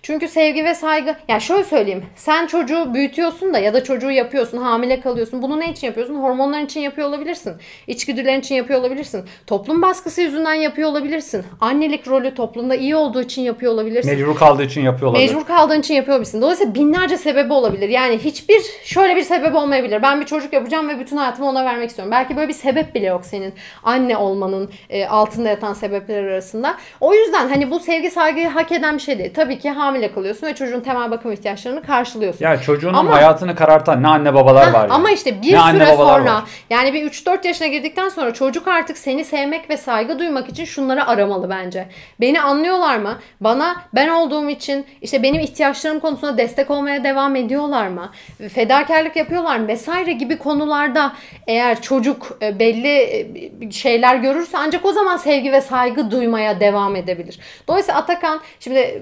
Çünkü 0.02 0.28
sevgi 0.28 0.64
ve 0.64 0.74
saygı 0.74 1.16
ya 1.28 1.40
şöyle 1.40 1.64
söyleyeyim. 1.64 2.04
Sen 2.16 2.46
çocuğu 2.46 2.94
büyütüyorsun 2.94 3.54
da 3.54 3.58
ya 3.58 3.74
da 3.74 3.84
çocuğu 3.84 4.10
yapıyorsun, 4.10 4.58
hamile 4.58 5.00
kalıyorsun. 5.00 5.42
Bunu 5.42 5.60
ne 5.60 5.70
için 5.70 5.86
yapıyorsun? 5.86 6.14
Hormonlar 6.14 6.60
için 6.60 6.80
yapıyor 6.80 7.08
olabilirsin. 7.08 7.52
İçgüdülerin 7.86 8.40
için 8.40 8.54
yapıyor 8.54 8.80
olabilirsin. 8.80 9.24
Toplum 9.46 9.82
baskısı 9.82 10.22
yüzünden 10.22 10.54
yapıyor 10.54 10.88
olabilirsin. 10.88 11.44
Annelik 11.60 12.08
rolü 12.08 12.34
toplumda 12.34 12.74
iyi 12.74 12.96
olduğu 12.96 13.22
için 13.22 13.42
yapıyor 13.42 13.72
olabilirsin. 13.72 14.12
Mecbur 14.12 14.36
kaldığı 14.36 14.62
için 14.62 14.80
yapıyor 14.80 15.10
olabilir. 15.10 15.28
Mecbur 15.28 15.44
kaldığın 15.46 15.80
için 15.80 15.94
yapıyor 15.94 16.14
olabilirsin. 16.16 16.42
Dolayısıyla 16.42 16.74
binlerce 16.74 17.16
sebebi 17.16 17.52
olabilir. 17.52 17.88
Yani 17.88 18.18
hiçbir 18.18 18.62
şöyle 18.84 19.16
bir 19.16 19.22
sebep 19.22 19.54
olmayabilir. 19.54 20.02
Ben 20.02 20.20
bir 20.20 20.26
çocuk 20.26 20.52
yapacağım 20.52 20.88
ve 20.88 21.00
bütün 21.00 21.16
hayatımı 21.16 21.48
ona 21.48 21.64
vermek 21.64 21.88
istiyorum. 21.90 22.12
Belki 22.12 22.36
böyle 22.36 22.48
bir 22.48 22.52
sebep 22.54 22.94
bile 22.94 23.06
yok 23.06 23.24
senin 23.24 23.54
anne 23.82 24.16
olmanın 24.16 24.70
e, 24.90 25.06
altında 25.06 25.48
yatan 25.48 25.74
sebepler 25.74 26.24
arasında. 26.24 26.76
O 27.00 27.14
yüzden 27.14 27.48
hani 27.48 27.70
bu 27.70 27.80
sevgi 27.80 28.10
saygıyı 28.10 28.48
hak 28.48 28.72
eden 28.72 28.94
bir 28.96 29.02
şey 29.02 29.15
değil. 29.18 29.34
Tabii 29.34 29.58
ki 29.58 29.70
hamile 29.70 30.12
kalıyorsun 30.12 30.46
ve 30.46 30.54
çocuğun 30.54 30.80
temel 30.80 31.10
bakım 31.10 31.32
ihtiyaçlarını 31.32 31.82
karşılıyorsun. 31.82 32.44
Ya 32.44 32.60
çocuğunun 32.60 32.94
ama, 32.94 33.12
hayatını 33.12 33.54
karartan 33.54 34.02
ne 34.02 34.08
anne 34.08 34.34
babalar 34.34 34.68
heh, 34.68 34.72
var. 34.72 34.80
Yani. 34.80 34.92
Ama 34.92 35.10
işte 35.10 35.42
bir 35.42 35.52
ne 35.52 35.72
süre 35.72 35.86
sonra 35.86 36.34
var. 36.34 36.44
yani 36.70 36.92
bir 36.92 37.10
3-4 37.10 37.46
yaşına 37.46 37.66
girdikten 37.66 38.08
sonra 38.08 38.34
çocuk 38.34 38.68
artık 38.68 38.98
seni 38.98 39.24
sevmek 39.24 39.70
ve 39.70 39.76
saygı 39.76 40.18
duymak 40.18 40.48
için 40.48 40.64
şunları 40.64 41.06
aramalı 41.06 41.50
bence. 41.50 41.88
Beni 42.20 42.40
anlıyorlar 42.40 42.96
mı? 42.96 43.18
Bana 43.40 43.76
ben 43.94 44.08
olduğum 44.08 44.50
için 44.50 44.86
işte 45.02 45.22
benim 45.22 45.40
ihtiyaçlarım 45.40 46.00
konusunda 46.00 46.38
destek 46.38 46.70
olmaya 46.70 47.04
devam 47.04 47.36
ediyorlar 47.36 47.88
mı? 47.88 48.12
Fedakarlık 48.54 49.16
yapıyorlar 49.16 49.58
mı? 49.58 49.68
Vesaire 49.68 50.12
gibi 50.12 50.38
konularda 50.38 51.12
eğer 51.46 51.82
çocuk 51.82 52.38
e, 52.42 52.58
belli 52.58 52.88
e, 52.88 53.70
şeyler 53.70 54.16
görürse 54.16 54.58
ancak 54.58 54.84
o 54.84 54.92
zaman 54.92 55.16
sevgi 55.16 55.52
ve 55.52 55.60
saygı 55.60 56.10
duymaya 56.10 56.60
devam 56.60 56.96
edebilir. 56.96 57.38
Dolayısıyla 57.68 58.00
Atakan 58.00 58.40
şimdi 58.60 58.95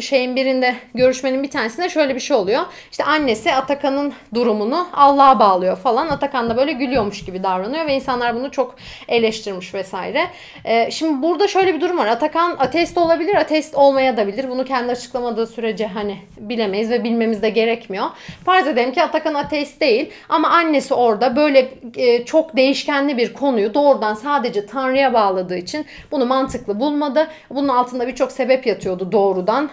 şeyin 0.00 0.36
birinde 0.36 0.74
görüşmenin 0.94 1.42
bir 1.42 1.50
tanesinde 1.50 1.88
şöyle 1.88 2.14
bir 2.14 2.20
şey 2.20 2.36
oluyor. 2.36 2.62
İşte 2.90 3.04
annesi 3.04 3.52
Atakan'ın 3.52 4.12
durumunu 4.34 4.88
Allah'a 4.92 5.38
bağlıyor 5.38 5.76
falan. 5.76 6.08
Atakan 6.08 6.50
da 6.50 6.56
böyle 6.56 6.72
gülüyormuş 6.72 7.24
gibi 7.24 7.42
davranıyor 7.42 7.86
ve 7.86 7.94
insanlar 7.94 8.34
bunu 8.34 8.50
çok 8.50 8.76
eleştirmiş 9.08 9.74
vesaire. 9.74 10.26
Ee, 10.64 10.90
şimdi 10.90 11.22
burada 11.22 11.48
şöyle 11.48 11.74
bir 11.74 11.80
durum 11.80 11.98
var. 11.98 12.06
Atakan 12.06 12.56
ateist 12.58 12.98
olabilir, 12.98 13.34
ateist 13.34 13.74
olmaya 13.74 14.16
da 14.16 14.26
bilir. 14.26 14.48
Bunu 14.50 14.64
kendi 14.64 14.92
açıklamadığı 14.92 15.46
sürece 15.46 15.86
hani 15.86 16.18
bilemeyiz 16.38 16.90
ve 16.90 17.04
bilmemiz 17.04 17.42
de 17.42 17.50
gerekmiyor. 17.50 18.06
Farz 18.44 18.66
edelim 18.66 18.92
ki 18.92 19.02
Atakan 19.02 19.34
ateist 19.34 19.80
değil 19.80 20.10
ama 20.28 20.48
annesi 20.48 20.94
orada 20.94 21.36
böyle 21.36 21.68
e, 21.96 22.24
çok 22.24 22.56
değişkenli 22.56 23.16
bir 23.16 23.32
konuyu 23.32 23.74
doğrudan 23.74 24.14
sadece 24.14 24.66
Tanrı'ya 24.66 25.14
bağladığı 25.14 25.56
için 25.56 25.86
bunu 26.10 26.26
mantıklı 26.26 26.80
bulmadı. 26.80 27.28
Bunun 27.50 27.68
altında 27.68 28.06
birçok 28.06 28.32
sebep 28.32 28.66
yatıyordu 28.66 29.05
doğrudan. 29.12 29.70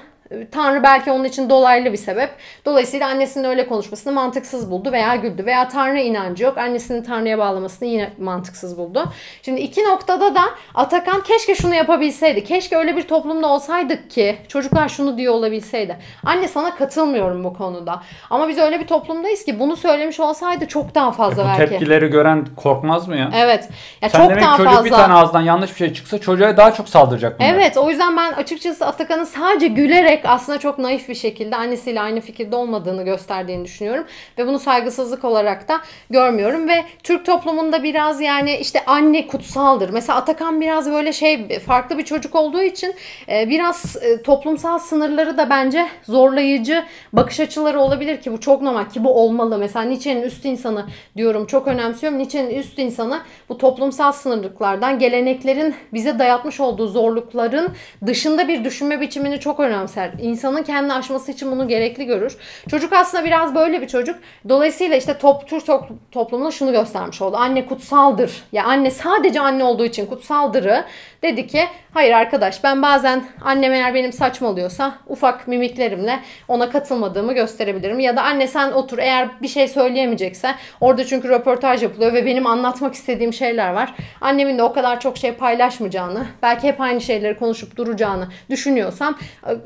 Tanrı 0.51 0.83
belki 0.83 1.11
onun 1.11 1.23
için 1.23 1.49
dolaylı 1.49 1.91
bir 1.93 1.97
sebep. 1.97 2.29
Dolayısıyla 2.65 3.07
annesinin 3.07 3.43
öyle 3.43 3.67
konuşmasını 3.67 4.13
mantıksız 4.13 4.71
buldu 4.71 4.91
veya 4.91 5.15
güldü. 5.15 5.45
Veya 5.45 5.67
Tanrı 5.67 5.99
inancı 5.99 6.43
yok. 6.43 6.57
Annesinin 6.57 7.03
Tanrı'ya 7.03 7.37
bağlamasını 7.37 7.87
yine 7.87 8.09
mantıksız 8.19 8.77
buldu. 8.77 9.03
Şimdi 9.41 9.61
iki 9.61 9.83
noktada 9.83 10.35
da 10.35 10.41
Atakan 10.75 11.21
keşke 11.23 11.55
şunu 11.55 11.75
yapabilseydi. 11.75 12.43
Keşke 12.43 12.77
öyle 12.77 12.97
bir 12.97 13.01
toplumda 13.03 13.47
olsaydık 13.47 14.09
ki 14.09 14.37
çocuklar 14.47 14.89
şunu 14.89 15.17
diyor 15.17 15.33
olabilseydi. 15.33 15.97
Anne 16.25 16.47
sana 16.47 16.75
katılmıyorum 16.75 17.43
bu 17.43 17.53
konuda. 17.53 18.01
Ama 18.29 18.47
biz 18.49 18.57
öyle 18.57 18.79
bir 18.79 18.87
toplumdayız 18.87 19.45
ki 19.45 19.59
bunu 19.59 19.75
söylemiş 19.75 20.19
olsaydı 20.19 20.67
çok 20.67 20.95
daha 20.95 21.11
fazla 21.11 21.41
e 21.41 21.45
bu 21.45 21.49
belki. 21.49 21.69
tepkileri 21.71 22.07
gören 22.07 22.45
korkmaz 22.55 23.07
mı 23.07 23.17
ya? 23.17 23.31
Evet. 23.35 23.69
Ya 24.01 24.09
Sen 24.09 24.19
çok 24.19 24.29
demek 24.29 24.43
daha 24.43 24.57
çocuk 24.57 24.71
fazla. 24.71 24.85
bir 24.85 24.91
tane 24.91 25.13
ağızdan 25.13 25.41
yanlış 25.41 25.71
bir 25.71 25.75
şey 25.77 25.93
çıksa 25.93 26.17
çocuğa 26.19 26.57
daha 26.57 26.73
çok 26.73 26.89
saldıracak 26.89 27.39
bunlar. 27.39 27.53
Evet 27.53 27.77
o 27.77 27.89
yüzden 27.89 28.17
ben 28.17 28.31
açıkçası 28.33 28.85
Atakan'ın 28.85 29.23
sadece 29.23 29.67
gülerek 29.67 30.12
aslında 30.25 30.59
çok 30.59 30.79
naif 30.79 31.09
bir 31.09 31.15
şekilde 31.15 31.55
annesiyle 31.55 32.01
aynı 32.01 32.21
fikirde 32.21 32.55
olmadığını 32.55 33.03
gösterdiğini 33.03 33.65
düşünüyorum. 33.65 34.05
Ve 34.37 34.47
bunu 34.47 34.59
saygısızlık 34.59 35.25
olarak 35.25 35.67
da 35.67 35.81
görmüyorum. 36.09 36.69
Ve 36.69 36.83
Türk 37.03 37.25
toplumunda 37.25 37.83
biraz 37.83 38.21
yani 38.21 38.57
işte 38.57 38.85
anne 38.85 39.27
kutsaldır. 39.27 39.89
Mesela 39.89 40.19
Atakan 40.19 40.61
biraz 40.61 40.91
böyle 40.91 41.13
şey 41.13 41.59
farklı 41.59 41.97
bir 41.97 42.03
çocuk 42.03 42.35
olduğu 42.35 42.61
için 42.61 42.95
e, 43.29 43.49
biraz 43.49 43.95
e, 44.01 44.21
toplumsal 44.21 44.79
sınırları 44.79 45.37
da 45.37 45.49
bence 45.49 45.87
zorlayıcı 46.03 46.83
bakış 47.13 47.39
açıları 47.39 47.79
olabilir 47.79 48.21
ki 48.21 48.31
bu 48.31 48.39
çok 48.39 48.61
normal 48.61 48.89
ki 48.89 49.03
bu 49.03 49.13
olmalı. 49.13 49.57
Mesela 49.57 49.85
Nietzsche'nin 49.85 50.21
üst 50.21 50.45
insanı 50.45 50.85
diyorum 51.17 51.45
çok 51.45 51.67
önemsiyorum. 51.67 52.19
Nietzsche'nin 52.19 52.55
üst 52.55 52.79
insanı 52.79 53.19
bu 53.49 53.57
toplumsal 53.57 54.11
sınırlıklardan 54.11 54.99
geleneklerin 54.99 55.75
bize 55.93 56.19
dayatmış 56.19 56.59
olduğu 56.59 56.87
zorlukların 56.87 57.69
dışında 58.05 58.47
bir 58.47 58.63
düşünme 58.63 59.01
biçimini 59.01 59.39
çok 59.39 59.59
önemser. 59.59 60.02
İnsan 60.19 60.43
insanın 60.53 60.63
kendini 60.63 60.93
aşması 60.93 61.31
için 61.31 61.51
bunu 61.51 61.67
gerekli 61.67 62.05
görür. 62.05 62.37
Çocuk 62.69 62.93
aslında 62.93 63.25
biraz 63.25 63.55
böyle 63.55 63.81
bir 63.81 63.87
çocuk. 63.87 64.15
Dolayısıyla 64.49 64.97
işte 64.97 65.17
top, 65.17 65.47
Türk 65.47 65.63
toplumuna 66.11 66.51
şunu 66.51 66.71
göstermiş 66.71 67.21
oldu. 67.21 67.37
Anne 67.37 67.65
kutsaldır. 67.65 68.43
Ya 68.51 68.63
anne 68.65 68.91
sadece 68.91 69.39
anne 69.39 69.63
olduğu 69.63 69.85
için 69.85 70.05
kutsaldırı 70.05 70.85
dedi 71.23 71.47
ki 71.47 71.63
hayır 71.93 72.11
arkadaş 72.11 72.63
ben 72.63 72.81
bazen 72.81 73.23
annem 73.41 73.73
eğer 73.73 73.93
benim 73.93 74.13
saçmalıyorsa 74.13 74.93
ufak 75.07 75.47
mimiklerimle 75.47 76.19
ona 76.47 76.69
katılmadığımı 76.69 77.33
gösterebilirim. 77.33 77.99
Ya 77.99 78.15
da 78.15 78.23
anne 78.23 78.47
sen 78.47 78.71
otur 78.71 78.97
eğer 78.97 79.29
bir 79.41 79.47
şey 79.47 79.67
söyleyemeyecekse 79.67 80.55
orada 80.81 81.05
çünkü 81.05 81.29
röportaj 81.29 81.83
yapılıyor 81.83 82.13
ve 82.13 82.25
benim 82.25 82.47
anlatmak 82.47 82.93
istediğim 82.93 83.33
şeyler 83.33 83.73
var. 83.73 83.95
Annemin 84.21 84.57
de 84.57 84.63
o 84.63 84.73
kadar 84.73 84.99
çok 84.99 85.17
şey 85.17 85.33
paylaşmayacağını 85.33 86.25
belki 86.41 86.67
hep 86.67 86.81
aynı 86.81 87.01
şeyleri 87.01 87.39
konuşup 87.39 87.75
duracağını 87.75 88.27
düşünüyorsam 88.49 89.17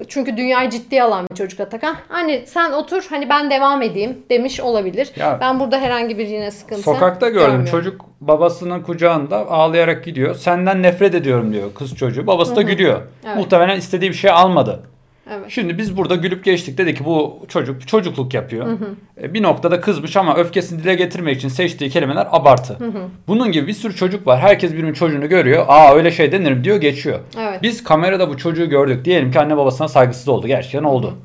çünkü 0.07 0.37
dünyayı 0.37 0.69
ciddiye 0.69 1.03
alan 1.03 1.27
bir 1.31 1.35
çocuk 1.35 1.59
Atakan. 1.59 1.95
Anne 2.09 2.45
sen 2.45 2.71
otur 2.71 3.05
hani 3.09 3.29
ben 3.29 3.49
devam 3.49 3.81
edeyim 3.81 4.25
demiş 4.29 4.59
olabilir. 4.59 5.11
Ya, 5.15 5.37
ben 5.41 5.59
burada 5.59 5.79
herhangi 5.79 6.17
bir 6.17 6.27
yine 6.27 6.51
sıkıntı 6.51 6.81
Sokakta 6.81 7.29
gördüm 7.29 7.65
çocuk 7.65 8.05
babasının 8.21 8.81
kucağında 8.81 9.37
ağlayarak 9.51 10.05
gidiyor. 10.05 10.35
Senden 10.35 10.83
nefret 10.83 11.15
ediyorum 11.15 11.53
diyor 11.53 11.73
kız 11.73 11.95
çocuğu. 11.95 12.27
Babası 12.27 12.55
da 12.55 12.61
gülüyor. 12.61 13.01
Evet. 13.25 13.37
Muhtemelen 13.37 13.77
istediği 13.77 14.09
bir 14.09 14.15
şey 14.15 14.31
almadı. 14.31 14.83
Evet. 15.29 15.45
Şimdi 15.49 15.77
biz 15.77 15.97
burada 15.97 16.15
gülüp 16.15 16.43
geçtik 16.43 16.77
dedi 16.77 16.95
ki 16.95 17.05
bu 17.05 17.39
çocuk 17.47 17.87
çocukluk 17.87 18.33
yapıyor. 18.33 18.65
Hı 18.65 18.71
hı. 18.71 18.87
E, 19.21 19.33
bir 19.33 19.43
noktada 19.43 19.81
kızmış 19.81 20.17
ama 20.17 20.35
öfkesini 20.35 20.83
dile 20.83 20.95
getirmek 20.95 21.37
için 21.37 21.49
seçtiği 21.49 21.89
kelimeler 21.89 22.27
abartı. 22.31 22.73
Hı 22.73 22.85
hı. 22.85 23.01
Bunun 23.27 23.51
gibi 23.51 23.67
bir 23.67 23.73
sürü 23.73 23.95
çocuk 23.95 24.27
var. 24.27 24.39
Herkes 24.39 24.73
birinin 24.73 24.93
çocuğunu 24.93 25.29
görüyor. 25.29 25.65
Aa 25.67 25.95
öyle 25.95 26.11
şey 26.11 26.31
denir 26.31 26.63
diyor 26.63 26.77
geçiyor. 26.77 27.19
Evet. 27.39 27.63
Biz 27.63 27.83
kamerada 27.83 28.29
bu 28.29 28.37
çocuğu 28.37 28.69
gördük. 28.69 29.05
Diyelim 29.05 29.31
ki 29.31 29.39
anne 29.39 29.57
babasına 29.57 29.87
saygısız 29.87 30.27
oldu. 30.27 30.47
Gerçekten 30.47 30.83
oldu. 30.83 31.07
Hı 31.07 31.11
hı. 31.11 31.15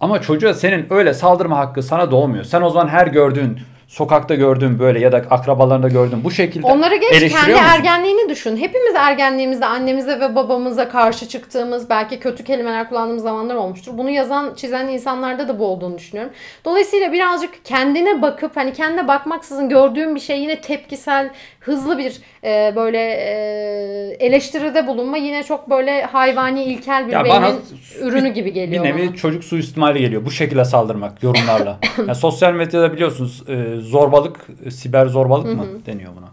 Ama 0.00 0.20
çocuğa 0.20 0.54
senin 0.54 0.86
öyle 0.90 1.14
saldırma 1.14 1.58
hakkı 1.58 1.82
sana 1.82 2.10
doğmuyor. 2.10 2.44
Sen 2.44 2.62
o 2.62 2.70
zaman 2.70 2.88
her 2.88 3.06
gördüğün 3.06 3.58
sokakta 3.90 4.34
gördüğün 4.34 4.78
böyle 4.78 5.00
ya 5.00 5.12
da 5.12 5.16
akrabalarında 5.30 5.88
gördüğün 5.88 6.24
bu 6.24 6.30
şekilde 6.30 6.66
Onları 6.66 6.96
geç 6.96 7.10
kendi 7.10 7.52
musun? 7.52 7.64
ergenliğini 7.64 8.28
düşün. 8.28 8.56
Hepimiz 8.56 8.94
ergenliğimizde 8.94 9.66
annemize 9.66 10.20
ve 10.20 10.34
babamıza 10.34 10.88
karşı 10.88 11.28
çıktığımız, 11.28 11.90
belki 11.90 12.20
kötü 12.20 12.44
kelimeler 12.44 12.88
kullandığımız 12.88 13.22
zamanlar 13.22 13.54
olmuştur. 13.54 13.92
Bunu 13.98 14.10
yazan, 14.10 14.54
çizen 14.54 14.88
insanlarda 14.88 15.48
da 15.48 15.58
bu 15.58 15.66
olduğunu 15.66 15.98
düşünüyorum. 15.98 16.32
Dolayısıyla 16.64 17.12
birazcık 17.12 17.64
kendine 17.64 18.22
bakıp 18.22 18.56
hani 18.56 18.72
kendine 18.72 19.08
bakmaksızın 19.08 19.68
gördüğün 19.68 20.14
bir 20.14 20.20
şey 20.20 20.40
yine 20.40 20.60
tepkisel, 20.60 21.30
hızlı 21.60 21.98
bir 21.98 22.20
e, 22.44 22.72
böyle 22.76 22.98
e, 22.98 24.16
eleştiride 24.20 24.86
bulunma 24.86 25.16
yine 25.16 25.42
çok 25.42 25.70
böyle 25.70 26.02
hayvani, 26.02 26.64
ilkel 26.64 27.06
bir 27.06 27.12
Ya 27.12 27.24
bana 27.28 27.52
ürünü 28.00 28.28
gibi 28.28 28.48
Bir 28.48 28.54
geliyor 28.54 28.84
nevi 28.84 29.08
bana. 29.08 29.16
çocuk 29.16 29.44
suistimali 29.44 30.00
geliyor. 30.00 30.24
Bu 30.24 30.30
şekilde 30.30 30.64
saldırmak 30.64 31.22
yorumlarla. 31.22 31.78
yani 31.98 32.14
sosyal 32.14 32.52
medyada 32.52 32.92
biliyorsunuz 32.92 33.42
e, 33.48 33.76
zorbalık, 33.80 34.46
e, 34.64 34.70
siber 34.70 35.06
zorbalık 35.06 35.46
mı 35.56 35.66
deniyor 35.86 36.12
buna? 36.16 36.30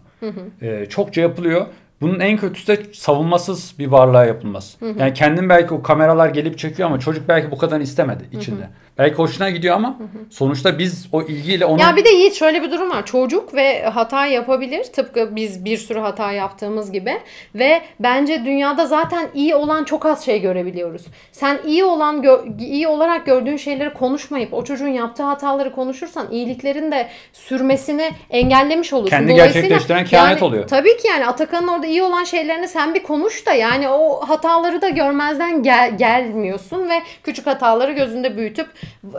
E, 0.62 0.86
çokça 0.86 1.20
yapılıyor. 1.20 1.66
Bunun 2.00 2.20
en 2.20 2.36
kötüsü 2.36 2.66
de 2.66 2.80
savunmasız 2.92 3.74
bir 3.78 3.86
varlığa 3.86 4.24
yapılması. 4.24 4.78
Yani 4.98 5.14
kendin 5.14 5.48
belki 5.48 5.74
o 5.74 5.82
kameralar 5.82 6.28
gelip 6.28 6.58
çekiyor 6.58 6.88
ama 6.88 7.00
çocuk 7.00 7.28
belki 7.28 7.50
bu 7.50 7.58
kadar 7.58 7.80
istemedi 7.80 8.28
içinde. 8.32 8.68
Belki 8.98 9.14
hoşuna 9.14 9.50
gidiyor 9.50 9.76
ama 9.76 9.98
sonuçta 10.30 10.78
biz 10.78 11.08
o 11.12 11.22
ilgiyle 11.22 11.64
onu 11.64 11.80
Ya 11.80 11.96
bir 11.96 12.04
de 12.04 12.08
Yiğit 12.08 12.34
şöyle 12.34 12.62
bir 12.62 12.70
durum 12.70 12.90
var. 12.90 13.06
Çocuk 13.06 13.54
ve 13.54 13.82
hata 13.82 14.26
yapabilir. 14.26 14.84
Tıpkı 14.84 15.36
biz 15.36 15.64
bir 15.64 15.76
sürü 15.76 15.98
hata 15.98 16.32
yaptığımız 16.32 16.92
gibi. 16.92 17.12
Ve 17.54 17.82
bence 18.00 18.44
dünyada 18.44 18.86
zaten 18.86 19.28
iyi 19.34 19.54
olan 19.54 19.84
çok 19.84 20.06
az 20.06 20.24
şey 20.24 20.40
görebiliyoruz. 20.40 21.02
Sen 21.32 21.58
iyi 21.66 21.84
olan 21.84 22.24
iyi 22.58 22.88
olarak 22.88 23.26
gördüğün 23.26 23.56
şeyleri 23.56 23.92
konuşmayıp 23.94 24.54
o 24.54 24.64
çocuğun 24.64 24.88
yaptığı 24.88 25.22
hataları 25.22 25.72
konuşursan 25.72 26.30
iyiliklerin 26.30 26.92
de 26.92 27.08
sürmesini 27.32 28.10
engellemiş 28.30 28.92
olursun. 28.92 29.10
Kendi 29.10 29.34
gerçekleştiren 29.34 30.04
kehanet 30.04 30.40
yani, 30.40 30.48
oluyor. 30.48 30.68
Tabii 30.68 30.96
ki 30.96 31.08
yani 31.08 31.26
Atakan'ın 31.26 31.68
orada 31.68 31.86
iyi 31.88 32.02
olan 32.02 32.24
şeylerini 32.24 32.68
sen 32.68 32.94
bir 32.94 33.02
konuş 33.02 33.46
da 33.46 33.52
yani 33.52 33.88
o 33.88 34.20
hataları 34.28 34.82
da 34.82 34.88
görmezden 34.88 35.62
gel- 35.62 35.98
gelmiyorsun 35.98 36.88
ve 36.90 37.02
küçük 37.22 37.46
hataları 37.46 37.92
gözünde 37.92 38.36
büyütüp 38.36 38.68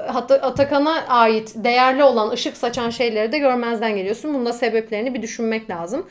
Hat- 0.08 0.32
Atakan'a 0.32 1.04
ait 1.08 1.52
değerli 1.56 2.04
olan 2.04 2.30
ışık 2.30 2.58
saçan 2.58 2.90
şeyleri 2.90 3.32
de 3.32 3.38
görmezden 3.38 3.96
geliyorsun. 3.98 4.34
Bunun 4.34 4.46
da 4.46 4.54
sebeplerini 4.54 5.14
bir 5.14 5.22
düşünmek 5.22 5.70
lazım. 5.70 6.06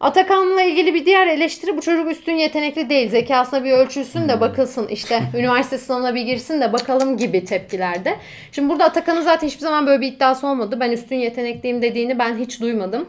Atakan'la 0.00 0.62
ilgili 0.62 0.94
bir 0.94 1.06
diğer 1.06 1.26
eleştiri 1.26 1.76
bu 1.76 1.80
çocuk 1.80 2.10
üstün 2.10 2.32
yetenekli 2.32 2.88
değil. 2.90 3.10
Zekasına 3.10 3.64
bir 3.64 3.72
ölçülsün 3.72 4.28
de 4.28 4.40
bakılsın 4.40 4.88
işte 4.88 5.22
üniversite 5.36 5.78
sınavına 5.78 6.14
bir 6.14 6.22
girsin 6.22 6.60
de 6.60 6.72
bakalım 6.72 7.16
gibi 7.16 7.44
tepkilerde. 7.44 8.16
Şimdi 8.52 8.68
burada 8.68 8.84
Atakan'ın 8.84 9.20
zaten 9.20 9.46
hiçbir 9.46 9.60
zaman 9.60 9.86
böyle 9.86 10.00
bir 10.00 10.06
iddiası 10.06 10.46
olmadı. 10.46 10.76
Ben 10.80 10.90
üstün 10.90 11.16
yetenekliyim 11.16 11.82
dediğini 11.82 12.18
ben 12.18 12.36
hiç 12.38 12.60
duymadım. 12.60 13.08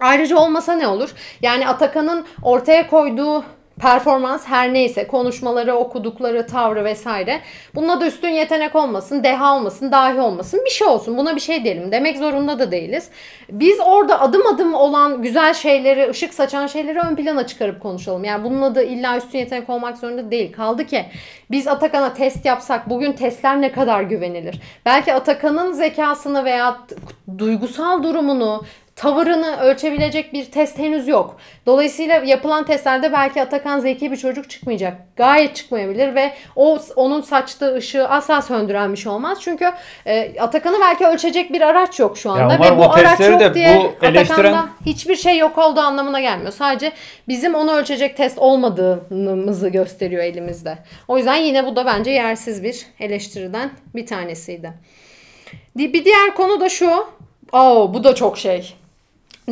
Ayrıca 0.00 0.38
olmasa 0.38 0.74
ne 0.74 0.86
olur? 0.88 1.14
Yani 1.42 1.68
Atakan'ın 1.68 2.26
ortaya 2.42 2.90
koyduğu 2.90 3.44
performans 3.78 4.46
her 4.46 4.74
neyse 4.74 5.06
konuşmaları, 5.06 5.74
okudukları, 5.74 6.46
tavrı 6.46 6.84
vesaire. 6.84 7.40
Bununla 7.74 8.00
da 8.00 8.06
üstün 8.06 8.28
yetenek 8.28 8.76
olmasın, 8.76 9.24
deha 9.24 9.56
olmasın, 9.56 9.92
dahi 9.92 10.20
olmasın 10.20 10.60
bir 10.64 10.70
şey 10.70 10.88
olsun. 10.88 11.18
Buna 11.18 11.36
bir 11.36 11.40
şey 11.40 11.64
diyelim. 11.64 11.92
Demek 11.92 12.18
zorunda 12.18 12.58
da 12.58 12.70
değiliz. 12.70 13.08
Biz 13.50 13.80
orada 13.84 14.20
adım 14.20 14.46
adım 14.46 14.74
olan 14.74 15.22
güzel 15.22 15.54
şeyleri, 15.54 16.10
ışık 16.10 16.34
saçan 16.34 16.66
şeyleri 16.66 16.98
ön 16.98 17.16
plana 17.16 17.46
çıkarıp 17.46 17.82
konuşalım. 17.82 18.24
Yani 18.24 18.44
bununla 18.44 18.74
da 18.74 18.82
illa 18.82 19.16
üstün 19.16 19.38
yetenek 19.38 19.70
olmak 19.70 19.98
zorunda 19.98 20.30
değil. 20.30 20.52
Kaldı 20.52 20.86
ki 20.86 21.04
biz 21.50 21.68
Atakan'a 21.68 22.14
test 22.14 22.44
yapsak 22.44 22.90
bugün 22.90 23.12
testler 23.12 23.60
ne 23.60 23.72
kadar 23.72 24.02
güvenilir? 24.02 24.60
Belki 24.86 25.14
Atakan'ın 25.14 25.72
zekasını 25.72 26.44
veya 26.44 26.78
duygusal 27.38 28.02
durumunu, 28.02 28.64
tavırını 28.98 29.60
ölçebilecek 29.60 30.32
bir 30.32 30.44
test 30.44 30.78
henüz 30.78 31.08
yok. 31.08 31.36
Dolayısıyla 31.66 32.14
yapılan 32.16 32.64
testlerde 32.64 33.12
belki 33.12 33.42
Atakan 33.42 33.78
zeki 33.80 34.12
bir 34.12 34.16
çocuk 34.16 34.50
çıkmayacak. 34.50 34.94
Gayet 35.16 35.56
çıkmayabilir 35.56 36.14
ve 36.14 36.32
o 36.56 36.78
onun 36.96 37.20
saçtığı 37.20 37.74
ışığı 37.74 38.08
asla 38.08 38.42
söndüren 38.42 38.92
bir 38.92 38.96
şey 38.98 39.12
olmaz. 39.12 39.38
Çünkü 39.40 39.72
e, 40.06 40.40
Atakan'ı 40.40 40.76
belki 40.80 41.06
ölçecek 41.06 41.52
bir 41.52 41.60
araç 41.60 41.98
yok 42.00 42.18
şu 42.18 42.30
anda 42.30 42.42
ve 42.54 42.56
umarım 42.56 42.78
bu 42.78 42.82
araç 42.94 43.18
yok 43.32 43.40
de 43.40 43.54
diye 43.54 43.76
bu 43.76 44.06
eleştiren- 44.06 44.22
Atakan'da 44.22 44.68
hiçbir 44.86 45.16
şey 45.16 45.38
yok 45.38 45.58
olduğu 45.58 45.80
anlamına 45.80 46.20
gelmiyor. 46.20 46.52
Sadece 46.52 46.92
bizim 47.28 47.54
onu 47.54 47.72
ölçecek 47.72 48.16
test 48.16 48.38
olmadığımızı 48.38 49.68
gösteriyor 49.68 50.22
elimizde. 50.24 50.78
O 51.08 51.16
yüzden 51.18 51.36
yine 51.36 51.66
bu 51.66 51.76
da 51.76 51.86
bence 51.86 52.10
yersiz 52.10 52.62
bir 52.62 52.86
eleştiriden 53.00 53.70
bir 53.94 54.06
tanesiydi. 54.06 54.72
Di- 55.78 55.92
Bir 55.92 56.04
diğer 56.04 56.34
konu 56.36 56.60
da 56.60 56.68
şu. 56.68 56.90
Oo, 57.52 57.94
bu 57.94 58.04
da 58.04 58.14
çok 58.14 58.38
şey. 58.38 58.74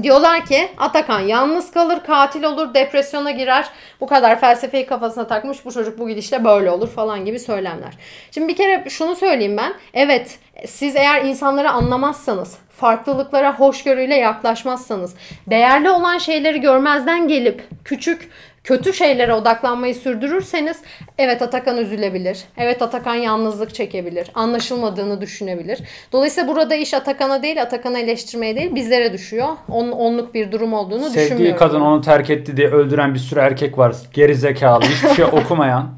Diyorlar 0.03 0.47
ki 0.47 0.69
Atakan 0.79 1.21
yalnız 1.21 1.71
kalır, 1.71 1.99
katil 2.07 2.43
olur, 2.43 2.75
depresyona 2.75 3.31
girer. 3.31 3.67
Bu 4.01 4.07
kadar 4.07 4.41
felsefeyi 4.41 4.87
kafasına 4.87 5.27
takmış 5.27 5.65
bu 5.65 5.73
çocuk 5.73 5.99
bu 5.99 6.09
gidişle 6.09 6.45
böyle 6.45 6.71
olur 6.71 6.89
falan 6.89 7.25
gibi 7.25 7.39
söylemler. 7.39 7.95
Şimdi 8.31 8.49
bir 8.49 8.57
kere 8.57 8.91
şunu 8.91 9.17
söyleyeyim 9.17 9.57
ben. 9.57 9.75
Evet 9.95 10.39
siz 10.67 10.97
eğer 10.97 11.25
insanları 11.25 11.71
anlamazsanız, 11.71 12.59
farklılıklara 12.77 13.59
hoşgörüyle 13.59 14.15
yaklaşmazsanız, 14.15 15.15
değerli 15.47 15.91
olan 15.91 16.19
şeyleri 16.19 16.61
görmezden 16.61 17.29
gelip 17.29 17.65
küçük 17.85 18.31
kötü 18.67 18.95
şeylere 18.95 19.35
odaklanmayı 19.35 19.95
sürdürürseniz 19.95 20.83
evet 21.19 21.43
Atakan 21.43 21.77
üzülebilir. 21.77 22.45
Evet 22.57 22.83
Atakan 22.83 23.15
yalnızlık 23.15 23.75
çekebilir. 23.75 24.31
Anlaşılmadığını 24.35 25.21
düşünebilir. 25.21 25.83
Dolayısıyla 26.13 26.49
burada 26.49 26.75
iş 26.75 26.95
Atakan'a 26.95 27.43
değil, 27.43 27.63
Atakan'ı 27.63 27.99
eleştirmeye 27.99 28.57
değil 28.57 28.75
bizlere 28.75 29.13
düşüyor. 29.13 29.49
Onun 29.69 29.93
onluk 29.93 30.35
bir 30.35 30.53
durum 30.53 30.73
olduğunu 30.75 31.05
sevdiği 31.05 31.25
düşünmüyorum. 31.25 31.59
kadın 31.59 31.81
onu 31.81 32.01
terk 32.01 32.31
etti 32.31 32.57
diye 32.57 32.69
öldüren 32.69 33.15
bir 33.15 33.19
sürü 33.19 33.41
erkek 33.41 33.79
var. 33.79 33.95
Geri 34.13 34.35
zekalı, 34.35 34.85
hiçbir 34.85 35.15
şey 35.15 35.25
okumayan, 35.33 35.91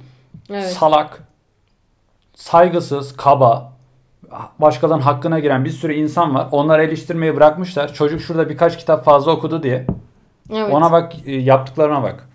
Evet. 0.50 0.66
salak, 0.66 1.22
saygısız, 2.34 3.16
kaba, 3.16 3.72
başkalarının 4.58 5.02
hakkına 5.02 5.38
giren 5.38 5.64
bir 5.64 5.70
sürü 5.70 5.94
insan 5.94 6.34
var. 6.34 6.48
Onları 6.52 6.82
eleştirmeyi 6.84 7.36
bırakmışlar. 7.36 7.94
Çocuk 7.94 8.20
şurada 8.20 8.48
birkaç 8.48 8.78
kitap 8.78 9.04
fazla 9.04 9.32
okudu 9.32 9.62
diye. 9.62 9.86
Evet. 10.52 10.72
Ona 10.72 10.92
bak, 10.92 11.12
yaptıklarına 11.26 12.02
bak. 12.02 12.27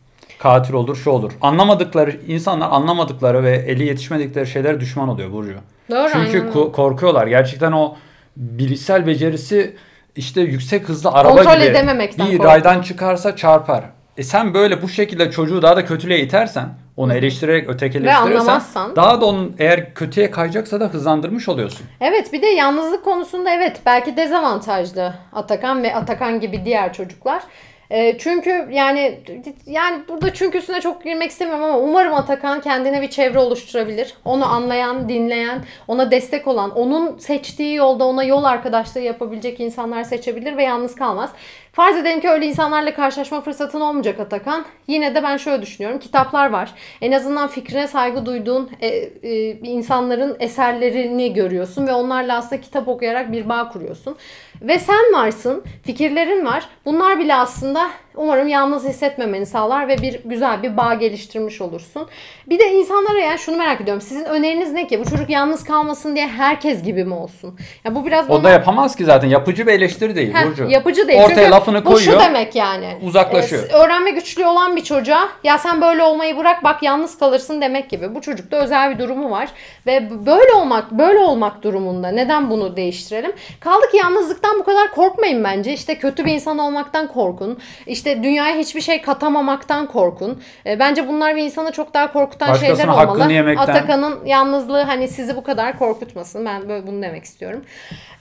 Katil 0.44 0.74
olur, 0.74 0.96
şu 0.96 1.10
olur. 1.10 1.32
Anlamadıkları 1.42 2.16
insanlar 2.28 2.68
anlamadıkları 2.72 3.44
ve 3.44 3.56
eli 3.56 3.86
yetişmedikleri 3.86 4.48
şeylere 4.48 4.80
düşman 4.80 5.10
oluyor 5.10 5.32
Burcu. 5.32 5.54
Doğru, 5.92 6.10
Çünkü 6.14 6.38
ko- 6.38 6.72
korkuyorlar. 6.72 7.28
Gerçekten 7.28 7.72
o 7.72 7.96
bilişsel 8.38 9.08
becerisi 9.08 9.76
işte 10.16 10.42
yüksek 10.42 10.90
hızlı 10.90 11.12
araba 11.12 11.36
Kontrol 11.36 11.54
gibi 11.56 11.64
edememekten 11.64 12.28
bir 12.28 12.32
korkuyor. 12.38 12.54
raydan 12.54 12.82
çıkarsa 12.82 13.36
çarpar. 13.36 13.84
E 14.18 14.24
sen 14.24 14.54
böyle 14.54 14.82
bu 14.82 14.90
şekilde 14.90 15.32
çocuğu 15.32 15.62
daha 15.62 15.76
da 15.76 15.86
kötüliğe 15.86 16.20
itersen, 16.20 16.70
onu 16.98 17.14
eleştirerek 17.14 17.70
ötekileştirirsen 17.70 18.62
daha 18.96 19.22
da 19.22 19.26
onun 19.26 19.56
eğer 19.60 19.94
kötüye 19.94 20.32
kayacaksa 20.32 20.80
da 20.80 20.86
hızlandırmış 20.86 21.50
oluyorsun. 21.50 21.86
Evet 22.02 22.34
bir 22.34 22.42
de 22.42 22.48
yalnızlık 22.48 23.04
konusunda 23.04 23.50
evet 23.50 23.82
belki 23.86 24.18
dezavantajlı 24.18 25.14
Atakan 25.34 25.84
ve 25.84 25.96
Atakan 25.96 26.40
gibi 26.40 26.66
diğer 26.66 26.94
çocuklar. 26.94 27.44
E, 27.90 28.18
çünkü 28.18 28.68
yani 28.72 29.20
yani 29.66 30.04
burada 30.08 30.34
çünküsüne 30.34 30.82
çok 30.82 31.04
girmek 31.04 31.32
istemiyorum 31.32 31.64
ama 31.64 31.80
umarım 31.80 32.14
Atakan 32.14 32.62
kendine 32.62 33.02
bir 33.02 33.10
çevre 33.10 33.40
oluşturabilir. 33.40 34.14
Onu 34.26 34.46
anlayan, 34.46 35.10
dinleyen, 35.10 35.64
ona 35.88 36.12
destek 36.12 36.48
olan, 36.48 36.78
onun 36.78 37.18
seçtiği 37.18 37.76
yolda 37.76 38.06
ona 38.06 38.24
yol 38.24 38.44
arkadaşlığı 38.44 39.02
yapabilecek 39.02 39.60
insanlar 39.60 40.04
seçebilir 40.04 40.58
ve 40.58 40.64
yalnız 40.64 40.96
kalmaz. 40.96 41.30
Farz 41.74 41.98
edelim 41.98 42.22
ki 42.22 42.30
öyle 42.30 42.46
insanlarla 42.46 42.94
karşılaşma 42.94 43.42
fırsatın 43.42 43.82
olmayacak 43.82 44.20
Atakan. 44.20 44.66
Yine 44.88 45.16
de 45.16 45.24
ben 45.24 45.38
şöyle 45.38 45.62
düşünüyorum. 45.62 46.00
Kitaplar 46.00 46.50
var. 46.50 46.74
En 47.02 47.12
azından 47.12 47.48
fikrine 47.48 47.88
saygı 47.88 48.26
duyduğun 48.26 48.70
e, 48.82 48.88
e, 48.88 49.52
insanların 49.52 50.38
eserlerini 50.40 51.34
görüyorsun 51.34 51.88
ve 51.88 51.94
onlarla 51.94 52.38
aslında 52.38 52.62
kitap 52.62 52.88
okuyarak 52.88 53.32
bir 53.32 53.50
bağ 53.50 53.70
kuruyorsun. 53.70 54.16
Ve 54.62 54.80
sen 54.80 55.14
varsın, 55.14 55.64
fikirlerin 55.84 56.46
var. 56.46 56.68
Bunlar 56.86 57.20
bile 57.20 57.36
aslında 57.36 57.90
umarım 58.16 58.48
yalnız 58.48 58.84
hissetmemeni 58.88 59.46
sağlar 59.46 59.88
ve 59.88 59.98
bir 59.98 60.20
güzel 60.26 60.64
bir 60.64 60.78
bağ 60.78 60.94
geliştirmiş 60.94 61.62
olursun. 61.62 62.08
Bir 62.50 62.60
de 62.60 62.72
insanlara 62.72 63.20
yani 63.20 63.40
şunu 63.40 63.58
merak 63.58 63.82
ediyorum. 63.82 64.02
Sizin 64.02 64.26
öneriniz 64.26 64.72
ne 64.74 64.88
ki? 64.88 65.00
Bu 65.00 65.10
çocuk 65.10 65.30
yalnız 65.30 65.64
kalmasın 65.64 66.16
diye 66.16 66.28
herkes 66.28 66.84
gibi 66.84 67.06
mi 67.06 67.14
olsun? 67.14 67.60
Ya 67.86 67.96
bu 67.96 68.06
biraz 68.06 68.30
O 68.30 68.34
bana- 68.34 68.44
da 68.44 68.50
yapamaz 68.50 68.96
ki 68.96 69.06
zaten. 69.06 69.28
Yapıcı 69.28 69.68
bir 69.68 69.72
eleştiri 69.72 70.16
değil 70.16 70.34
Heh, 70.34 70.48
Burcu. 70.48 70.64
yapıcı 70.70 71.08
değil. 71.08 71.20
Ortaya 71.22 71.36
Çünkü 71.36 71.50
lafını 71.52 71.86
bu 71.86 72.00
şu 72.00 72.06
koyuyor. 72.06 72.24
demek 72.24 72.56
yani. 72.56 72.98
uzaklaşıyor. 73.08 73.70
E, 73.70 73.74
öğrenme 73.74 74.12
güçlüğü 74.12 74.46
olan 74.46 74.76
bir 74.76 74.84
çocuğa 74.84 75.30
ya 75.44 75.58
sen 75.58 75.82
böyle 75.82 76.04
olmayı 76.04 76.38
bırak 76.38 76.64
bak 76.64 76.84
yalnız 76.84 77.18
kalırsın 77.20 77.62
demek 77.62 77.90
gibi. 77.90 78.16
Bu 78.16 78.22
çocukta 78.22 78.58
özel 78.58 78.92
bir 78.94 79.00
durumu 79.00 79.32
var 79.32 79.50
ve 79.86 80.26
böyle 80.26 80.54
olmak 80.54 80.92
böyle 80.92 81.20
olmak 81.20 81.64
durumunda 81.64 82.08
neden 82.10 82.50
bunu 82.50 82.76
değiştirelim? 82.76 83.32
Kaldı 83.60 83.92
ki 83.92 83.98
yalnızlıktan 83.98 84.60
bu 84.60 84.64
kadar 84.64 84.92
korkmayın 84.92 85.44
bence. 85.44 85.74
İşte 85.74 85.96
kötü 86.00 86.26
bir 86.26 86.34
insan 86.34 86.58
olmaktan 86.58 87.08
korkun. 87.08 87.60
İşte 87.88 88.03
İşte 88.04 88.24
dünyaya 88.24 88.56
hiçbir 88.58 88.82
şey 88.82 89.02
katamamaktan 89.02 89.88
korkun. 89.88 90.42
E, 90.66 90.80
bence 90.80 91.08
bunlar 91.08 91.36
bir 91.36 91.44
insanı 91.44 91.72
çok 91.72 91.94
daha 91.94 92.14
korkutan 92.14 92.50
Başkasının 92.50 92.76
şeyler 92.76 92.94
olmalı. 92.94 93.08
hakkını 93.08 93.34
yemekten. 93.34 93.64
Atakan'ın 93.64 94.26
yalnızlığı 94.26 94.82
hani 94.82 95.08
sizi 95.08 95.36
bu 95.36 95.44
kadar 95.44 95.80
korkutmasın. 95.80 96.46
Ben 96.46 96.70
böyle 96.70 96.88
bunu 96.88 97.02
demek 97.02 97.24
istiyorum. 97.24 97.66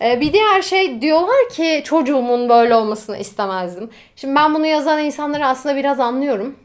E, 0.00 0.20
bir 0.20 0.32
diğer 0.32 0.62
şey 0.62 1.02
diyorlar 1.02 1.48
ki 1.52 1.82
çocuğumun 1.84 2.48
böyle 2.48 2.74
olmasını 2.74 3.16
istemezdim. 3.16 3.90
Şimdi 4.16 4.36
ben 4.36 4.54
bunu 4.54 4.66
yazan 4.66 4.98
insanları 4.98 5.46
aslında 5.46 5.76
biraz 5.76 6.00
anlıyorum. 6.00 6.56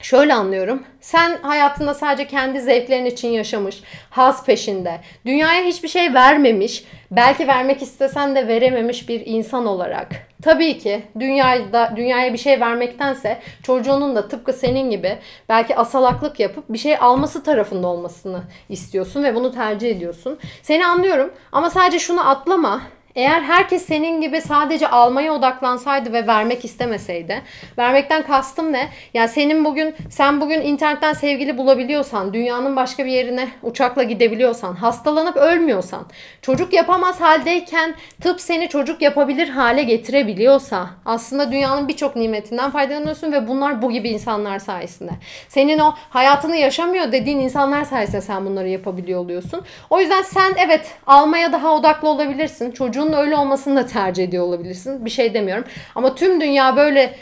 Şöyle 0.00 0.34
anlıyorum. 0.34 0.82
Sen 1.00 1.38
hayatında 1.42 1.94
sadece 1.94 2.26
kendi 2.26 2.60
zevklerin 2.60 3.04
için 3.04 3.28
yaşamış, 3.28 3.82
haz 4.10 4.46
peşinde, 4.46 5.00
dünyaya 5.26 5.64
hiçbir 5.64 5.88
şey 5.88 6.14
vermemiş, 6.14 6.84
belki 7.10 7.48
vermek 7.48 7.82
istesen 7.82 8.34
de 8.36 8.48
verememiş 8.48 9.08
bir 9.08 9.26
insan 9.26 9.66
olarak. 9.66 10.08
Tabii 10.42 10.78
ki 10.78 11.02
dünyada 11.18 11.92
dünyaya 11.96 12.32
bir 12.32 12.38
şey 12.38 12.60
vermektense 12.60 13.38
çocuğunun 13.62 14.16
da 14.16 14.28
tıpkı 14.28 14.52
senin 14.52 14.90
gibi 14.90 15.18
belki 15.48 15.76
asalaklık 15.76 16.40
yapıp 16.40 16.64
bir 16.68 16.78
şey 16.78 16.96
alması 17.00 17.42
tarafında 17.42 17.86
olmasını 17.86 18.42
istiyorsun 18.68 19.24
ve 19.24 19.34
bunu 19.34 19.52
tercih 19.54 19.90
ediyorsun. 19.90 20.38
Seni 20.62 20.86
anlıyorum 20.86 21.32
ama 21.52 21.70
sadece 21.70 21.98
şunu 21.98 22.28
atlama. 22.28 22.82
Eğer 23.14 23.42
herkes 23.42 23.86
senin 23.86 24.20
gibi 24.20 24.40
sadece 24.40 24.88
almaya 24.88 25.32
odaklansaydı 25.32 26.12
ve 26.12 26.26
vermek 26.26 26.64
istemeseydi. 26.64 27.42
Vermekten 27.78 28.22
kastım 28.22 28.72
ne? 28.72 28.88
Ya 29.14 29.28
senin 29.28 29.64
bugün 29.64 29.94
sen 30.10 30.40
bugün 30.40 30.60
internetten 30.60 31.12
sevgili 31.12 31.58
bulabiliyorsan, 31.58 32.34
dünyanın 32.34 32.76
başka 32.76 33.04
bir 33.04 33.10
yerine 33.10 33.48
uçakla 33.62 34.02
gidebiliyorsan, 34.02 34.74
hastalanıp 34.74 35.36
ölmüyorsan, 35.36 36.06
çocuk 36.42 36.72
yapamaz 36.72 37.20
haldeyken 37.20 37.94
tıp 38.20 38.40
seni 38.40 38.68
çocuk 38.68 39.02
yapabilir 39.02 39.48
hale 39.48 39.82
getirebiliyorsa 39.82 40.86
aslında 41.04 41.52
dünyanın 41.52 41.88
birçok 41.88 42.16
nimetinden 42.16 42.70
faydalanıyorsun 42.70 43.32
ve 43.32 43.48
bunlar 43.48 43.82
bu 43.82 43.90
gibi 43.90 44.08
insanlar 44.08 44.58
sayesinde. 44.58 45.12
Senin 45.48 45.78
o 45.78 45.94
hayatını 46.10 46.56
yaşamıyor 46.56 47.12
dediğin 47.12 47.40
insanlar 47.40 47.84
sayesinde 47.84 48.20
sen 48.20 48.46
bunları 48.46 48.68
yapabiliyor 48.68 49.20
oluyorsun. 49.20 49.62
O 49.90 50.00
yüzden 50.00 50.22
sen 50.22 50.54
evet 50.66 50.94
almaya 51.06 51.52
daha 51.52 51.74
odaklı 51.74 52.08
olabilirsin. 52.08 52.70
Çocuğun 52.70 53.09
öyle 53.12 53.36
olmasını 53.36 53.76
da 53.76 53.86
tercih 53.86 54.24
ediyor 54.24 54.44
olabilirsin. 54.44 55.04
Bir 55.04 55.10
şey 55.10 55.34
demiyorum. 55.34 55.64
Ama 55.94 56.14
tüm 56.14 56.40
dünya 56.40 56.76
böyle 56.76 57.14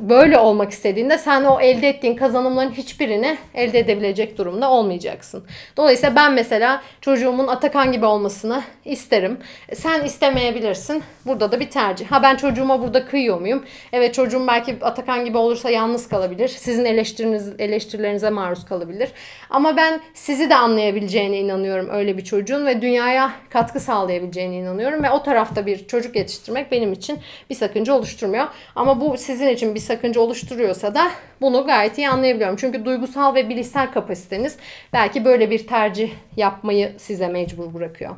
böyle 0.00 0.38
olmak 0.38 0.70
istediğinde 0.70 1.18
sen 1.18 1.44
o 1.44 1.60
elde 1.60 1.88
ettiğin 1.88 2.16
kazanımların 2.16 2.70
hiçbirini 2.70 3.38
elde 3.54 3.78
edebilecek 3.78 4.38
durumda 4.38 4.70
olmayacaksın. 4.70 5.44
Dolayısıyla 5.76 6.16
ben 6.16 6.32
mesela 6.32 6.82
çocuğumun 7.00 7.46
Atakan 7.46 7.92
gibi 7.92 8.06
olmasını 8.06 8.62
isterim. 8.84 9.38
Sen 9.74 10.04
istemeyebilirsin. 10.04 11.02
Burada 11.26 11.52
da 11.52 11.60
bir 11.60 11.70
tercih. 11.70 12.06
Ha 12.06 12.22
ben 12.22 12.36
çocuğuma 12.36 12.82
burada 12.82 13.06
kıyıyor 13.06 13.40
muyum? 13.40 13.64
Evet 13.92 14.14
çocuğum 14.14 14.46
belki 14.46 14.76
Atakan 14.80 15.24
gibi 15.24 15.38
olursa 15.38 15.70
yalnız 15.70 16.08
kalabilir. 16.08 16.48
Sizin 16.48 16.84
eleştiriniz, 16.84 17.52
eleştirilerinize 17.58 18.30
maruz 18.30 18.64
kalabilir. 18.64 19.12
Ama 19.50 19.76
ben 19.76 20.00
sizi 20.14 20.50
de 20.50 20.54
anlayabileceğine 20.54 21.38
inanıyorum 21.38 21.88
öyle 21.92 22.16
bir 22.16 22.24
çocuğun 22.24 22.66
ve 22.66 22.82
dünyaya 22.82 23.32
katkı 23.50 23.80
sağlayabileceğine 23.80 24.56
inanıyorum 24.56 25.02
ve 25.02 25.10
o 25.10 25.22
tarafta 25.22 25.66
bir 25.66 25.86
çocuk 25.86 26.16
yetiştirmek 26.16 26.72
benim 26.72 26.92
için 26.92 27.18
bir 27.50 27.54
sakınca 27.54 27.94
oluşturmuyor. 27.94 28.46
Ama 28.76 29.00
bu 29.00 29.16
sizin 29.30 29.48
için 29.48 29.74
bir 29.74 29.80
sakınca 29.80 30.20
oluşturuyorsa 30.20 30.94
da 30.94 31.10
bunu 31.40 31.66
gayet 31.66 31.98
iyi 31.98 32.08
anlayabiliyorum. 32.08 32.56
Çünkü 32.56 32.84
duygusal 32.84 33.34
ve 33.34 33.48
bilişsel 33.48 33.92
kapasiteniz 33.92 34.56
belki 34.92 35.24
böyle 35.24 35.50
bir 35.50 35.66
tercih 35.66 36.10
yapmayı 36.36 36.92
size 36.98 37.28
mecbur 37.28 37.74
bırakıyor. 37.74 38.16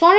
Sonra 0.00 0.18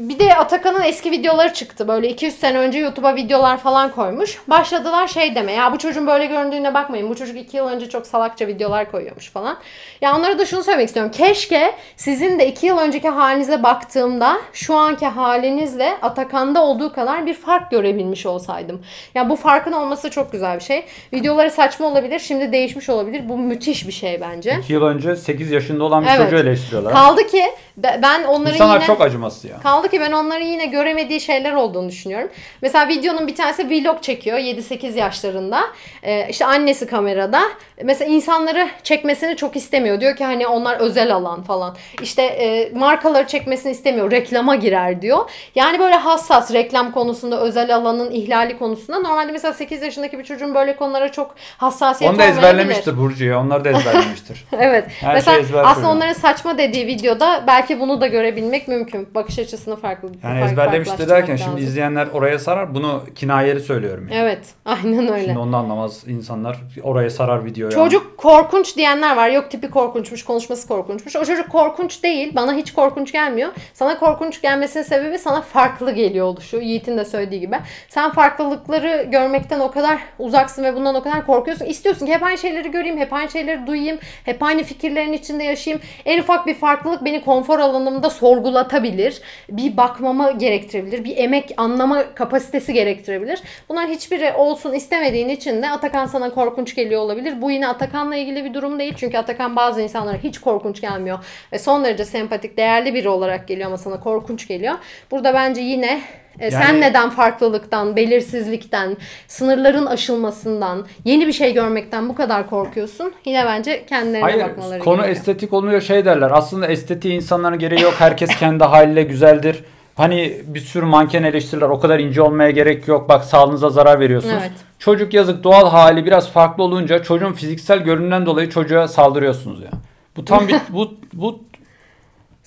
bir 0.00 0.18
de 0.18 0.34
Atakan'ın 0.34 0.82
eski 0.82 1.10
videoları 1.10 1.52
çıktı. 1.52 1.88
Böyle 1.88 2.08
200 2.08 2.34
sene 2.34 2.58
önce 2.58 2.78
YouTube'a 2.78 3.16
videolar 3.16 3.58
falan 3.58 3.92
koymuş. 3.92 4.38
Başladılar 4.48 5.08
şey 5.08 5.34
deme. 5.34 5.52
Ya 5.52 5.72
bu 5.72 5.78
çocuğun 5.78 6.06
böyle 6.06 6.26
göründüğüne 6.26 6.74
bakmayın. 6.74 7.10
Bu 7.10 7.16
çocuk 7.16 7.36
2 7.36 7.56
yıl 7.56 7.68
önce 7.68 7.88
çok 7.88 8.06
salakça 8.06 8.46
videolar 8.46 8.90
koyuyormuş 8.90 9.30
falan. 9.30 9.58
Ya 10.00 10.16
onlara 10.16 10.38
da 10.38 10.46
şunu 10.46 10.62
söylemek 10.64 10.86
istiyorum. 10.86 11.12
Keşke 11.12 11.74
sizin 11.96 12.38
de 12.38 12.46
2 12.46 12.66
yıl 12.66 12.78
önceki 12.78 13.08
halinize 13.08 13.62
baktığımda 13.62 14.36
şu 14.52 14.74
anki 14.74 15.06
halinizle 15.06 15.96
Atakan'da 16.02 16.64
olduğu 16.64 16.92
kadar 16.92 17.26
bir 17.26 17.34
fark 17.34 17.70
görebilmiş 17.70 18.26
olsaydım. 18.26 18.82
Ya 19.14 19.30
bu 19.30 19.36
farkın 19.36 19.72
olması 19.72 20.10
çok 20.10 20.32
güzel 20.32 20.56
bir 20.58 20.64
şey. 20.64 20.84
Videoları 21.12 21.50
saçma 21.50 21.86
olabilir. 21.86 22.18
Şimdi 22.18 22.52
değişmiş 22.52 22.88
olabilir. 22.88 23.28
Bu 23.28 23.38
müthiş 23.38 23.86
bir 23.86 23.92
şey 23.92 24.20
bence. 24.20 24.58
2 24.62 24.72
yıl 24.72 24.82
önce 24.82 25.16
8 25.16 25.50
yaşında 25.50 25.84
olan 25.84 26.02
bir 26.04 26.08
Evet. 26.08 26.30
çocuğu 26.30 26.36
eleştiriyorlar. 26.36 26.92
Kaldı 26.92 27.26
ki 27.26 27.44
ben 27.82 28.24
onların 28.24 28.54
İnsanlar 28.54 28.74
yine... 28.74 28.86
çok 28.86 29.00
acımasız 29.00 29.44
ya. 29.44 29.60
Kaldı 29.60 29.88
ki 29.88 30.00
ben 30.00 30.12
onların 30.12 30.46
yine 30.46 30.66
göremediği 30.66 31.20
şeyler 31.20 31.52
olduğunu 31.52 31.88
düşünüyorum. 31.88 32.28
Mesela 32.62 32.88
videonun 32.88 33.26
bir 33.26 33.36
tanesi 33.36 33.70
vlog 33.70 34.02
çekiyor 34.02 34.38
7-8 34.38 34.98
yaşlarında. 34.98 35.60
Ee, 36.02 36.28
işte 36.28 36.46
annesi 36.46 36.86
kamerada. 36.86 37.42
Mesela 37.84 38.10
insanları 38.10 38.68
çekmesini 38.82 39.36
çok 39.36 39.56
istemiyor. 39.56 40.00
Diyor 40.00 40.16
ki 40.16 40.24
hani 40.24 40.46
onlar 40.46 40.76
özel 40.80 41.14
alan 41.14 41.42
falan. 41.42 41.76
İşte 42.02 42.22
e, 42.22 42.72
markaları 42.74 43.26
çekmesini 43.26 43.72
istemiyor. 43.72 44.10
Reklama 44.10 44.54
girer 44.54 45.02
diyor. 45.02 45.30
Yani 45.54 45.78
böyle 45.78 45.96
hassas 45.96 46.52
reklam 46.52 46.92
konusunda 46.92 47.40
özel 47.40 47.76
alanın 47.76 48.10
ihlali 48.10 48.58
konusunda. 48.58 48.98
Normalde 48.98 49.32
mesela 49.32 49.52
8 49.52 49.82
yaşındaki 49.82 50.18
bir 50.18 50.24
çocuğun 50.24 50.54
böyle 50.54 50.76
konulara 50.76 51.12
çok 51.12 51.34
hassasiyet 51.58 52.12
Onu 52.12 52.18
da 52.18 52.24
ezberlemiştir 52.24 52.98
Burcu 52.98 53.24
ya. 53.24 53.40
Onlar 53.40 53.64
da 53.64 53.70
ezberlemiştir. 53.70 54.44
Evet. 54.58 54.88
Her 55.00 55.14
Mesela 55.14 55.44
şey 55.44 55.60
aslında 55.64 55.88
onların 55.88 56.12
saçma 56.12 56.58
dediği 56.58 56.86
videoda 56.86 57.44
belki 57.46 57.67
bunu 57.80 58.00
da 58.00 58.06
görebilmek 58.06 58.68
mümkün. 58.68 59.08
Bakış 59.14 59.38
açısını 59.38 59.76
farklı. 59.76 60.08
Yani 60.08 60.40
fark- 60.40 60.50
ezberlemiştir 60.50 60.88
farklılaştırmak 60.96 61.08
derken 61.22 61.36
şimdi 61.36 61.50
lazım. 61.50 61.66
izleyenler 61.68 62.06
oraya 62.06 62.38
sarar. 62.38 62.74
Bunu 62.74 63.02
kinayeli 63.14 63.60
söylüyorum. 63.60 64.08
Yani. 64.12 64.20
Evet, 64.22 64.38
aynen 64.64 65.12
öyle. 65.12 65.24
Şimdi 65.24 65.38
onu 65.38 65.56
anlamaz 65.56 66.04
insanlar. 66.08 66.56
Oraya 66.82 67.10
sarar 67.10 67.44
videoyu. 67.44 67.72
Çocuk 67.72 68.18
korkunç 68.18 68.76
diyenler 68.76 69.16
var. 69.16 69.28
Yok 69.30 69.50
tipi 69.50 69.70
korkunçmuş, 69.70 70.24
konuşması 70.24 70.68
korkunçmuş. 70.68 71.16
O 71.16 71.24
çocuk 71.24 71.48
korkunç 71.50 72.02
değil. 72.02 72.32
Bana 72.36 72.52
hiç 72.54 72.72
korkunç 72.72 73.12
gelmiyor. 73.12 73.48
Sana 73.74 73.98
korkunç 73.98 74.42
gelmesinin 74.42 74.84
sebebi 74.84 75.18
sana 75.18 75.40
farklı 75.40 75.92
geliyor 75.92 76.26
oluşu. 76.26 76.56
Yiğit'in 76.56 76.98
de 76.98 77.04
söylediği 77.04 77.40
gibi. 77.40 77.56
Sen 77.88 78.10
farklılıkları 78.12 79.06
görmekten 79.12 79.60
o 79.60 79.70
kadar 79.70 79.98
uzaksın 80.18 80.64
ve 80.64 80.74
bundan 80.76 80.94
o 80.94 81.02
kadar 81.02 81.26
korkuyorsun. 81.26 81.64
İstiyorsun 81.64 82.06
ki 82.06 82.14
hep 82.14 82.22
aynı 82.22 82.38
şeyleri 82.38 82.70
göreyim, 82.70 82.98
hep 82.98 83.12
aynı 83.12 83.30
şeyleri 83.30 83.66
duyayım, 83.66 83.98
hep 84.24 84.42
aynı 84.42 84.62
fikirlerin 84.62 85.12
içinde 85.12 85.44
yaşayayım. 85.44 85.82
En 86.04 86.20
ufak 86.20 86.46
bir 86.46 86.54
farklılık 86.54 87.04
beni 87.04 87.24
konfor 87.24 87.57
alanımda 87.58 88.10
sorgulatabilir. 88.10 89.20
Bir 89.50 89.76
bakmama 89.76 90.30
gerektirebilir. 90.30 91.04
Bir 91.04 91.16
emek 91.16 91.50
anlama 91.56 92.14
kapasitesi 92.14 92.72
gerektirebilir. 92.72 93.42
Bunlar 93.68 93.88
hiçbiri 93.88 94.32
olsun 94.32 94.72
istemediğin 94.72 95.28
için 95.28 95.62
de 95.62 95.70
Atakan 95.70 96.06
sana 96.06 96.30
korkunç 96.30 96.74
geliyor 96.74 97.00
olabilir. 97.00 97.42
Bu 97.42 97.50
yine 97.50 97.68
Atakan'la 97.68 98.16
ilgili 98.16 98.44
bir 98.44 98.54
durum 98.54 98.78
değil. 98.78 98.94
Çünkü 98.96 99.18
Atakan 99.18 99.56
bazı 99.56 99.82
insanlara 99.82 100.16
hiç 100.16 100.38
korkunç 100.38 100.80
gelmiyor. 100.80 101.18
Ve 101.52 101.58
son 101.58 101.84
derece 101.84 102.04
sempatik, 102.04 102.56
değerli 102.56 102.94
biri 102.94 103.08
olarak 103.08 103.48
geliyor 103.48 103.66
ama 103.66 103.78
sana 103.78 104.00
korkunç 104.00 104.48
geliyor. 104.48 104.74
Burada 105.10 105.34
bence 105.34 105.60
yine 105.60 106.00
e, 106.40 106.50
sen 106.50 106.60
Yani- 106.60 106.80
neden 106.80 107.10
farklılıktan, 107.10 107.96
belirsizlikten, 107.96 108.96
sınırların 109.28 109.86
aşılmasından, 109.86 110.86
yeni 111.04 111.26
bir 111.26 111.32
şey 111.32 111.54
görmekten 111.54 112.08
bu 112.08 112.14
kadar 112.14 112.50
korkuyorsun? 112.50 113.12
Yine 113.24 113.44
bence 113.46 113.86
kendilerine 113.86 114.22
Hayır 114.22 114.44
bakmaları 114.44 114.78
konu 114.80 114.96
gerekiyor. 114.96 115.16
estetik 115.16 115.52
oluyor 115.52 115.80
şey 115.80 116.04
derler. 116.04 116.30
Aslında 116.30 116.66
estetiği 116.66 117.14
insanların 117.14 117.58
gereği 117.58 117.82
yok. 117.82 117.94
Herkes 117.98 118.36
kendi 118.36 118.64
haliyle 118.64 119.02
güzeldir. 119.02 119.64
Hani 119.94 120.36
bir 120.46 120.60
sürü 120.60 120.84
manken 120.86 121.22
eleştiriler 121.22 121.68
o 121.68 121.80
kadar 121.80 121.98
ince 121.98 122.22
olmaya 122.22 122.50
gerek 122.50 122.88
yok. 122.88 123.08
Bak 123.08 123.24
sağlığınıza 123.24 123.70
zarar 123.70 124.00
veriyorsunuz. 124.00 124.34
Evet. 124.40 124.52
Çocuk 124.78 125.14
yazık 125.14 125.44
doğal 125.44 125.70
hali 125.70 126.06
biraz 126.06 126.30
farklı 126.30 126.62
olunca 126.62 127.02
çocuğun 127.02 127.32
fiziksel 127.32 127.78
görünümden 127.78 128.26
dolayı 128.26 128.50
çocuğa 128.50 128.88
saldırıyorsunuz 128.88 129.60
ya. 129.62 129.70
Bu 130.16 130.24
tam 130.24 130.48
bir 130.48 130.56
bu 130.68 130.94
bu 131.12 131.40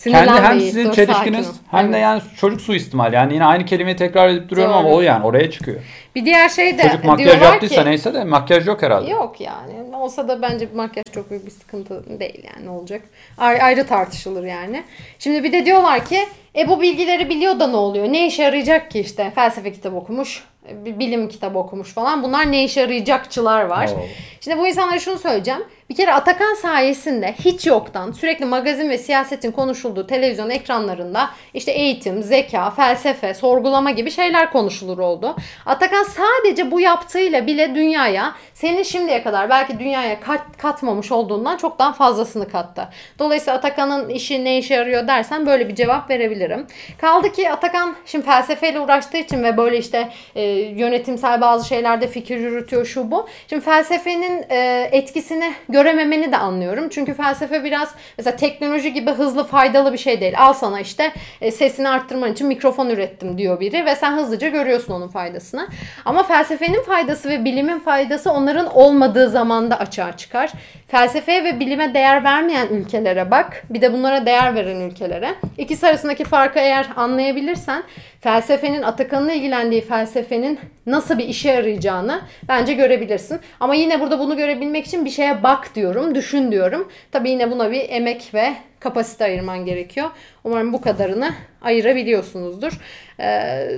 kendi 0.04 0.32
hem 0.32 0.60
sizin 0.60 0.86
dur, 0.86 0.94
çelişkiniz 0.94 1.46
sakin 1.46 1.60
ol. 1.60 1.64
hem 1.72 1.86
de 1.86 1.98
Evet. 1.98 2.04
yani 2.04 2.22
çocuk 2.38 2.62
suistimal. 2.62 3.14
Yani 3.14 3.34
yine 3.34 3.46
aynı 3.46 3.66
kelimeyi 3.66 3.96
tekrar 3.96 4.30
edip 4.30 4.50
duruyorum 4.50 4.74
ama 4.74 4.90
Doğru. 4.90 4.96
o 4.96 5.02
yani 5.02 5.26
oraya 5.26 5.52
çıkıyor. 5.52 5.82
Bir 6.16 6.26
diğer 6.26 6.50
şey 6.50 6.78
de 6.78 6.82
Çocuk 6.82 7.04
makyaj 7.04 7.42
yaptıysa 7.42 7.84
ki, 7.84 7.90
neyse 7.90 8.14
de 8.14 8.24
makyaj 8.24 8.68
yok 8.68 8.82
herhalde. 8.82 9.10
Yok 9.12 9.42
yani. 9.42 9.96
Olsa 9.96 10.28
da 10.28 10.42
bence 10.42 10.68
makyaj 10.76 11.06
çok 11.14 11.30
büyük 11.30 11.46
bir 11.46 11.52
sıkıntı 11.52 12.20
değil 12.20 12.44
yani 12.56 12.70
olacak. 12.70 13.02
Ayrı, 13.38 13.64
ayrı 13.64 13.88
tartışılır 13.88 14.44
yani. 14.44 14.84
Şimdi 15.20 15.44
bir 15.44 15.52
de 15.52 15.66
diyorlar 15.66 16.06
ki 16.06 16.20
e 16.58 16.68
bu 16.68 16.82
bilgileri 16.82 17.30
biliyor 17.30 17.60
da 17.60 17.68
ne 17.68 17.76
oluyor? 17.76 18.08
Ne 18.08 18.28
işe 18.28 18.44
yarayacak 18.44 18.92
ki 18.92 19.00
işte? 19.00 19.32
Felsefe 19.36 19.72
kitabı 19.72 19.96
okumuş, 19.96 20.44
bir 20.86 21.00
bilim 21.00 21.30
kitabı 21.30 21.60
okumuş 21.60 21.94
falan. 21.94 22.24
Bunlar 22.24 22.52
ne 22.52 22.64
işe 22.64 22.82
yarayacakçılar 22.82 23.64
var. 23.66 23.88
Oo. 23.88 24.06
Şimdi 24.42 24.58
bu 24.58 24.68
insanlara 24.68 25.00
şunu 25.00 25.20
söyleyeceğim. 25.20 25.62
Bir 25.92 25.96
kere 25.96 26.14
Atakan 26.14 26.54
sayesinde 26.54 27.36
hiç 27.46 27.68
yoktan 27.68 28.12
sürekli 28.12 28.46
magazin 28.46 28.90
ve 28.90 28.98
siyasetin 28.98 29.52
konuşulduğu 29.52 30.08
televizyon 30.08 30.50
ekranlarında 30.50 31.30
işte 31.54 31.72
eğitim, 31.72 32.24
zeka, 32.24 32.70
felsefe, 32.70 33.34
sorgulama 33.34 33.92
gibi 33.92 34.12
şeyler 34.12 34.52
konuşulur 34.52 34.98
oldu. 34.98 35.36
Atakan 35.66 36.04
sadece 36.04 36.72
bu 36.72 36.80
yaptığıyla 36.80 37.48
bile 37.48 37.76
dünyaya 37.76 38.36
senin 38.54 38.84
şimdiye 38.84 39.24
kadar 39.24 39.50
belki 39.50 39.80
dünyaya 39.80 40.20
kat, 40.20 40.42
katmamış 40.58 41.12
olduğundan 41.12 41.58
çok 41.58 41.80
daha 41.80 41.94
fazlasını 41.94 42.50
kattı. 42.50 42.90
Dolayısıyla 43.20 43.58
Atakan'ın 43.58 44.10
işi 44.10 44.46
ne 44.46 44.58
işe 44.58 44.74
yarıyor 44.74 45.08
dersen 45.08 45.46
böyle 45.46 45.70
bir 45.70 45.76
cevap 45.76 46.10
verebilirim. 46.10 46.68
Kaldı 47.02 47.32
ki 47.32 47.52
Atakan 47.52 47.96
şimdi 48.06 48.26
felsefeyle 48.26 48.80
uğraştığı 48.80 49.18
için 49.18 49.44
ve 49.44 49.58
böyle 49.58 49.78
işte 49.78 50.10
e, 50.36 50.42
yönetimsel 50.52 51.42
bazı 51.42 51.68
şeylerde 51.68 52.08
fikir 52.08 52.38
yürütüyor 52.38 52.86
şu 52.86 53.12
bu. 53.12 53.28
Şimdi 53.48 53.66
felsefenin 53.66 54.46
e, 54.50 54.90
etkisini 54.92 55.54
görememeni 55.82 56.32
de 56.32 56.38
anlıyorum. 56.38 56.90
Çünkü 56.90 57.14
felsefe 57.14 57.64
biraz 57.64 57.96
mesela 58.18 58.36
teknoloji 58.36 58.94
gibi 58.94 59.12
hızlı 59.12 59.44
faydalı 59.44 59.94
bir 59.94 59.98
şey 59.98 60.22
değil. 60.22 60.34
Al 60.38 60.54
sana 60.54 60.80
işte 60.80 61.12
e, 61.42 61.52
sesini 61.52 61.90
arttırman 61.90 62.32
için 62.32 62.48
mikrofon 62.48 62.90
ürettim 62.90 63.38
diyor 63.38 63.60
biri 63.60 63.86
ve 63.86 63.96
sen 63.96 64.18
hızlıca 64.18 64.48
görüyorsun 64.48 64.94
onun 64.94 65.08
faydasını. 65.08 65.68
Ama 66.06 66.24
felsefenin 66.24 66.82
faydası 66.82 67.30
ve 67.30 67.46
bilimin 67.46 67.80
faydası 67.80 68.32
onların 68.32 68.76
olmadığı 68.76 69.30
zamanda 69.30 69.80
açığa 69.80 70.18
çıkar. 70.18 70.52
Felsefeye 70.88 71.44
ve 71.44 71.60
bilime 71.60 71.94
değer 71.94 72.24
vermeyen 72.24 72.68
ülkelere 72.68 73.32
bak. 73.32 73.64
Bir 73.70 73.82
de 73.82 73.94
bunlara 73.94 74.26
değer 74.26 74.56
veren 74.56 74.80
ülkelere. 74.80 75.36
İkisi 75.58 75.88
arasındaki 75.88 76.24
farkı 76.24 76.60
eğer 76.60 76.88
anlayabilirsen 76.96 77.84
felsefenin 78.22 78.82
Atakan'ın 78.82 79.30
ilgilendiği 79.30 79.82
felsefenin 79.82 80.60
nasıl 80.86 81.18
bir 81.18 81.28
işe 81.28 81.50
yarayacağını 81.52 82.22
bence 82.48 82.74
görebilirsin. 82.74 83.40
Ama 83.60 83.76
yine 83.76 84.00
burada 84.00 84.20
bunu 84.20 84.38
görebilmek 84.38 84.86
için 84.86 85.06
bir 85.06 85.10
şeye 85.10 85.44
bak 85.44 85.71
diyorum, 85.76 86.16
düşün 86.16 86.52
diyorum. 86.52 86.92
Tabii 87.12 87.30
yine 87.30 87.52
buna 87.52 87.72
bir 87.72 87.90
emek 87.90 88.34
ve 88.34 88.54
kapasite 88.80 89.24
ayırman 89.24 89.66
gerekiyor. 89.66 90.10
Umarım 90.44 90.74
bu 90.74 90.82
kadarını 90.82 91.34
ayırabiliyorsunuzdur. 91.62 92.80
Ee, 93.20 93.70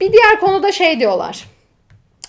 bir 0.00 0.12
diğer 0.12 0.40
konuda 0.40 0.72
şey 0.72 1.00
diyorlar. 1.00 1.44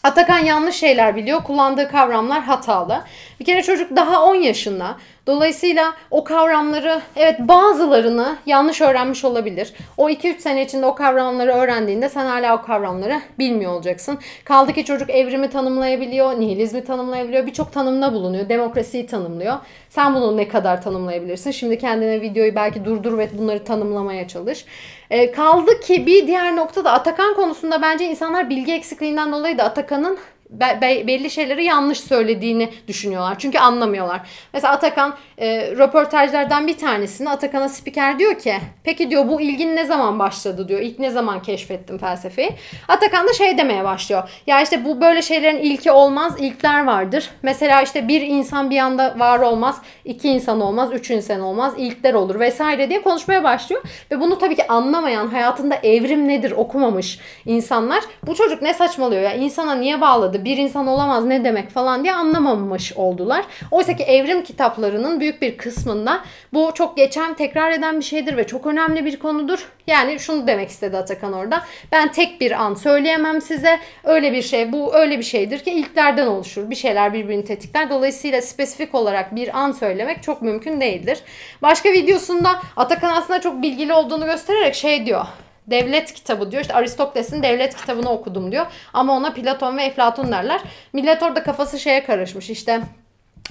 Atakan 0.04 0.40
yanlış 0.40 0.76
şeyler 0.76 1.16
biliyor. 1.16 1.44
Kullandığı 1.44 1.90
kavramlar 1.90 2.44
hatalı. 2.44 3.04
Bir 3.40 3.46
kere 3.46 3.64
çocuk 3.64 3.96
daha 3.96 4.26
10 4.26 4.36
yaşında. 4.36 4.98
Dolayısıyla 5.28 5.94
o 6.12 6.24
kavramları 6.24 7.02
evet 7.16 7.40
bazılarını 7.40 8.38
yanlış 8.46 8.82
öğrenmiş 8.82 9.26
olabilir. 9.26 9.74
O 9.98 10.10
2-3 10.10 10.40
sene 10.40 10.66
içinde 10.66 10.86
o 10.86 10.96
kavramları 10.96 11.52
öğrendiğinde 11.52 12.10
sen 12.10 12.26
hala 12.26 12.58
o 12.58 12.62
kavramları 12.62 13.22
bilmiyor 13.40 13.72
olacaksın. 13.72 14.20
Kaldı 14.44 14.74
ki 14.74 14.86
çocuk 14.86 15.10
evrimi 15.10 15.50
tanımlayabiliyor, 15.50 16.40
nihilizmi 16.40 16.84
tanımlayabiliyor, 16.84 17.46
birçok 17.46 17.74
tanımda 17.74 18.14
bulunuyor, 18.14 18.50
demokrasiyi 18.50 19.08
tanımlıyor. 19.08 19.58
Sen 19.90 20.16
bunu 20.16 20.38
ne 20.38 20.48
kadar 20.48 20.82
tanımlayabilirsin? 20.82 21.52
Şimdi 21.52 21.78
kendine 21.78 22.22
videoyu 22.22 22.56
belki 22.56 22.86
durdur 22.86 23.18
ve 23.18 23.30
bunları 23.38 23.64
tanımlamaya 23.64 24.28
çalış. 24.28 24.66
E, 25.10 25.32
kaldı 25.32 25.80
ki 25.80 26.06
bir 26.06 26.28
diğer 26.28 26.56
noktada 26.56 26.92
Atakan 26.92 27.36
konusunda 27.36 27.82
bence 27.82 28.06
insanlar 28.06 28.50
bilgi 28.50 28.74
eksikliğinden 28.74 29.32
dolayı 29.32 29.58
da 29.58 29.64
Atakan'ın 29.64 30.18
belli 30.50 31.30
şeyleri 31.30 31.64
yanlış 31.64 32.00
söylediğini 32.00 32.70
düşünüyorlar. 32.88 33.36
Çünkü 33.40 33.60
anlamıyorlar. 33.60 34.22
Mesela 34.54 34.74
Atakan 34.74 35.16
e, 35.38 35.72
röportajlardan 35.72 36.68
bir 36.68 36.78
tanesinde 36.78 37.30
Atakan'a 37.30 37.70
spiker 37.70 38.20
diyor 38.20 38.40
ki 38.40 38.54
peki 38.84 39.10
diyor 39.10 39.28
bu 39.28 39.42
ilgin 39.42 39.76
ne 39.76 39.86
zaman 39.86 40.20
başladı 40.20 40.68
diyor. 40.68 40.80
İlk 40.80 41.00
ne 41.00 41.10
zaman 41.10 41.42
keşfettim 41.42 41.98
felsefeyi. 41.98 42.52
Atakan 42.88 43.28
da 43.28 43.34
şey 43.34 43.58
demeye 43.58 43.84
başlıyor. 43.84 44.30
Ya 44.48 44.62
işte 44.62 44.86
bu 44.86 45.02
böyle 45.02 45.22
şeylerin 45.22 45.58
ilki 45.58 45.92
olmaz. 45.92 46.36
ilkler 46.40 46.86
vardır. 46.86 47.30
Mesela 47.44 47.82
işte 47.82 48.08
bir 48.08 48.22
insan 48.22 48.70
bir 48.70 48.78
anda 48.78 49.20
var 49.20 49.40
olmaz. 49.40 49.82
iki 50.06 50.30
insan 50.30 50.62
olmaz. 50.62 50.90
Üç 50.94 51.12
insan 51.12 51.42
olmaz. 51.42 51.74
ilkler 51.78 52.14
olur 52.14 52.40
vesaire 52.40 52.90
diye 52.90 53.02
konuşmaya 53.02 53.44
başlıyor. 53.44 53.82
Ve 54.12 54.20
bunu 54.20 54.38
tabii 54.38 54.56
ki 54.56 54.68
anlamayan 54.68 55.28
hayatında 55.28 55.76
evrim 55.76 56.28
nedir 56.28 56.52
okumamış 56.52 57.20
insanlar 57.46 58.04
bu 58.28 58.36
çocuk 58.36 58.62
ne 58.62 58.74
saçmalıyor 58.74 59.22
ya 59.22 59.34
insana 59.34 59.76
niye 59.76 60.02
bağladı 60.02 60.39
bir 60.46 60.58
insan 60.58 60.88
olamaz 60.88 61.26
ne 61.26 61.44
demek 61.44 61.70
falan 61.70 62.04
diye 62.04 62.14
anlamamış 62.14 62.94
oldular. 62.94 63.46
Oysa 63.72 63.96
ki 63.96 64.04
evrim 64.04 64.44
kitaplarının 64.44 65.20
büyük 65.20 65.42
bir 65.42 65.58
kısmında 65.58 66.22
bu 66.54 66.72
çok 66.74 66.98
geçen 66.98 67.34
tekrar 67.34 67.72
eden 67.72 68.00
bir 68.00 68.06
şeydir 68.06 68.38
ve 68.38 68.48
çok 68.48 68.66
önemli 68.66 69.06
bir 69.06 69.20
konudur. 69.20 69.70
Yani 69.88 70.20
şunu 70.20 70.48
demek 70.48 70.70
istedi 70.70 70.98
Atakan 70.98 71.34
orada. 71.34 71.64
Ben 71.92 72.12
tek 72.12 72.42
bir 72.42 72.52
an 72.52 72.74
söyleyemem 72.74 73.42
size. 73.42 73.80
Öyle 74.04 74.34
bir 74.34 74.42
şey 74.42 74.72
bu 74.72 74.96
öyle 74.96 75.18
bir 75.18 75.24
şeydir 75.24 75.60
ki 75.60 75.72
ilklerden 75.72 76.28
oluşur. 76.28 76.70
Bir 76.70 76.76
şeyler 76.76 77.14
birbirini 77.14 77.46
tetikler. 77.46 77.90
Dolayısıyla 77.90 78.42
spesifik 78.42 78.96
olarak 78.96 79.36
bir 79.36 79.60
an 79.60 79.72
söylemek 79.72 80.24
çok 80.24 80.42
mümkün 80.42 80.82
değildir. 80.82 81.20
Başka 81.62 81.92
videosunda 81.92 82.50
Atakan 82.78 83.12
aslında 83.16 83.42
çok 83.42 83.62
bilgili 83.62 83.94
olduğunu 83.94 84.26
göstererek 84.26 84.76
şey 84.76 85.06
diyor 85.06 85.26
devlet 85.72 86.14
kitabı 86.14 86.52
diyor. 86.52 86.62
İşte 86.62 86.74
Aristoteles'in 86.74 87.44
devlet 87.44 87.76
kitabını 87.76 88.10
okudum 88.10 88.52
diyor. 88.52 88.66
Ama 88.94 89.14
ona 89.14 89.34
Platon 89.34 89.78
ve 89.78 89.84
Eflatun 89.84 90.32
derler. 90.32 90.62
Millet 90.94 91.24
orada 91.24 91.44
kafası 91.44 91.80
şeye 91.80 92.04
karışmış. 92.04 92.50
İşte 92.50 92.82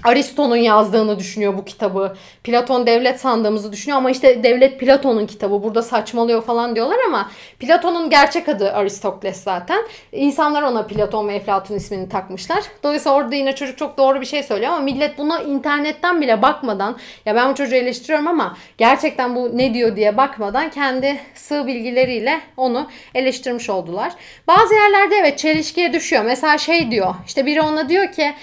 Aristo'nun 0.05 0.57
yazdığını 0.57 1.19
düşünüyor 1.19 1.59
bu 1.59 1.65
kitabı. 1.65 2.17
Platon 2.45 2.87
devlet 2.87 3.21
sandığımızı 3.21 3.73
düşünüyor 3.73 3.99
ama 3.99 4.11
işte 4.11 4.43
devlet 4.43 4.81
Platon'un 4.81 5.27
kitabı. 5.27 5.63
Burada 5.63 5.83
saçmalıyor 5.83 6.43
falan 6.43 6.75
diyorlar 6.75 6.99
ama 7.07 7.31
Platon'un 7.59 8.11
gerçek 8.11 8.49
adı 8.49 8.73
Aristokles 8.73 9.43
zaten. 9.43 9.85
İnsanlar 10.13 10.63
ona 10.63 10.87
Platon 10.87 11.29
ve 11.29 11.35
Eflatun 11.35 11.75
ismini 11.75 12.09
takmışlar. 12.09 12.65
Dolayısıyla 12.83 13.17
orada 13.17 13.35
yine 13.35 13.55
çocuk 13.55 13.79
çok 13.79 13.99
doğru 13.99 14.21
bir 14.21 14.27
şey 14.27 14.43
söylüyor 14.43 14.73
ama 14.73 14.81
millet 14.81 15.19
buna 15.19 15.41
internetten 15.41 16.21
bile 16.21 16.43
bakmadan 16.43 16.97
ya 17.27 17.35
ben 17.35 17.51
bu 17.51 17.55
çocuğu 17.55 17.77
eleştiriyorum 17.77 18.29
ama 18.29 18.57
gerçekten 18.79 19.37
bu 19.37 19.59
ne 19.59 19.75
diyor 19.75 19.97
diye 19.97 20.17
bakmadan 20.17 20.71
kendi 20.71 21.21
sığ 21.35 21.67
bilgileriyle 21.67 22.41
onu 22.57 22.87
eleştirmiş 23.15 23.71
oldular. 23.71 24.13
Bazı 24.49 24.75
yerlerde 24.75 25.15
evet 25.17 25.39
çelişkiye 25.39 25.93
düşüyor. 25.93 26.25
Mesela 26.25 26.59
şey 26.59 26.91
diyor 26.91 27.15
işte 27.27 27.47
biri 27.47 27.61
ona 27.61 27.89
diyor 27.89 28.13
ki 28.13 28.35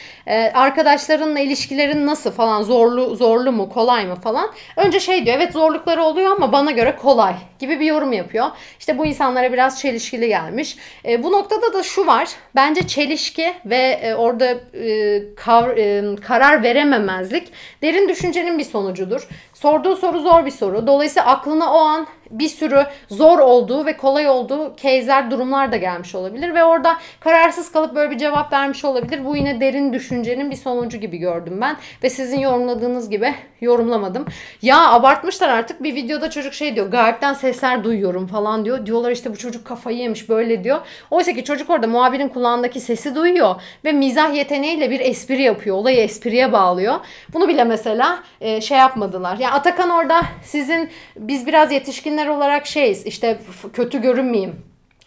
arkadaşlarınla 0.54 1.40
ilişkilerin 1.46 2.08
nasıl 2.08 2.32
falan 2.32 2.64
zorlu 2.64 3.16
zorlu 3.16 3.52
mu 3.52 3.70
kolay 3.70 4.06
mı 4.06 4.16
falan. 4.16 4.52
Önce 4.78 5.00
şey 5.00 5.26
diyor 5.26 5.38
evet 5.38 5.54
zorlukları 5.54 6.04
oluyor 6.04 6.32
ama 6.32 6.52
bana 6.52 6.72
göre 6.72 6.96
kolay 6.96 7.36
gibi 7.60 7.80
bir 7.80 7.86
yorum 7.86 8.14
yapıyor. 8.14 8.48
İşte 8.80 8.98
bu 8.98 9.06
insanlara 9.06 9.54
biraz 9.54 9.82
çelişkili 9.82 10.28
gelmiş. 10.28 10.78
E, 11.06 11.24
bu 11.24 11.32
noktada 11.32 11.74
da 11.74 11.84
şu 11.84 12.06
var. 12.08 12.30
Bence 12.56 12.88
çelişki 12.88 13.54
ve 13.66 14.00
e, 14.04 14.16
orada 14.16 14.46
e, 14.74 15.22
kav, 15.36 15.70
e, 15.78 16.04
karar 16.28 16.64
verememezlik 16.64 17.48
derin 17.82 18.10
düşüncenin 18.10 18.58
bir 18.58 18.64
sonucudur. 18.64 19.28
Sorduğu 19.56 19.96
soru 19.96 20.20
zor 20.20 20.46
bir 20.46 20.52
soru. 20.52 20.88
Dolayısıyla 20.88 21.30
aklına 21.30 21.74
o 21.74 21.78
an 21.78 22.08
bir 22.32 22.48
sürü 22.48 22.86
zor 23.10 23.40
olduğu 23.40 23.86
ve 23.86 23.98
kolay 23.98 24.30
olduğu 24.30 24.76
case'ler, 24.76 25.32
durumlar 25.32 25.72
da 25.72 25.78
gelmiş 25.78 26.16
olabilir 26.16 26.54
ve 26.54 26.64
orada 26.64 26.98
kararsız 27.20 27.72
kalıp 27.72 27.96
böyle 27.96 28.12
bir 28.12 28.18
cevap 28.18 28.54
vermiş 28.54 28.86
olabilir. 28.86 29.26
Bu 29.26 29.36
yine 29.36 29.62
derin 29.62 29.94
düşüncenin 29.94 30.52
bir 30.52 30.56
sonucu 30.56 30.98
gibi 30.98 31.18
gördüm 31.18 31.58
ben 31.62 31.78
ve 32.04 32.10
sizin 32.10 32.40
yorumladığınız 32.40 33.10
gibi 33.10 33.36
yorumlamadım. 33.62 34.26
Ya 34.62 34.92
abartmışlar 34.92 35.50
artık 35.50 35.84
bir 35.84 35.96
videoda 35.96 36.30
çocuk 36.30 36.54
şey 36.54 36.76
diyor 36.76 36.92
gayipten 36.92 37.34
sesler 37.34 37.84
duyuyorum 37.84 38.28
falan 38.28 38.66
diyor. 38.66 38.86
Diyorlar 38.86 39.12
işte 39.12 39.32
bu 39.32 39.38
çocuk 39.38 39.66
kafayı 39.66 39.98
yemiş 39.98 40.30
böyle 40.30 40.64
diyor. 40.64 40.80
Oysa 41.12 41.34
ki 41.34 41.44
çocuk 41.44 41.70
orada 41.70 41.88
muhabirin 41.88 42.30
kulağındaki 42.30 42.80
sesi 42.80 43.16
duyuyor 43.16 43.56
ve 43.86 43.92
mizah 43.92 44.36
yeteneğiyle 44.36 44.90
bir 44.90 45.00
espri 45.00 45.42
yapıyor. 45.42 45.76
Olayı 45.76 45.98
espriye 45.98 46.52
bağlıyor. 46.52 46.96
Bunu 47.34 47.48
bile 47.48 47.64
mesela 47.64 48.20
e, 48.42 48.62
şey 48.62 48.78
yapmadılar. 48.78 49.38
Yani 49.46 49.54
Atakan 49.54 49.90
orada 49.90 50.22
sizin 50.44 50.90
biz 51.18 51.48
biraz 51.48 51.72
yetişkinler 51.72 52.28
olarak 52.28 52.68
şeyiz 52.68 53.06
işte 53.06 53.38
kötü 53.74 54.02
görünmeyeyim 54.02 54.56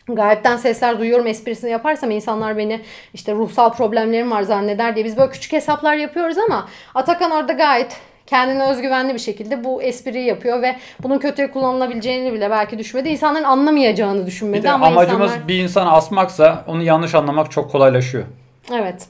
Gayipten 0.08 0.56
sesler 0.56 0.98
duyuyorum 0.98 1.26
esprisini 1.26 1.70
yaparsam 1.70 2.10
insanlar 2.10 2.56
beni 2.56 2.80
işte 3.14 3.34
ruhsal 3.34 3.72
problemlerim 3.72 4.30
var 4.30 4.42
zanneder 4.42 4.94
diye 4.94 5.04
biz 5.04 5.16
böyle 5.16 5.30
küçük 5.30 5.52
hesaplar 5.52 5.94
yapıyoruz 5.94 6.38
ama 6.38 6.68
Atakan 6.94 7.30
orada 7.30 7.52
gayet 7.52 7.96
kendine 8.26 8.70
özgüvenli 8.70 9.14
bir 9.14 9.18
şekilde 9.18 9.64
bu 9.64 9.82
espriyi 9.82 10.26
yapıyor 10.26 10.62
ve 10.62 10.76
bunun 11.02 11.18
kötüye 11.18 11.50
kullanılabileceğini 11.50 12.32
bile 12.32 12.50
belki 12.50 12.78
düşünmedi. 12.78 13.08
İnsanların 13.08 13.44
anlamayacağını 13.44 14.26
düşünmedi 14.26 14.58
bir 14.58 14.62
de 14.62 14.70
ama 14.70 14.86
amacımız 14.86 15.30
insanlar... 15.30 15.48
bir 15.48 15.62
insanı 15.62 15.92
asmaksa 15.92 16.64
onu 16.66 16.82
yanlış 16.82 17.14
anlamak 17.14 17.50
çok 17.50 17.70
kolaylaşıyor. 17.70 18.24
Evet. 18.72 19.06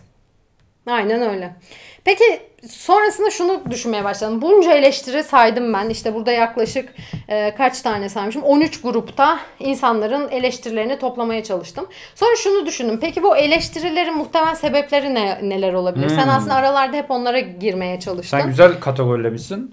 Aynen 0.87 1.22
öyle. 1.22 1.57
Peki 2.05 2.47
sonrasında 2.67 3.31
şunu 3.31 3.63
düşünmeye 3.71 4.05
başladım. 4.05 4.43
Bunca 4.43 4.73
eleştiri 4.73 5.23
saydım 5.23 5.75
ben. 5.75 5.89
İşte 5.89 6.15
burada 6.15 6.33
yaklaşık 6.33 6.95
e, 7.29 7.55
kaç 7.55 7.83
tane 7.83 8.09
saymışım? 8.09 8.43
13 8.43 8.81
grupta 8.81 9.39
insanların 9.61 10.29
eleştirilerini 10.29 10.99
toplamaya 10.99 11.45
çalıştım. 11.45 11.87
Sonra 12.15 12.37
şunu 12.37 12.67
düşündüm. 12.67 12.99
Peki 13.01 13.23
bu 13.23 13.37
eleştirilerin 13.37 14.17
muhtemel 14.17 14.55
sebepleri 14.55 15.15
ne, 15.15 15.39
neler 15.43 15.73
olabilir? 15.73 16.11
Hmm. 16.11 16.17
Sen 16.17 16.29
aslında 16.29 16.55
aralarda 16.55 16.97
hep 16.97 17.11
onlara 17.11 17.41
girmeye 17.41 18.01
çalıştın. 18.01 18.39
Sen 18.39 18.49
güzel 18.49 18.81
kategorilemişsin. 18.81 19.71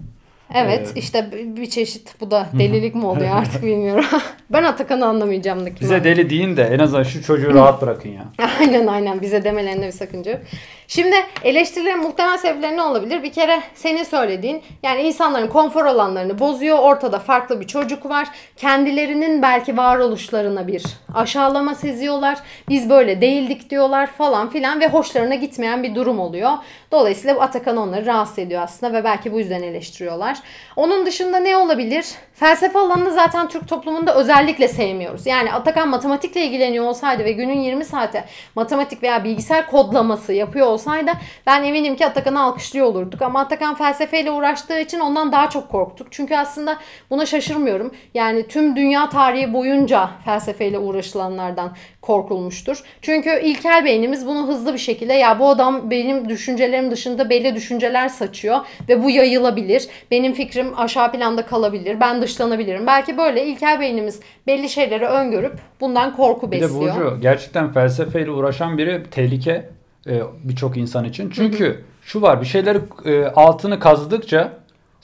Evet 0.54 0.92
ee... 0.94 0.98
işte 0.98 1.30
bir 1.56 1.70
çeşit 1.70 2.20
bu 2.20 2.30
da 2.30 2.46
delilik 2.58 2.94
mi 2.94 3.06
oluyor 3.06 3.30
artık 3.36 3.62
bilmiyorum. 3.62 4.04
ben 4.50 4.64
Atakan'ı 4.64 5.06
anlamayacağım 5.06 5.66
da 5.66 5.70
Bize 5.80 6.04
deli 6.04 6.30
deyin 6.30 6.56
de 6.56 6.62
en 6.62 6.78
azından 6.78 7.02
şu 7.02 7.22
çocuğu 7.22 7.54
rahat 7.54 7.82
bırakın 7.82 8.08
ya. 8.08 8.24
aynen 8.60 8.86
aynen 8.86 9.20
bize 9.20 9.44
demelerinde 9.44 9.86
bir 9.86 9.92
sakınca 9.92 10.30
yok. 10.30 10.40
Şimdi 10.88 11.16
eleştirilerin 11.44 12.02
muhtemel 12.02 12.38
sebepleri 12.38 12.76
ne 12.76 12.82
olabilir? 12.82 13.22
Bir 13.22 13.32
kere 13.32 13.62
senin 13.74 14.02
söylediğin 14.02 14.62
yani 14.82 15.02
insanların 15.02 15.48
konfor 15.48 15.84
alanlarını 15.84 16.38
bozuyor. 16.38 16.78
Ortada 16.78 17.18
farklı 17.18 17.60
bir 17.60 17.66
çocuk 17.66 18.06
var. 18.06 18.28
Kendilerinin 18.56 19.42
belki 19.42 19.76
varoluşlarına 19.76 20.66
bir 20.66 20.84
aşağılama 21.14 21.74
seziyorlar. 21.74 22.38
Biz 22.68 22.90
böyle 22.90 23.20
değildik 23.20 23.70
diyorlar 23.70 24.06
falan 24.06 24.50
filan 24.50 24.80
ve 24.80 24.88
hoşlarına 24.88 25.34
gitmeyen 25.34 25.82
bir 25.82 25.94
durum 25.94 26.18
oluyor. 26.20 26.50
Dolayısıyla 26.92 27.40
Atakan 27.40 27.76
onları 27.76 28.06
rahatsız 28.06 28.38
ediyor 28.38 28.62
aslında 28.62 28.92
ve 28.92 29.04
belki 29.04 29.32
bu 29.32 29.38
yüzden 29.38 29.62
eleştiriyorlar. 29.62 30.38
Onun 30.76 31.06
dışında 31.06 31.38
ne 31.38 31.56
olabilir? 31.56 32.06
Felsefe 32.36 32.78
alanını 32.78 33.12
zaten 33.12 33.48
Türk 33.48 33.68
toplumunda 33.68 34.14
özellikle 34.14 34.68
sevmiyoruz. 34.68 35.26
Yani 35.26 35.52
Atakan 35.52 35.88
matematikle 35.88 36.44
ilgileniyor 36.44 36.84
olsaydı 36.84 37.24
ve 37.24 37.32
günün 37.32 37.60
20 37.60 37.84
saate 37.84 38.24
matematik 38.54 39.02
veya 39.02 39.24
bilgisayar 39.24 39.70
kodlaması 39.70 40.32
yapıyor 40.32 40.66
olsaydı 40.66 41.10
ben 41.46 41.62
eminim 41.62 41.96
ki 41.96 42.06
Atakan'ı 42.06 42.42
alkışlıyor 42.42 42.86
olurduk. 42.86 43.22
Ama 43.22 43.40
Atakan 43.40 43.74
felsefeyle 43.74 44.30
uğraştığı 44.30 44.80
için 44.80 45.00
ondan 45.00 45.32
daha 45.32 45.50
çok 45.50 45.68
korktuk. 45.68 46.06
Çünkü 46.10 46.36
aslında 46.36 46.78
buna 47.10 47.26
şaşırmıyorum. 47.26 47.94
Yani 48.14 48.48
tüm 48.48 48.76
dünya 48.76 49.08
tarihi 49.08 49.52
boyunca 49.52 50.10
felsefeyle 50.24 50.78
uğraşılanlardan 50.78 51.76
korkulmuştur. 52.06 52.82
Çünkü 53.02 53.40
ilkel 53.42 53.84
beynimiz 53.84 54.26
bunu 54.26 54.48
hızlı 54.48 54.72
bir 54.72 54.78
şekilde 54.78 55.12
ya 55.12 55.38
bu 55.38 55.48
adam 55.48 55.90
benim 55.90 56.28
düşüncelerim 56.28 56.90
dışında 56.90 57.30
belli 57.30 57.54
düşünceler 57.54 58.08
saçıyor 58.08 58.58
ve 58.88 59.04
bu 59.04 59.10
yayılabilir. 59.10 59.88
Benim 60.10 60.32
fikrim 60.32 60.78
aşağı 60.78 61.12
planda 61.12 61.46
kalabilir. 61.46 62.00
Ben 62.00 62.22
dışlanabilirim. 62.22 62.86
Belki 62.86 63.18
böyle 63.18 63.46
ilkel 63.46 63.80
beynimiz 63.80 64.20
belli 64.46 64.68
şeyleri 64.68 65.06
öngörüp 65.06 65.58
bundan 65.80 66.16
korku 66.16 66.52
besliyor. 66.52 66.70
Bir 66.70 66.86
de 66.86 67.04
Burcu 67.04 67.20
gerçekten 67.20 67.72
felsefeyle 67.72 68.30
uğraşan 68.30 68.78
biri 68.78 69.02
tehlike 69.10 69.68
e, 70.06 70.20
birçok 70.44 70.76
insan 70.76 71.04
için. 71.04 71.30
Çünkü 71.30 71.64
hı 71.64 71.70
hı. 71.70 71.76
şu 72.02 72.22
var 72.22 72.40
bir 72.40 72.46
şeyleri 72.46 72.78
e, 73.04 73.24
altını 73.24 73.80
kazıdıkça 73.80 74.52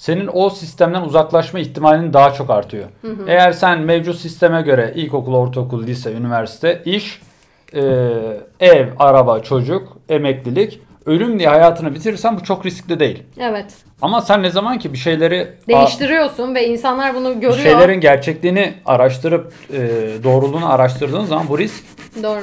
senin 0.02 0.30
o 0.32 0.50
sistemden 0.50 1.02
uzaklaşma 1.02 1.60
ihtimalin 1.60 2.12
daha 2.12 2.32
çok 2.32 2.50
artıyor. 2.50 2.84
Hı 3.02 3.08
hı. 3.08 3.24
Eğer 3.26 3.52
sen 3.52 3.80
mevcut 3.80 4.16
sisteme 4.16 4.62
göre 4.62 4.92
ilkokul, 4.96 5.34
ortaokul, 5.34 5.86
lise, 5.86 6.12
üniversite, 6.12 6.82
iş, 6.84 7.20
e, 7.74 7.80
ev, 8.60 8.88
araba, 8.98 9.40
çocuk, 9.40 9.96
emeklilik, 10.08 10.80
ölüm 11.06 11.38
diye 11.38 11.48
hayatını 11.48 11.94
bitirirsen 11.94 12.36
bu 12.36 12.42
çok 12.42 12.66
riskli 12.66 13.00
değil. 13.00 13.22
Evet. 13.38 13.74
Ama 14.02 14.20
sen 14.20 14.42
ne 14.42 14.50
zaman 14.50 14.78
ki 14.78 14.92
bir 14.92 14.98
şeyleri 14.98 15.48
değiştiriyorsun 15.68 16.54
ve 16.54 16.66
insanlar 16.66 17.14
bunu 17.14 17.34
görüyor. 17.34 17.58
Bir 17.58 17.62
şeylerin 17.62 18.00
gerçekliğini 18.00 18.74
araştırıp 18.86 19.52
e, 19.72 19.78
doğruluğunu 20.24 20.72
araştırdığın 20.72 21.24
zaman 21.24 21.48
bu 21.48 21.58
risk 21.58 21.84
Doğru. 22.22 22.40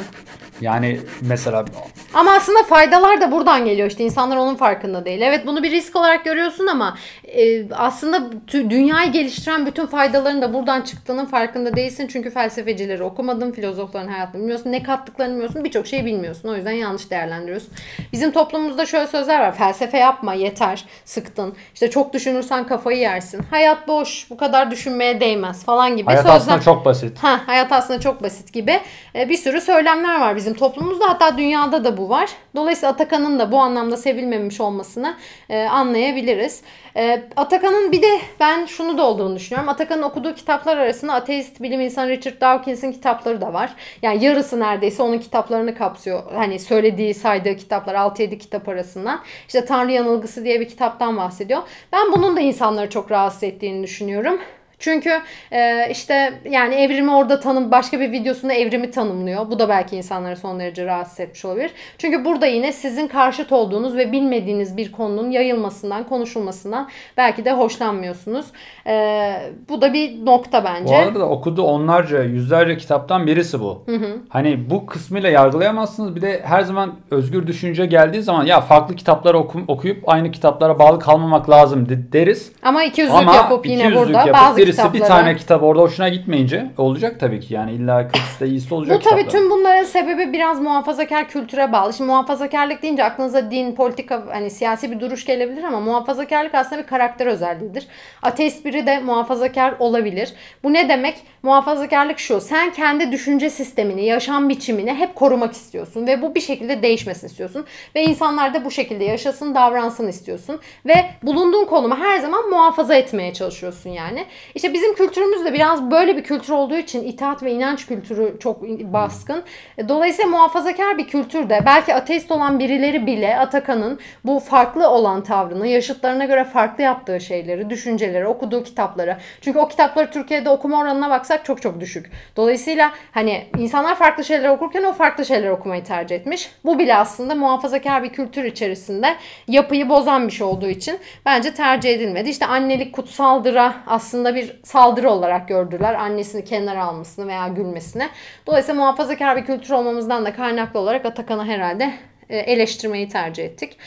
Yani 0.62 1.00
mesela 1.22 1.66
ama 2.14 2.34
aslında 2.34 2.64
faydalar 2.64 3.22
da 3.22 3.32
buradan 3.32 3.66
geliyor 3.66 3.90
işte 3.90 4.04
insanlar 4.04 4.38
onun 4.38 4.56
farkında 4.56 5.06
değil. 5.06 5.22
Evet 5.22 5.48
bunu 5.48 5.64
bir 5.64 5.72
risk 5.72 5.96
olarak 5.96 6.26
görüyorsun 6.26 6.68
ama 6.68 6.98
e, 7.24 7.74
aslında 7.74 8.30
dünyayı 8.52 9.12
geliştiren 9.12 9.66
bütün 9.66 9.86
faydaların 9.86 10.42
da 10.42 10.54
buradan 10.54 10.82
çıktığının 10.82 11.26
farkında 11.26 11.76
değilsin. 11.76 12.08
Çünkü 12.08 12.30
felsefecileri 12.30 13.04
okumadın, 13.04 13.52
filozofların 13.52 14.08
hayatını 14.08 14.42
bilmiyorsun, 14.42 14.72
ne 14.72 14.84
kattıklarını 14.84 15.34
bilmiyorsun, 15.34 15.64
birçok 15.64 15.88
şeyi 15.88 16.06
bilmiyorsun. 16.06 16.50
O 16.50 16.56
yüzden 16.56 16.72
yanlış 16.72 17.12
değerlendiriyorsun. 17.12 17.70
Bizim 18.14 18.32
toplumumuzda 18.32 18.86
şöyle 18.86 19.08
sözler 19.08 19.40
var. 19.40 19.56
Felsefe 19.56 19.98
yapma 19.98 20.34
yeter, 20.34 20.86
sıktın. 21.06 21.56
İşte 21.74 21.90
çok 21.90 22.14
düşünürsen 22.14 22.68
kafayı 22.68 22.98
yersin. 22.98 23.42
Hayat 23.50 23.88
boş, 23.88 24.28
bu 24.30 24.38
kadar 24.38 24.72
düşünmeye 24.72 25.20
değmez 25.20 25.66
falan 25.66 25.98
gibi. 25.98 26.06
Hayat 26.06 26.22
sözler... 26.22 26.36
aslında 26.36 26.62
çok 26.62 26.86
basit. 26.86 27.18
Ha, 27.18 27.42
hayat 27.46 27.72
aslında 27.72 28.00
çok 28.00 28.24
basit 28.24 28.54
gibi. 28.54 28.80
E, 29.16 29.30
bir 29.30 29.38
sürü 29.38 29.62
söylemler 29.62 30.20
var 30.20 30.36
bizim 30.36 30.54
toplumumuzda 30.54 31.10
hatta 31.10 31.38
dünyada 31.38 31.84
da 31.84 31.98
bu 32.00 32.10
var. 32.10 32.30
Dolayısıyla 32.56 32.94
Atakan'ın 32.94 33.40
da 33.40 33.52
bu 33.52 33.58
anlamda 33.58 33.98
sevilmemiş 33.98 34.62
olmasını 34.62 35.16
e, 35.50 35.64
anlayabiliriz. 35.64 36.62
E, 36.98 37.24
Atakan'ın 37.36 37.92
bir 37.92 38.02
de 38.02 38.20
ben 38.40 38.66
şunu 38.66 38.98
da 38.98 39.06
olduğunu 39.06 39.36
düşünüyorum. 39.36 39.70
Atakan'ın 39.70 40.04
okuduğu 40.04 40.36
kitaplar 40.36 40.78
arasında 40.78 41.14
ateist 41.14 41.62
bilim 41.62 41.82
insanı 41.82 42.10
Richard 42.10 42.42
Dawkins'in 42.42 42.92
kitapları 42.92 43.42
da 43.42 43.54
var. 43.54 43.76
Yani 44.02 44.24
yarısı 44.24 44.60
neredeyse 44.60 45.04
onun 45.04 45.18
kitaplarını 45.18 45.76
kapsıyor. 45.76 46.24
Hani 46.34 46.60
söylediği, 46.60 47.14
saydığı 47.14 47.56
kitaplar 47.56 47.96
6-7 47.96 48.38
kitap 48.38 48.70
arasından. 48.70 49.22
İşte 49.48 49.66
Tanrı 49.66 49.92
Yanılgısı 49.92 50.44
diye 50.44 50.60
bir 50.60 50.68
kitaptan 50.68 51.18
bahsediyor. 51.18 51.62
Ben 51.94 52.12
bunun 52.12 52.38
da 52.38 52.40
insanları 52.40 52.90
çok 52.90 53.12
rahatsız 53.12 53.44
ettiğini 53.44 53.84
düşünüyorum. 53.84 54.40
Çünkü 54.80 55.12
e, 55.52 55.90
işte 55.92 56.34
yani 56.50 56.76
evrimi 56.76 57.12
orada 57.12 57.40
tanım 57.40 57.72
başka 57.72 58.00
bir 58.00 58.12
videosunda 58.12 58.54
evrimi 58.54 58.92
tanımlıyor. 58.92 59.52
Bu 59.52 59.60
da 59.60 59.70
belki 59.70 59.96
insanları 59.96 60.38
son 60.38 60.60
derece 60.60 60.86
rahatsız 60.86 61.20
etmiş 61.20 61.46
olabilir. 61.46 61.72
Çünkü 61.98 62.26
burada 62.26 62.46
yine 62.46 62.74
sizin 62.74 63.08
karşıt 63.08 63.52
olduğunuz 63.52 63.98
ve 63.98 64.12
bilmediğiniz 64.12 64.78
bir 64.78 64.92
konunun 64.92 65.32
yayılmasından, 65.32 66.04
konuşulmasından 66.04 66.90
belki 67.18 67.46
de 67.46 67.52
hoşlanmıyorsunuz. 67.52 68.46
E, 68.88 69.52
bu 69.70 69.82
da 69.82 69.94
bir 69.94 70.26
nokta 70.26 70.64
bence. 70.64 70.94
Bu 70.94 70.98
arada 70.98 71.30
okuduğu 71.30 71.64
onlarca, 71.64 72.24
yüzlerce 72.24 72.78
kitaptan 72.78 73.28
birisi 73.28 73.60
bu. 73.60 73.84
Hı 73.86 73.96
hı. 73.96 74.18
Hani 74.30 74.70
bu 74.70 74.86
kısmıyla 74.86 75.30
yargılayamazsınız. 75.30 76.16
Bir 76.16 76.22
de 76.22 76.42
her 76.44 76.62
zaman 76.62 76.94
özgür 77.12 77.48
düşünce 77.48 77.86
geldiği 77.86 78.22
zaman 78.22 78.46
ya 78.46 78.62
farklı 78.62 78.96
kitapları 78.96 79.38
oku, 79.38 79.60
okuyup 79.68 80.10
aynı 80.10 80.32
kitaplara 80.32 80.80
bağlı 80.80 81.00
kalmamak 81.00 81.50
lazım 81.50 81.88
deriz. 82.14 82.52
Ama 82.62 82.84
iki 82.84 83.02
yüzlük 83.02 83.36
yapıp 83.36 83.66
yine 83.66 83.96
burada 83.96 84.18
yapıp 84.18 84.34
bazı 84.34 84.69
birisi 84.70 84.78
kitapları. 84.78 85.04
bir 85.04 85.08
tane 85.08 85.36
kitap 85.36 85.64
orada 85.64 85.82
hoşuna 85.82 86.10
gitmeyince 86.10 86.66
olacak 86.78 87.20
tabii 87.20 87.40
ki. 87.40 87.54
Yani 87.54 87.72
illa 87.72 88.08
kötüsü 88.08 88.40
de 88.40 88.48
iyisi 88.48 88.74
olacak 88.74 88.98
Bu 88.98 89.10
tabii 89.10 89.20
kitaplar. 89.20 89.40
tüm 89.40 89.52
bunların 89.52 89.84
sebebi 89.84 90.34
biraz 90.34 90.62
muhafazakar 90.62 91.30
kültüre 91.30 91.72
bağlı. 91.72 91.94
Şimdi 91.94 92.08
muhafazakarlık 92.08 92.82
deyince 92.82 93.04
aklınıza 93.04 93.52
din, 93.52 93.76
politika, 93.76 94.24
hani 94.32 94.50
siyasi 94.50 94.92
bir 94.92 95.00
duruş 95.00 95.26
gelebilir 95.26 95.64
ama 95.64 95.80
muhafazakarlık 95.80 96.56
aslında 96.56 96.82
bir 96.82 96.88
karakter 96.88 97.28
özelliğidir. 97.28 97.88
Ateist 98.22 98.66
biri 98.66 98.86
de 98.86 99.00
muhafazakar 99.00 99.74
olabilir. 99.80 100.34
Bu 100.64 100.74
ne 100.74 100.90
demek? 100.90 101.16
Muhafazakarlık 101.44 102.20
şu. 102.20 102.42
Sen 102.42 102.74
kendi 102.74 103.12
düşünce 103.12 103.50
sistemini, 103.50 104.06
yaşam 104.06 104.50
biçimini 104.50 104.94
hep 104.94 105.16
korumak 105.16 105.54
istiyorsun 105.54 106.08
ve 106.08 106.22
bu 106.22 106.36
bir 106.36 106.42
şekilde 106.42 106.84
değişmesini 106.84 107.30
istiyorsun 107.30 107.66
ve 107.96 108.04
insanlar 108.04 108.54
da 108.54 108.66
bu 108.66 108.72
şekilde 108.72 109.04
yaşasın, 109.04 109.56
davransın 109.56 110.08
istiyorsun 110.08 110.60
ve 110.86 111.06
bulunduğun 111.24 111.66
konumu 111.66 111.96
her 111.96 112.20
zaman 112.20 112.50
muhafaza 112.50 112.96
etmeye 112.96 113.34
çalışıyorsun 113.34 113.90
yani. 113.90 114.26
İşte 114.60 114.74
bizim 114.74 114.96
kültürümüzde 114.96 115.54
biraz 115.54 115.92
böyle 115.92 116.18
bir 116.18 116.24
kültür 116.24 116.54
olduğu 116.54 116.78
için 116.78 117.04
itaat 117.04 117.44
ve 117.44 117.52
inanç 117.52 117.88
kültürü 117.88 118.38
çok 118.40 118.62
baskın. 118.64 119.44
Dolayısıyla 119.90 120.32
muhafazakar 120.32 120.98
bir 120.98 121.08
kültürde 121.08 121.64
belki 121.66 121.96
ateist 121.96 122.32
olan 122.32 122.60
birileri 122.60 123.08
bile 123.08 123.38
Atakan'ın 123.38 124.00
bu 124.26 124.40
farklı 124.40 124.90
olan 124.90 125.24
tavrını, 125.24 125.68
yaşıtlarına 125.68 126.26
göre 126.26 126.44
farklı 126.44 126.84
yaptığı 126.84 127.20
şeyleri, 127.20 127.70
düşünceleri, 127.70 128.28
okuduğu 128.28 128.64
kitapları. 128.64 129.18
Çünkü 129.42 129.60
o 129.60 129.68
kitapları 129.68 130.12
Türkiye'de 130.12 130.50
okuma 130.50 130.82
oranına 130.82 131.10
baksak 131.10 131.46
çok 131.46 131.62
çok 131.62 131.80
düşük. 131.80 132.12
Dolayısıyla 132.36 132.92
hani 133.12 133.46
insanlar 133.58 133.96
farklı 133.96 134.24
şeyler 134.24 134.50
okurken 134.50 134.84
o 134.84 134.94
farklı 134.94 135.26
şeyler 135.26 135.50
okumayı 135.50 135.84
tercih 135.84 136.16
etmiş. 136.16 136.52
Bu 136.66 136.80
bile 136.80 136.96
aslında 136.96 137.36
muhafazakar 137.36 138.04
bir 138.04 138.10
kültür 138.10 138.44
içerisinde 138.44 139.16
yapıyı 139.48 139.90
bozan 139.90 140.28
bir 140.28 140.34
şey 140.34 140.48
olduğu 140.48 140.70
için 140.70 141.00
bence 141.26 141.54
tercih 141.54 141.90
edilmedi. 141.90 142.30
İşte 142.30 142.46
annelik 142.46 142.94
kutsaldıra 142.94 143.74
aslında 143.88 144.36
bir 144.36 144.49
saldırı 144.64 145.12
olarak 145.12 145.48
gördüler. 145.48 145.94
Annesini 145.94 146.46
kenara 146.46 146.84
almasını 146.84 147.28
veya 147.28 147.48
gülmesini. 147.48 148.10
Dolayısıyla 148.48 148.82
muhafazakar 148.82 149.38
bir 149.38 149.46
kültür 149.46 149.70
olmamızdan 149.70 150.26
da 150.26 150.34
kaynaklı 150.34 150.80
olarak 150.80 151.06
Atakan'ı 151.06 151.46
herhalde 151.46 151.94
e, 152.30 152.38
eleştirmeyi 152.38 153.10
tercih 153.10 153.46
ettik. 153.46 153.78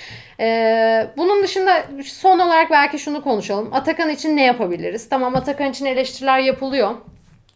E, 0.41 1.07
bunun 1.17 1.43
dışında 1.43 1.83
son 2.05 2.39
olarak 2.39 2.71
belki 2.71 2.99
şunu 2.99 3.23
konuşalım. 3.23 3.71
Atakan 3.73 4.11
için 4.11 4.37
ne 4.37 4.45
yapabiliriz? 4.45 5.09
Tamam 5.09 5.37
Atakan 5.37 5.71
için 5.71 5.87
eleştiriler 5.87 6.39
yapılıyor. 6.39 6.95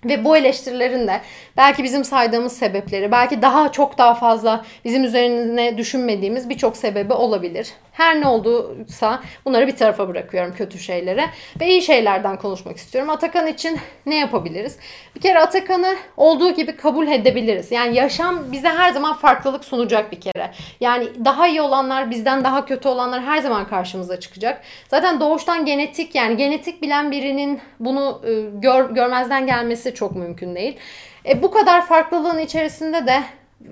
Ve 0.04 0.24
bu 0.24 0.36
eleştirilerin 0.36 1.06
de 1.06 1.20
belki 1.56 1.84
bizim 1.84 2.04
saydığımız 2.04 2.58
sebepleri, 2.58 3.12
belki 3.12 3.42
daha 3.42 3.72
çok 3.72 3.98
daha 3.98 4.14
fazla 4.14 4.64
bizim 4.84 5.04
üzerine 5.04 5.78
düşünmediğimiz 5.78 6.48
birçok 6.48 6.76
sebebi 6.76 7.12
olabilir. 7.12 7.72
Her 7.96 8.20
ne 8.20 8.26
olduysa 8.26 9.22
bunları 9.44 9.66
bir 9.66 9.76
tarafa 9.76 10.08
bırakıyorum 10.08 10.54
kötü 10.54 10.78
şeylere 10.78 11.24
ve 11.60 11.68
iyi 11.68 11.82
şeylerden 11.82 12.36
konuşmak 12.36 12.76
istiyorum. 12.76 13.10
Atakan 13.10 13.46
için 13.46 13.78
ne 14.06 14.16
yapabiliriz? 14.16 14.78
Bir 15.14 15.20
kere 15.20 15.38
Atakan'ı 15.38 15.96
olduğu 16.16 16.50
gibi 16.50 16.76
kabul 16.76 17.08
edebiliriz. 17.08 17.72
Yani 17.72 17.96
yaşam 17.96 18.52
bize 18.52 18.68
her 18.68 18.92
zaman 18.92 19.14
farklılık 19.14 19.64
sunacak 19.64 20.12
bir 20.12 20.20
kere. 20.20 20.50
Yani 20.80 21.08
daha 21.24 21.48
iyi 21.48 21.60
olanlar 21.60 22.10
bizden 22.10 22.44
daha 22.44 22.66
kötü 22.66 22.88
olanlar 22.88 23.22
her 23.22 23.38
zaman 23.38 23.68
karşımıza 23.68 24.20
çıkacak. 24.20 24.62
Zaten 24.88 25.20
doğuştan 25.20 25.64
genetik 25.64 26.14
yani 26.14 26.36
genetik 26.36 26.82
bilen 26.82 27.10
birinin 27.10 27.60
bunu 27.80 28.22
gör, 28.54 28.90
görmezden 28.90 29.46
gelmesi 29.46 29.94
çok 29.94 30.16
mümkün 30.16 30.54
değil. 30.54 30.76
E, 31.28 31.42
bu 31.42 31.50
kadar 31.50 31.86
farklılığın 31.86 32.38
içerisinde 32.38 33.06
de 33.06 33.22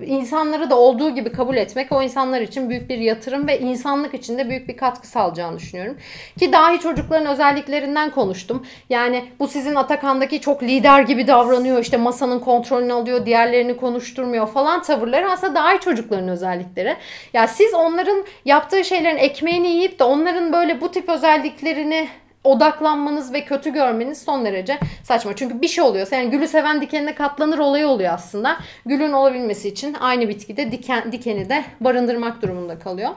insanları 0.05 0.69
da 0.69 0.77
olduğu 0.77 1.09
gibi 1.09 1.31
kabul 1.31 1.55
etmek 1.55 1.91
o 1.91 2.01
insanlar 2.01 2.41
için 2.41 2.69
büyük 2.69 2.89
bir 2.89 2.97
yatırım 2.97 3.47
ve 3.47 3.59
insanlık 3.59 4.13
için 4.13 4.37
de 4.37 4.49
büyük 4.49 4.67
bir 4.67 4.77
katkı 4.77 5.07
sağlayacağını 5.07 5.57
düşünüyorum. 5.57 5.97
Ki 6.39 6.51
dahi 6.53 6.79
çocukların 6.79 7.27
özelliklerinden 7.27 8.09
konuştum. 8.09 8.65
Yani 8.89 9.25
bu 9.39 9.47
sizin 9.47 9.75
Atakan'daki 9.75 10.41
çok 10.41 10.63
lider 10.63 11.01
gibi 11.01 11.27
davranıyor 11.27 11.79
işte 11.81 11.97
masanın 11.97 12.39
kontrolünü 12.39 12.93
alıyor 12.93 13.25
diğerlerini 13.25 13.77
konuşturmuyor 13.77 14.47
falan 14.47 14.81
tavırları 14.81 15.31
aslında 15.31 15.55
dahi 15.55 15.79
çocukların 15.79 16.29
özellikleri. 16.29 16.95
Ya 17.33 17.47
siz 17.47 17.73
onların 17.73 18.25
yaptığı 18.45 18.85
şeylerin 18.85 19.17
ekmeğini 19.17 19.67
yiyip 19.67 19.99
de 19.99 20.03
onların 20.03 20.53
böyle 20.53 20.81
bu 20.81 20.91
tip 20.91 21.09
özelliklerini 21.09 22.07
odaklanmanız 22.45 23.33
ve 23.33 23.45
kötü 23.45 23.73
görmeniz 23.73 24.21
son 24.23 24.45
derece 24.45 24.79
saçma. 25.03 25.35
Çünkü 25.35 25.61
bir 25.61 25.67
şey 25.67 25.83
oluyor. 25.83 26.07
Yani 26.11 26.29
gülü 26.29 26.47
seven 26.47 26.81
dikenine 26.81 27.15
katlanır 27.15 27.57
olayı 27.57 27.87
oluyor 27.87 28.13
aslında. 28.13 28.57
Gülün 28.85 29.11
olabilmesi 29.11 29.67
için 29.67 29.93
aynı 29.99 30.29
bitkide 30.29 30.71
diken, 30.71 31.11
dikeni 31.11 31.49
de 31.49 31.63
barındırmak 31.79 32.41
durumunda 32.41 32.79
kalıyor. 32.79 33.09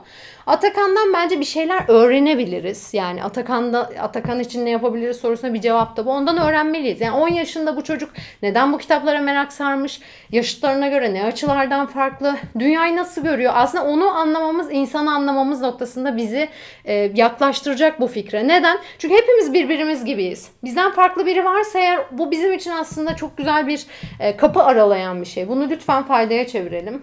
Atakan'dan 0.47 1.13
bence 1.13 1.39
bir 1.39 1.45
şeyler 1.45 1.83
öğrenebiliriz. 1.87 2.93
Yani 2.93 3.23
Atakan'da 3.23 3.89
Atakan 3.99 4.39
için 4.39 4.65
ne 4.65 4.69
yapabiliriz 4.69 5.17
sorusuna 5.17 5.53
bir 5.53 5.61
cevap 5.61 5.97
da 5.97 6.05
bu. 6.05 6.11
Ondan 6.11 6.37
öğrenmeliyiz. 6.37 7.01
Yani 7.01 7.17
10 7.17 7.27
yaşında 7.27 7.77
bu 7.77 7.83
çocuk 7.83 8.13
neden 8.41 8.73
bu 8.73 8.77
kitaplara 8.77 9.21
merak 9.21 9.53
sarmış? 9.53 9.99
Yaşıtlarına 10.31 10.87
göre 10.87 11.13
ne 11.13 11.23
açılardan 11.23 11.85
farklı? 11.85 12.35
Dünyayı 12.59 12.95
nasıl 12.95 13.23
görüyor? 13.23 13.53
Aslında 13.55 13.85
onu 13.85 14.09
anlamamız, 14.09 14.67
insanı 14.71 15.13
anlamamız 15.13 15.61
noktasında 15.61 16.17
bizi 16.17 16.49
e, 16.85 16.93
yaklaştıracak 17.15 17.99
bu 17.99 18.07
fikre. 18.07 18.47
Neden? 18.47 18.77
Çünkü 18.99 19.15
hepimiz 19.21 19.53
birbirimiz 19.53 20.05
gibiyiz. 20.05 20.51
Bizden 20.63 20.91
farklı 20.91 21.25
biri 21.25 21.45
varsa 21.45 21.79
eğer 21.79 21.99
bu 22.11 22.31
bizim 22.31 22.53
için 22.53 22.71
aslında 22.71 23.15
çok 23.15 23.37
güzel 23.37 23.67
bir 23.67 23.85
e, 24.19 24.37
kapı 24.37 24.63
aralayan 24.63 25.21
bir 25.21 25.27
şey. 25.27 25.47
Bunu 25.47 25.69
lütfen 25.69 26.03
faydaya 26.03 26.47
çevirelim. 26.47 27.01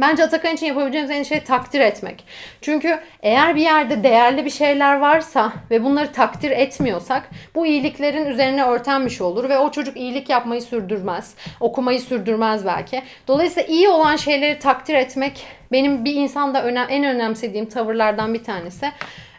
Bence 0.00 0.24
Atakan 0.24 0.54
için 0.54 0.66
yapabileceğimiz 0.66 1.10
en 1.10 1.22
şey 1.22 1.40
takdir 1.40 1.80
etmek. 1.80 2.24
Çünkü 2.60 2.98
eğer 3.22 3.56
bir 3.56 3.60
yerde 3.60 4.04
değerli 4.04 4.44
bir 4.44 4.50
şeyler 4.50 4.98
varsa 4.98 5.52
ve 5.70 5.84
bunları 5.84 6.12
takdir 6.12 6.50
etmiyorsak 6.50 7.30
bu 7.54 7.66
iyiliklerin 7.66 8.26
üzerine 8.26 8.64
örten 8.64 9.04
bir 9.06 9.10
şey 9.10 9.26
olur 9.26 9.48
ve 9.48 9.58
o 9.58 9.70
çocuk 9.70 9.96
iyilik 9.96 10.28
yapmayı 10.28 10.62
sürdürmez. 10.62 11.34
Okumayı 11.60 12.00
sürdürmez 12.00 12.66
belki. 12.66 13.02
Dolayısıyla 13.28 13.68
iyi 13.68 13.88
olan 13.88 14.16
şeyleri 14.16 14.58
takdir 14.58 14.94
etmek 14.94 15.46
benim 15.72 16.04
bir 16.04 16.14
insanda 16.14 16.64
önem, 16.64 16.86
en 16.90 17.04
önemsediğim 17.04 17.66
tavırlardan 17.66 18.34
bir 18.34 18.44
tanesi. 18.44 18.86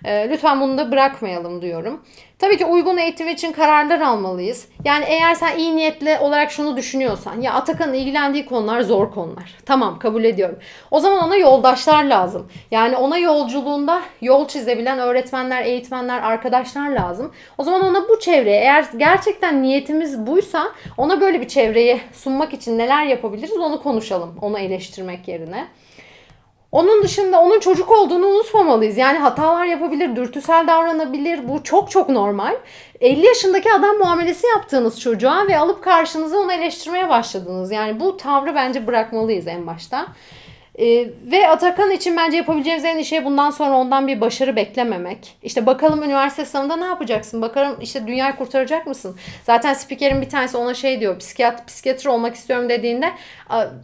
E, 0.06 0.30
lütfen 0.30 0.62
bunu 0.62 0.78
da 0.78 0.92
bırakmayalım 0.92 1.62
diyorum. 1.62 2.06
Tabii 2.44 2.58
ki 2.58 2.66
uygun 2.66 2.98
eğitim 2.98 3.28
için 3.28 3.52
kararlar 3.52 4.02
almalıyız. 4.02 4.68
Yani 4.86 5.06
eğer 5.08 5.36
sen 5.36 5.58
iyi 5.58 5.76
niyetli 5.76 6.18
olarak 6.20 6.52
şunu 6.52 6.78
düşünüyorsan 6.78 7.42
ya 7.42 7.54
Atakan'ın 7.54 7.94
ilgilendiği 7.94 8.46
konular 8.46 8.82
zor 8.82 9.12
konular. 9.12 9.56
Tamam 9.66 10.00
kabul 10.00 10.24
ediyorum. 10.24 10.60
O 10.92 11.00
zaman 11.00 11.28
ona 11.28 11.36
yoldaşlar 11.36 12.04
lazım. 12.04 12.48
Yani 12.72 12.96
ona 12.98 13.18
yolculuğunda 13.18 14.02
yol 14.22 14.48
çizebilen 14.48 15.00
öğretmenler, 15.00 15.66
eğitmenler, 15.66 16.22
arkadaşlar 16.22 16.90
lazım. 16.90 17.32
O 17.58 17.64
zaman 17.64 17.82
ona 17.82 18.10
bu 18.10 18.20
çevreye 18.20 18.62
eğer 18.62 18.86
gerçekten 18.98 19.64
niyetimiz 19.64 20.28
buysa 20.28 20.72
ona 20.98 21.22
böyle 21.22 21.42
bir 21.42 21.48
çevreyi 21.48 22.02
sunmak 22.14 22.54
için 22.54 22.78
neler 22.78 23.06
yapabiliriz 23.06 23.58
onu 23.58 23.84
konuşalım. 23.84 24.36
Onu 24.42 24.60
eleştirmek 24.60 25.28
yerine. 25.28 25.68
Onun 26.74 27.04
dışında 27.04 27.42
onun 27.42 27.60
çocuk 27.60 27.92
olduğunu 27.92 28.28
unutmamalıyız. 28.28 28.98
Yani 28.98 29.18
hatalar 29.18 29.66
yapabilir, 29.66 30.16
dürtüsel 30.16 30.68
davranabilir. 30.68 31.50
Bu 31.50 31.64
çok 31.64 31.92
çok 31.92 32.10
normal. 32.10 32.56
50 33.02 33.26
yaşındaki 33.26 33.74
adam 33.74 33.98
muamelesi 33.98 34.48
yaptığınız 34.48 35.00
çocuğa 35.00 35.48
ve 35.48 35.58
alıp 35.58 35.84
karşınıza 35.84 36.38
onu 36.38 36.54
eleştirmeye 36.54 37.10
başladınız. 37.10 37.72
Yani 37.72 38.00
bu 38.00 38.18
tavrı 38.18 38.56
bence 38.56 38.88
bırakmalıyız 38.88 39.48
en 39.48 39.68
başta. 39.68 40.08
Ee, 40.80 41.10
ve 41.32 41.48
Atakan 41.48 41.92
için 41.92 42.18
bence 42.18 42.38
yapabileceğimiz 42.38 42.86
en 42.86 42.98
iyi 42.98 43.06
şey 43.06 43.26
bundan 43.26 43.50
sonra 43.50 43.78
ondan 43.78 44.08
bir 44.08 44.22
başarı 44.22 44.56
beklememek. 44.56 45.38
İşte 45.44 45.66
bakalım 45.66 46.04
üniversite 46.04 46.46
sınavında 46.46 46.76
ne 46.76 46.86
yapacaksın? 46.86 47.42
Bakalım 47.42 47.78
işte 47.82 48.08
dünyayı 48.08 48.36
kurtaracak 48.36 48.88
mısın? 48.88 49.18
Zaten 49.44 49.74
spikerin 49.74 50.22
bir 50.22 50.30
tanesi 50.30 50.58
ona 50.58 50.74
şey 50.74 51.00
diyor. 51.00 51.20
Psikiyat, 51.20 51.68
psikiyatr 51.68 52.06
olmak 52.06 52.36
istiyorum 52.36 52.70
dediğinde 52.70 53.12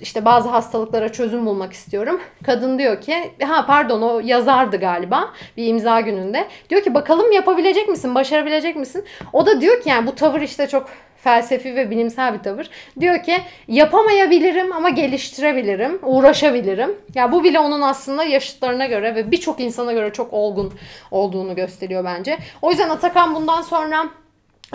işte 0.01 0.25
bazı 0.25 0.49
hastalıklara 0.49 1.11
çözüm 1.11 1.45
bulmak 1.45 1.73
istiyorum. 1.73 2.21
Kadın 2.43 2.79
diyor 2.79 3.01
ki 3.01 3.31
ha 3.43 3.65
pardon 3.65 4.01
o 4.01 4.19
yazardı 4.19 4.77
galiba 4.77 5.33
bir 5.57 5.67
imza 5.67 6.01
gününde. 6.01 6.47
Diyor 6.69 6.81
ki 6.81 6.93
bakalım 6.93 7.31
yapabilecek 7.31 7.89
misin? 7.89 8.15
Başarabilecek 8.15 8.75
misin? 8.75 9.05
O 9.33 9.45
da 9.45 9.61
diyor 9.61 9.81
ki 9.81 9.89
yani 9.89 10.07
bu 10.07 10.15
tavır 10.15 10.41
işte 10.41 10.67
çok 10.67 10.89
felsefi 11.23 11.75
ve 11.75 11.91
bilimsel 11.91 12.33
bir 12.33 12.39
tavır. 12.39 12.69
Diyor 12.99 13.23
ki 13.23 13.37
yapamayabilirim 13.67 14.71
ama 14.71 14.89
geliştirebilirim, 14.89 15.99
uğraşabilirim. 16.03 16.97
Ya 17.15 17.31
bu 17.31 17.43
bile 17.43 17.59
onun 17.59 17.81
aslında 17.81 18.23
yaşıtlarına 18.23 18.85
göre 18.85 19.15
ve 19.15 19.31
birçok 19.31 19.59
insana 19.59 19.93
göre 19.93 20.13
çok 20.13 20.33
olgun 20.33 20.73
olduğunu 21.11 21.55
gösteriyor 21.55 22.05
bence. 22.05 22.37
O 22.61 22.69
yüzden 22.69 22.89
Atakan 22.89 23.35
bundan 23.35 23.61
sonra 23.61 24.09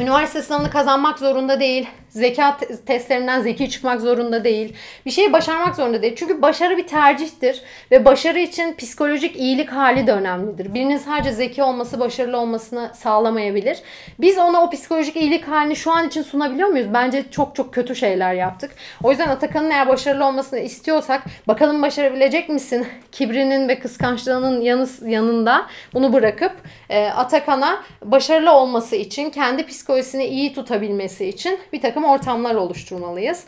Üniversite 0.01 0.43
sınavını 0.43 0.71
kazanmak 0.71 1.19
zorunda 1.19 1.61
değil. 1.61 1.89
Zeka 2.09 2.57
testlerinden 2.87 3.41
zeki 3.41 3.71
çıkmak 3.71 4.01
zorunda 4.01 4.45
değil. 4.45 4.77
Bir 5.07 5.11
şeyi 5.11 5.33
başarmak 5.33 5.77
zorunda 5.77 6.03
değil. 6.03 6.17
Çünkü 6.17 6.43
başarı 6.43 6.77
bir 6.77 6.87
tercihtir. 6.87 7.63
Ve 7.91 8.05
başarı 8.05 8.39
için 8.39 8.75
psikolojik 8.75 9.37
iyilik 9.37 9.71
hali 9.71 10.07
de 10.07 10.13
önemlidir. 10.13 10.75
Birinin 10.75 10.97
sadece 10.97 11.33
zeki 11.33 11.63
olması 11.63 12.01
başarılı 12.01 12.39
olmasını 12.39 12.91
sağlamayabilir. 12.95 13.79
Biz 14.21 14.39
ona 14.39 14.63
o 14.63 14.71
psikolojik 14.71 15.17
iyilik 15.17 15.49
halini 15.49 15.77
şu 15.77 15.93
an 15.93 16.07
için 16.09 16.23
sunabiliyor 16.23 16.69
muyuz? 16.69 16.87
Bence 16.95 17.25
çok 17.31 17.57
çok 17.57 17.75
kötü 17.75 17.97
şeyler 17.97 18.35
yaptık. 18.35 18.71
O 19.03 19.11
yüzden 19.11 19.29
Atakan'ın 19.29 19.71
eğer 19.71 19.89
başarılı 19.89 20.27
olmasını 20.27 20.61
istiyorsak 20.61 21.23
bakalım 21.49 21.83
başarabilecek 21.83 22.49
misin? 22.49 22.87
Kibrinin 23.13 23.69
ve 23.69 23.79
kıskançlığının 23.79 24.61
yanı, 24.61 24.87
yanında 25.07 25.67
bunu 25.95 26.13
bırakıp 26.13 26.53
e, 26.91 27.07
Atakan'a 27.07 27.83
başarılı 28.05 28.53
olması 28.53 28.97
için 28.97 29.31
kendi 29.31 29.67
psikolojisini 29.85 30.25
iyi 30.25 30.55
tutabilmesi 30.55 31.27
için 31.27 31.59
bir 31.73 31.83
takım 31.83 32.05
ortamlar 32.05 32.55
oluşturmalıyız. 32.55 33.45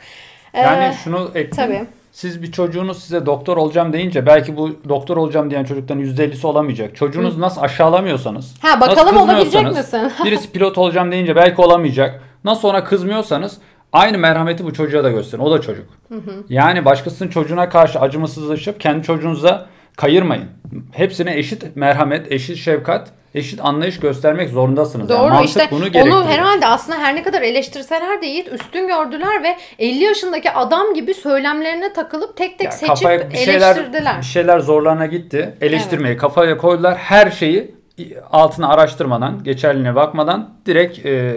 Yani 0.55 0.85
ee, 0.85 0.97
şunu 1.05 1.31
ekleyeyim. 1.35 1.85
Tabii. 1.85 1.89
Siz 2.13 2.43
bir 2.43 2.53
çocuğunuz 2.53 3.03
size 3.03 3.27
doktor 3.27 3.57
olacağım 3.57 3.93
deyince 3.93 4.27
belki 4.27 4.57
bu 4.57 4.71
doktor 4.89 5.17
olacağım 5.17 5.51
diyen 5.51 5.65
çocuktan 5.65 6.01
%50'si 6.01 6.47
olamayacak. 6.47 6.97
Çocuğunuz 6.97 7.37
Hı. 7.37 7.41
nasıl 7.41 7.61
aşağılamıyorsanız, 7.61 8.55
ha, 8.63 8.81
bakalım 8.81 9.17
olabilecek 9.17 9.67
misin? 9.67 10.13
birisi 10.25 10.53
pilot 10.53 10.79
olacağım 10.79 11.13
deyince 11.13 11.37
belki 11.37 11.63
olamayacak. 11.63 12.23
Nasıl 12.45 12.69
ona 12.69 12.85
kızmıyorsanız 12.85 13.59
aynı 13.93 14.19
merhameti 14.19 14.65
bu 14.65 14.73
çocuğa 14.73 15.05
da 15.05 15.11
gösterin. 15.11 15.43
O 15.43 15.51
da 15.51 15.61
çocuk. 15.61 15.87
Hı 16.09 16.15
hı. 16.15 16.45
Yani 16.49 16.85
başkasının 16.85 17.29
çocuğuna 17.29 17.69
karşı 17.69 18.01
acımasızlaşıp 18.01 18.81
kendi 18.81 19.07
çocuğunuza 19.07 19.67
kayırmayın. 19.97 20.47
Hepsine 20.93 21.39
eşit 21.39 21.77
merhamet, 21.77 22.33
eşit 22.33 22.57
şefkat 22.57 23.13
eşit 23.37 23.61
anlayış 23.63 24.01
göstermek 24.01 24.51
zorundasınız. 24.51 25.09
Doğru 25.09 25.35
yani 25.35 25.45
işte 25.45 25.69
bunu 25.71 25.85
onu 26.03 26.25
herhalde 26.25 26.67
aslında 26.67 26.99
her 26.99 27.17
ne 27.17 27.23
kadar 27.23 27.43
eleştirseler 27.43 28.23
de 28.23 28.27
Yiğit 28.27 28.53
üstün 28.53 28.89
gördüler 28.89 29.43
ve 29.43 29.57
50 29.79 30.05
yaşındaki 30.05 30.51
adam 30.51 30.95
gibi 30.95 31.15
söylemlerine 31.15 31.93
takılıp 31.93 32.37
tek 32.37 32.59
tek 32.59 32.65
ya 32.65 32.73
seçip 32.73 33.33
bir 33.33 33.37
şeyler, 33.37 33.77
eleştirdiler. 33.77 34.19
Bir 34.19 34.27
şeyler 34.27 34.59
zorlarına 34.59 35.07
gitti. 35.07 35.55
Eleştirmeyi 35.61 36.13
evet. 36.13 36.21
kafaya 36.21 36.59
koydular. 36.59 36.97
Her 36.97 37.31
şeyi 37.31 37.75
altına 38.33 38.69
araştırmadan, 38.69 39.45
geçerliğine 39.45 39.95
bakmadan 39.95 40.51
direkt 40.67 41.07
e, 41.07 41.35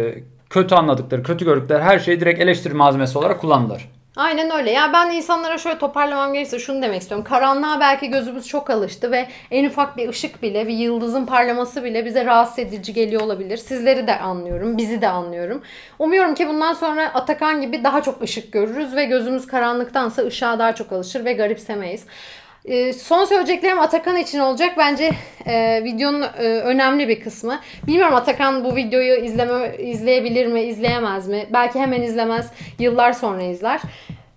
kötü 0.50 0.76
anladıkları, 0.76 1.24
kötü 1.24 1.45
gördükleri 1.45 1.84
her 1.84 2.00
şeyi 2.00 2.20
direkt 2.20 2.41
eleştiri 2.41 2.74
malzemesi 2.74 3.18
olarak 3.18 3.41
kullandılar. 3.41 3.89
Aynen 4.20 4.51
öyle. 4.51 4.72
Ya 4.72 4.93
ben 4.93 5.11
insanlara 5.11 5.57
şöyle 5.57 5.78
toparlamam 5.78 6.34
gerekirse 6.34 6.59
şunu 6.59 6.82
demek 6.82 7.01
istiyorum. 7.01 7.26
Karanlığa 7.30 7.80
belki 7.80 8.09
gözümüz 8.09 8.47
çok 8.47 8.70
alıştı 8.70 9.11
ve 9.11 9.28
en 9.51 9.65
ufak 9.65 9.97
bir 9.97 10.09
ışık 10.09 10.41
bile, 10.41 10.67
bir 10.67 10.74
yıldızın 10.74 11.26
parlaması 11.26 11.84
bile 11.84 12.05
bize 12.05 12.26
rahatsız 12.26 12.59
edici 12.59 12.93
geliyor 12.93 13.22
olabilir. 13.22 13.57
Sizleri 13.57 14.07
de 14.07 14.20
anlıyorum, 14.20 14.78
bizi 14.78 15.01
de 15.01 15.07
anlıyorum. 15.07 15.63
Umuyorum 15.99 16.36
ki 16.36 16.47
bundan 16.47 16.74
sonra 16.74 17.13
Atakan 17.13 17.61
gibi 17.61 17.84
daha 17.84 18.01
çok 18.01 18.22
ışık 18.22 18.51
görürüz 18.51 18.95
ve 18.95 19.05
gözümüz 19.05 19.47
karanlıktansa 19.47 20.22
ışığa 20.22 20.59
daha 20.59 20.76
çok 20.76 20.91
alışır 20.91 21.26
ve 21.26 21.34
garipsemeyiz. 21.34 22.05
Ee, 22.66 22.93
son 22.93 23.26
söyleyeceklerim 23.26 23.80
Atakan 23.80 24.18
için 24.18 24.39
olacak. 24.39 24.74
Bence 24.78 25.12
e, 25.45 25.84
videonun 25.84 26.22
e, 26.22 26.43
önemli 26.43 27.07
bir 27.07 27.20
kısmı. 27.20 27.60
Bilmiyorum 27.88 28.16
Atakan 28.16 28.64
bu 28.64 28.76
videoyu 28.76 29.16
izleme 29.16 29.78
izleyebilir 29.78 30.45
mi, 30.45 30.62
izleyemez 30.62 31.28
mi? 31.28 31.47
Belki 31.53 31.80
hemen 31.80 32.01
izlemez, 32.01 32.51
yıllar 32.80 33.14
sonra 33.14 33.41
izler. 33.41 33.82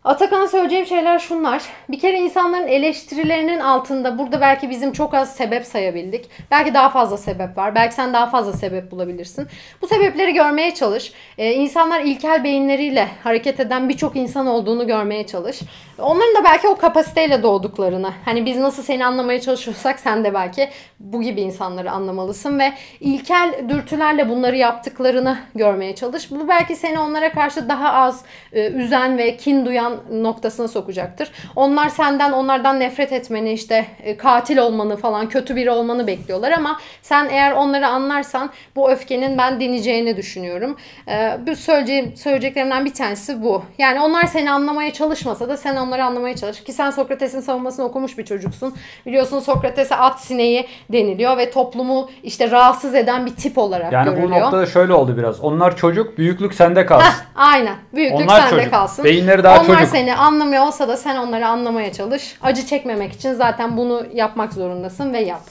Atakan'a 0.05 0.49
söyleyeceğim 0.49 0.87
şeyler 0.87 1.19
şunlar. 1.19 1.63
Bir 1.89 1.99
kere 1.99 2.19
insanların 2.19 2.67
eleştirilerinin 2.67 3.61
altında 3.61 4.19
burada 4.19 4.41
belki 4.41 4.71
bizim 4.71 4.93
çok 4.93 5.15
az 5.15 5.37
sebep 5.37 5.67
sayabildik. 5.67 6.31
Belki 6.51 6.75
daha 6.75 6.91
fazla 6.91 7.17
sebep 7.19 7.57
var. 7.57 7.75
Belki 7.75 7.95
sen 7.95 8.13
daha 8.13 8.27
fazla 8.27 8.53
sebep 8.53 8.91
bulabilirsin. 8.91 9.47
Bu 9.83 9.87
sebepleri 9.87 10.35
görmeye 10.35 10.75
çalış. 10.75 11.13
Ee, 11.39 11.53
insanlar 11.53 12.01
ilkel 12.01 12.45
beyinleriyle 12.45 13.09
hareket 13.23 13.61
eden 13.61 13.89
birçok 13.89 14.17
insan 14.17 14.47
olduğunu 14.47 14.87
görmeye 14.87 15.27
çalış. 15.27 15.61
Onların 15.99 16.35
da 16.35 16.45
belki 16.45 16.69
o 16.69 16.77
kapasiteyle 16.77 17.43
doğduklarını. 17.43 18.11
Hani 18.25 18.47
biz 18.47 18.59
nasıl 18.59 18.83
seni 18.83 19.07
anlamaya 19.07 19.41
çalışıyorsak 19.41 20.01
sen 20.01 20.25
de 20.25 20.35
belki 20.35 20.69
bu 21.01 21.23
gibi 21.23 21.41
insanları 21.41 21.91
anlamalısın 21.91 22.59
ve 22.59 22.73
ilkel 23.01 23.55
dürtülerle 23.69 24.29
bunları 24.29 24.57
yaptıklarını 24.57 25.39
görmeye 25.55 25.95
çalış. 25.95 26.31
Bu 26.31 26.49
belki 26.49 26.77
seni 26.77 26.99
onlara 26.99 27.33
karşı 27.33 27.69
daha 27.69 27.93
az 27.93 28.25
e, 28.53 28.71
üzen 28.71 29.19
ve 29.19 29.37
kin 29.37 29.67
duyan 29.67 29.91
yalan 29.93 30.22
noktasına 30.22 30.68
sokacaktır. 30.68 31.30
Onlar 31.57 31.88
senden 31.88 32.32
onlardan 32.32 32.80
nefret 32.80 33.12
etmeni 33.12 33.53
işte 33.53 33.86
e, 34.03 34.16
katil 34.16 34.59
olmanı 34.59 34.97
falan 34.97 35.28
kötü 35.28 35.57
biri 35.57 35.70
olmanı 35.70 36.07
bekliyorlar 36.07 36.51
ama 36.53 36.80
sen 37.03 37.28
eğer 37.30 37.53
onları 37.53 37.86
anlarsan 37.86 38.51
bu 38.76 38.90
öfkenin 38.90 39.38
ben 39.38 39.61
dineceğini 39.61 40.16
düşünüyorum. 40.16 40.76
Ee, 41.09 41.38
bu 41.47 41.57
söyleyeceğim, 41.57 42.16
söyleyeceklerimden 42.16 42.84
bir 42.84 42.95
tanesi 42.95 43.43
bu. 43.43 43.62
Yani 43.78 44.01
onlar 44.01 44.26
seni 44.26 44.51
anlamaya 44.51 44.93
çalışmasa 44.93 45.49
da 45.49 45.57
sen 45.57 45.76
onları 45.76 46.05
anlamaya 46.05 46.36
çalış. 46.36 46.64
Ki 46.64 46.72
sen 46.72 46.90
Sokrates'in 46.90 47.40
savunmasını 47.40 47.84
okumuş 47.86 48.18
bir 48.18 48.24
çocuksun. 48.24 48.74
Biliyorsun 49.07 49.40
Sokrates'e 49.40 49.97
at 49.97 50.20
sineği 50.20 50.66
deniliyor 50.93 51.36
ve 51.36 51.51
toplumu 51.51 52.11
işte 52.22 52.51
rahatsız 52.51 52.95
eden 52.95 53.26
bir 53.26 53.36
tip 53.36 53.59
olarak 53.59 53.93
Yani 53.93 54.05
görülüyor. 54.05 54.30
bu 54.30 54.34
noktada 54.40 54.66
şöyle 54.66 54.93
oldu 54.93 55.16
biraz. 55.16 55.40
Onlar 55.40 55.76
çocuk, 55.76 56.18
büyüklük 56.18 56.55
sende 56.55 56.86
kalsın. 56.86 57.07
Heh, 57.07 57.14
aynen. 57.36 57.74
Büyüklük 57.95 58.20
Onlar 58.30 58.40
sende 58.40 58.57
çocuk. 58.57 58.70
kalsın. 58.70 59.05
Beyinleri 59.05 59.45
daha 59.45 59.55
Onlar 59.61 59.66
çocuk. 59.66 59.82
Seni 59.87 60.14
anlamıyor 60.14 60.66
olsa 60.66 60.89
da 60.89 60.97
sen 60.97 61.16
onları 61.16 61.47
anlamaya 61.47 61.93
çalış. 61.93 62.37
Acı 62.43 62.66
çekmemek 62.66 63.12
için 63.12 63.33
zaten 63.33 63.76
bunu 63.76 64.07
yapmak 64.14 64.53
zorundasın 64.53 65.12
ve 65.12 65.20
yap. 65.20 65.43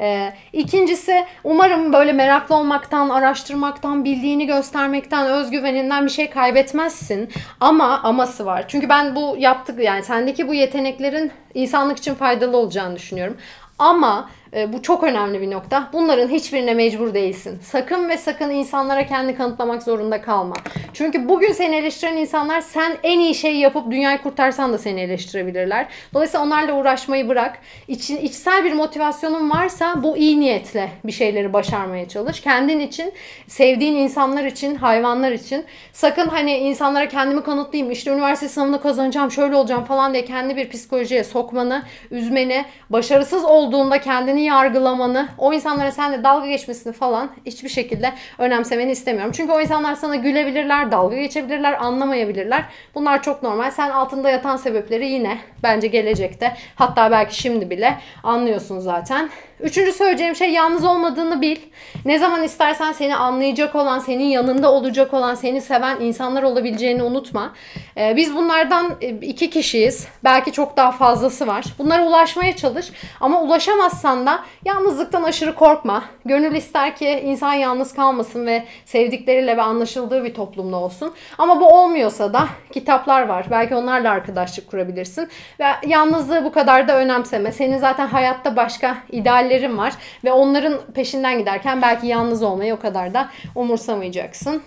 Ee, 0.00 0.32
ikincisi 0.52 1.24
umarım 1.44 1.92
böyle 1.92 2.12
meraklı 2.12 2.54
olmaktan, 2.54 3.08
araştırmaktan, 3.08 4.04
bildiğini 4.04 4.46
göstermekten, 4.46 5.26
özgüveninden 5.26 6.04
bir 6.04 6.10
şey 6.10 6.30
kaybetmezsin. 6.30 7.30
Ama 7.60 8.02
aması 8.02 8.46
var. 8.46 8.64
Çünkü 8.68 8.88
ben 8.88 9.16
bu 9.16 9.36
yaptık 9.38 9.80
yani 9.82 10.02
sendeki 10.02 10.48
bu 10.48 10.54
yeteneklerin 10.54 11.32
insanlık 11.54 11.98
için 11.98 12.14
faydalı 12.14 12.56
olacağını 12.56 12.96
düşünüyorum. 12.96 13.36
Ama 13.78 14.28
e, 14.56 14.72
bu 14.72 14.82
çok 14.82 15.04
önemli 15.04 15.40
bir 15.40 15.50
nokta. 15.50 15.88
Bunların 15.92 16.28
hiçbirine 16.28 16.74
mecbur 16.74 17.14
değilsin. 17.14 17.58
Sakın 17.62 18.08
ve 18.08 18.18
sakın 18.18 18.50
insanlara 18.50 19.06
kendi 19.06 19.36
kanıtlamak 19.36 19.82
zorunda 19.82 20.22
kalma. 20.22 20.54
Çünkü 20.92 21.28
bugün 21.28 21.52
seni 21.52 21.76
eleştiren 21.76 22.16
insanlar 22.16 22.60
sen 22.60 22.96
en 23.02 23.20
iyi 23.20 23.34
şeyi 23.34 23.58
yapıp 23.58 23.90
dünyayı 23.90 24.18
kurtarsan 24.18 24.72
da 24.72 24.78
seni 24.78 25.00
eleştirebilirler. 25.00 25.86
Dolayısıyla 26.14 26.46
onlarla 26.46 26.72
uğraşmayı 26.72 27.28
bırak. 27.28 27.58
İçin, 27.88 28.16
içsel 28.16 28.64
bir 28.64 28.72
motivasyonun 28.72 29.50
varsa 29.50 30.02
bu 30.02 30.16
iyi 30.16 30.40
niyetle 30.40 30.90
bir 31.04 31.12
şeyleri 31.12 31.52
başarmaya 31.52 32.08
çalış. 32.08 32.40
Kendin 32.40 32.80
için, 32.80 33.12
sevdiğin 33.46 33.94
insanlar 33.94 34.44
için, 34.44 34.74
hayvanlar 34.74 35.32
için. 35.32 35.64
Sakın 35.92 36.28
hani 36.28 36.58
insanlara 36.58 37.08
kendimi 37.08 37.42
kanıtlayayım, 37.42 37.92
işte 37.92 38.10
üniversite 38.10 38.48
sınavını 38.48 38.82
kazanacağım, 38.82 39.30
şöyle 39.30 39.56
olacağım 39.56 39.84
falan 39.84 40.12
diye 40.12 40.24
kendi 40.24 40.56
bir 40.56 40.70
psikolojiye 40.70 41.24
sokmanı, 41.24 41.82
üzmeni, 42.10 42.64
başarısız 42.90 43.44
olduğunda 43.44 44.00
kendini 44.00 44.45
yargılamanı, 44.46 45.28
o 45.38 45.52
insanlara 45.52 45.90
seninle 45.92 46.24
dalga 46.24 46.46
geçmesini 46.46 46.92
falan 46.92 47.30
hiçbir 47.46 47.68
şekilde 47.68 48.12
önemsemeni 48.38 48.90
istemiyorum. 48.90 49.32
Çünkü 49.36 49.52
o 49.52 49.60
insanlar 49.60 49.94
sana 49.94 50.16
gülebilirler, 50.16 50.92
dalga 50.92 51.16
geçebilirler, 51.16 51.84
anlamayabilirler. 51.84 52.64
Bunlar 52.94 53.22
çok 53.22 53.42
normal. 53.42 53.70
Sen 53.70 53.90
altında 53.90 54.30
yatan 54.30 54.56
sebepleri 54.56 55.06
yine 55.06 55.38
bence 55.62 55.86
gelecekte 55.86 56.56
hatta 56.74 57.10
belki 57.10 57.36
şimdi 57.36 57.70
bile 57.70 57.98
anlıyorsun 58.22 58.78
zaten. 58.78 59.30
Üçüncü 59.60 59.92
söyleyeceğim 59.92 60.36
şey 60.36 60.50
yalnız 60.50 60.84
olmadığını 60.84 61.42
bil. 61.42 61.56
Ne 62.04 62.18
zaman 62.18 62.42
istersen 62.42 62.92
seni 62.92 63.16
anlayacak 63.16 63.74
olan, 63.74 63.98
senin 63.98 64.24
yanında 64.24 64.72
olacak 64.72 65.14
olan, 65.14 65.34
seni 65.34 65.60
seven 65.60 66.00
insanlar 66.00 66.42
olabileceğini 66.42 67.02
unutma. 67.02 67.52
Ee, 67.96 68.16
biz 68.16 68.34
bunlardan 68.34 68.96
e, 69.00 69.08
iki 69.08 69.50
kişiyiz. 69.50 70.08
Belki 70.24 70.52
çok 70.52 70.76
daha 70.76 70.92
fazlası 70.92 71.46
var. 71.46 71.64
Bunlara 71.78 72.06
ulaşmaya 72.06 72.56
çalış. 72.56 72.86
Ama 73.20 73.42
ulaşamazsan 73.42 74.26
da 74.26 74.40
yalnızlıktan 74.64 75.22
aşırı 75.22 75.54
korkma. 75.54 76.04
Gönül 76.24 76.54
ister 76.54 76.96
ki 76.96 77.08
insan 77.08 77.54
yalnız 77.54 77.94
kalmasın 77.94 78.46
ve 78.46 78.64
sevdikleriyle 78.84 79.56
ve 79.56 79.62
anlaşıldığı 79.62 80.24
bir 80.24 80.34
toplumda 80.34 80.76
olsun. 80.76 81.12
Ama 81.38 81.60
bu 81.60 81.68
olmuyorsa 81.68 82.32
da 82.32 82.46
kitaplar 82.72 83.22
var. 83.22 83.46
Belki 83.50 83.74
onlarla 83.74 84.10
arkadaşlık 84.10 84.70
kurabilirsin. 84.70 85.28
Ve 85.60 85.64
yalnızlığı 85.86 86.44
bu 86.44 86.52
kadar 86.52 86.88
da 86.88 86.96
önemseme. 86.96 87.52
Senin 87.52 87.78
zaten 87.78 88.06
hayatta 88.06 88.56
başka 88.56 88.96
ideallerin 89.46 89.78
var. 89.78 89.92
Ve 90.24 90.32
onların 90.32 90.80
peşinden 90.94 91.38
giderken 91.38 91.82
belki 91.82 92.06
yalnız 92.06 92.42
olmayı 92.42 92.74
o 92.74 92.78
kadar 92.78 93.14
da 93.14 93.28
umursamayacaksın 93.54 94.62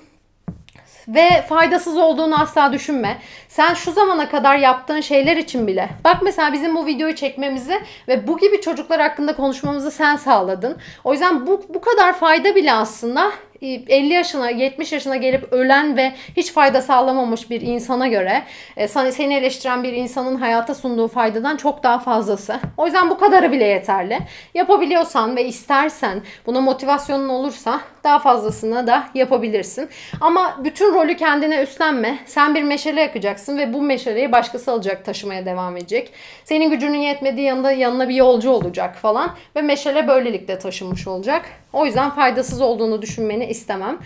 ve 1.08 1.46
faydasız 1.50 1.98
olduğunu 1.98 2.42
asla 2.42 2.74
düşünme. 2.74 3.18
Sen 3.48 3.74
şu 3.74 3.92
zamana 3.92 4.30
kadar 4.30 4.58
yaptığın 4.58 5.02
şeyler 5.02 5.38
için 5.38 5.68
bile. 5.68 5.90
Bak 6.04 6.18
mesela 6.22 6.54
bizim 6.54 6.76
bu 6.76 6.86
videoyu 6.86 7.16
çekmemizi 7.16 7.82
ve 8.08 8.28
bu 8.28 8.38
gibi 8.38 8.62
çocuklar 8.62 9.02
hakkında 9.02 9.36
konuşmamızı 9.36 9.92
sen 9.92 10.16
sağladın. 10.16 10.78
O 11.04 11.12
yüzden 11.12 11.48
bu, 11.48 11.62
bu 11.70 11.82
kadar 11.82 12.14
fayda 12.14 12.56
bile 12.56 12.74
aslında 12.74 13.32
50 13.62 14.14
yaşına 14.14 14.50
70 14.50 14.92
yaşına 14.92 15.16
gelip 15.16 15.54
ölen 15.54 15.98
ve 15.98 16.14
hiç 16.38 16.52
fayda 16.52 16.82
sağlamamış 16.82 17.50
bir 17.50 17.62
insana 17.62 18.08
göre 18.08 18.44
e, 18.78 18.88
seni 18.88 19.34
eleştiren 19.34 19.84
bir 19.84 19.94
insanın 19.94 20.36
hayata 20.36 20.76
sunduğu 20.76 21.08
faydadan 21.08 21.58
çok 21.58 21.84
daha 21.84 22.00
fazlası. 22.00 22.60
O 22.78 22.86
yüzden 22.86 23.10
bu 23.10 23.18
kadarı 23.18 23.52
bile 23.52 23.66
yeterli. 23.66 24.20
Yapabiliyorsan 24.54 25.36
ve 25.36 25.46
istersen 25.46 26.22
buna 26.46 26.62
motivasyonun 26.62 27.30
olursa 27.30 27.82
daha 28.04 28.20
fazlasını 28.20 28.88
da 28.88 29.04
yapabilirsin. 29.14 29.90
Ama 30.22 30.60
bütün 30.64 30.94
rolü 30.94 31.18
kendine 31.18 31.62
üstlenme. 31.62 32.20
Sen 32.26 32.56
bir 32.56 32.64
meşale 32.64 33.02
yakacaksın 33.02 33.58
ve 33.58 33.74
bu 33.74 33.82
meşaleyi 33.82 34.32
başkası 34.32 34.72
alacak 34.72 35.06
taşımaya 35.06 35.46
devam 35.46 35.78
edecek. 35.78 36.14
Senin 36.44 36.70
gücünün 36.70 36.98
yetmediği 36.98 37.48
yanında 37.48 37.72
yanına 37.72 38.10
bir 38.10 38.16
yolcu 38.16 38.50
olacak 38.50 38.96
falan 38.96 39.32
ve 39.56 39.62
meşale 39.62 40.08
böylelikle 40.08 40.60
taşınmış 40.60 41.08
olacak. 41.08 41.46
O 41.74 41.86
yüzden 41.86 42.10
faydasız 42.10 42.62
olduğunu 42.62 43.02
düşünmeni 43.02 43.46
istemem. 43.46 43.98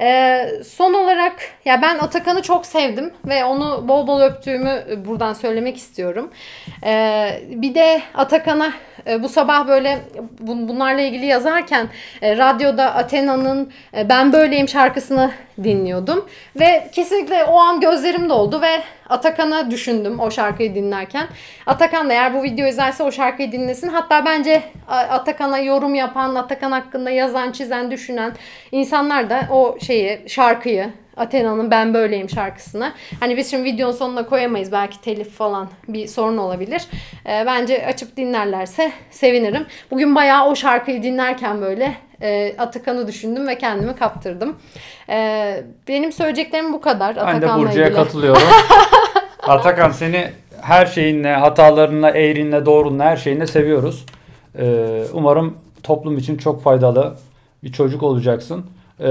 Ee, 0.00 0.46
son 0.66 0.94
olarak 0.94 1.36
ya 1.64 1.82
ben 1.82 1.98
Atakan'ı 1.98 2.42
çok 2.42 2.66
sevdim 2.66 3.12
ve 3.24 3.44
onu 3.44 3.88
bol 3.88 4.06
bol 4.06 4.20
öptüğümü 4.20 4.84
buradan 5.06 5.32
söylemek 5.32 5.76
istiyorum. 5.76 6.30
Ee, 6.84 7.40
bir 7.50 7.74
de 7.74 8.02
Atakan'a 8.14 8.72
e, 9.06 9.22
bu 9.22 9.28
sabah 9.28 9.68
böyle 9.68 9.98
bunlarla 10.40 11.00
ilgili 11.00 11.26
yazarken 11.26 11.88
e, 12.22 12.36
radyoda 12.36 12.94
Athena'nın 12.94 13.49
e, 13.96 14.08
Ben 14.08 14.32
Böyleyim 14.32 14.68
şarkısını 14.68 15.30
dinliyordum. 15.64 16.28
Ve 16.60 16.90
kesinlikle 16.92 17.44
o 17.44 17.58
an 17.58 17.80
gözlerim 17.80 18.28
doldu 18.28 18.62
ve 18.62 18.82
Atakan'ı 19.08 19.70
düşündüm 19.70 20.20
o 20.20 20.30
şarkıyı 20.30 20.74
dinlerken. 20.74 21.26
Atakan 21.66 22.08
da 22.08 22.12
eğer 22.12 22.34
bu 22.34 22.42
videoyu 22.42 22.70
izlerse 22.70 23.02
o 23.02 23.12
şarkıyı 23.12 23.52
dinlesin. 23.52 23.88
Hatta 23.88 24.24
bence 24.24 24.62
Atakan'a 24.88 25.58
yorum 25.58 25.94
yapan, 25.94 26.34
Atakan 26.34 26.72
hakkında 26.72 27.10
yazan, 27.10 27.52
çizen, 27.52 27.90
düşünen 27.90 28.32
insanlar 28.72 29.30
da 29.30 29.40
o 29.50 29.78
şeyi, 29.80 30.28
şarkıyı, 30.28 30.90
Athena'nın 31.20 31.70
Ben 31.70 31.94
Böyleyim 31.94 32.30
şarkısını. 32.30 32.92
Hani 33.20 33.36
biz 33.36 33.50
şimdi 33.50 33.64
videonun 33.64 33.92
sonuna 33.92 34.26
koyamayız. 34.26 34.72
Belki 34.72 35.00
telif 35.00 35.30
falan 35.30 35.68
bir 35.88 36.06
sorun 36.06 36.36
olabilir. 36.36 36.82
E, 37.26 37.42
bence 37.46 37.86
açıp 37.86 38.16
dinlerlerse 38.16 38.92
sevinirim. 39.10 39.66
Bugün 39.90 40.14
bayağı 40.14 40.46
o 40.46 40.56
şarkıyı 40.56 41.02
dinlerken 41.02 41.60
böyle 41.60 41.94
e, 42.22 42.54
Atakan'ı 42.58 43.06
düşündüm 43.06 43.48
ve 43.48 43.58
kendimi 43.58 43.96
kaptırdım. 43.96 44.56
E, 45.08 45.64
benim 45.88 46.12
söyleyeceklerim 46.12 46.72
bu 46.72 46.80
kadar. 46.80 47.16
Ben 47.16 47.42
de 47.42 47.48
Burcu'ya 47.54 47.92
katılıyorum. 47.92 48.42
Atakan 49.42 49.90
seni 49.90 50.30
her 50.62 50.86
şeyinle, 50.86 51.34
hatalarınla, 51.34 52.10
eğrinle, 52.10 52.66
doğrunla, 52.66 53.04
her 53.04 53.16
şeyinle 53.16 53.46
seviyoruz. 53.46 54.06
Ee, 54.58 55.04
umarım 55.12 55.58
toplum 55.82 56.18
için 56.18 56.36
çok 56.36 56.62
faydalı 56.62 57.16
bir 57.64 57.72
çocuk 57.72 58.02
olacaksın. 58.02 58.66
Ee, 59.00 59.06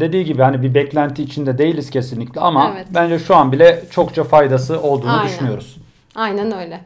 dediği 0.00 0.24
gibi 0.24 0.42
hani 0.42 0.62
bir 0.62 0.74
beklenti 0.74 1.22
içinde 1.22 1.58
değiliz 1.58 1.90
kesinlikle 1.90 2.40
ama 2.40 2.72
evet. 2.76 2.86
bence 2.90 3.18
şu 3.18 3.36
an 3.36 3.52
bile 3.52 3.82
çokça 3.90 4.24
faydası 4.24 4.80
olduğunu 4.80 5.12
Aynen. 5.12 5.26
düşünüyoruz. 5.26 5.76
Aynen 6.14 6.58
öyle. 6.58 6.80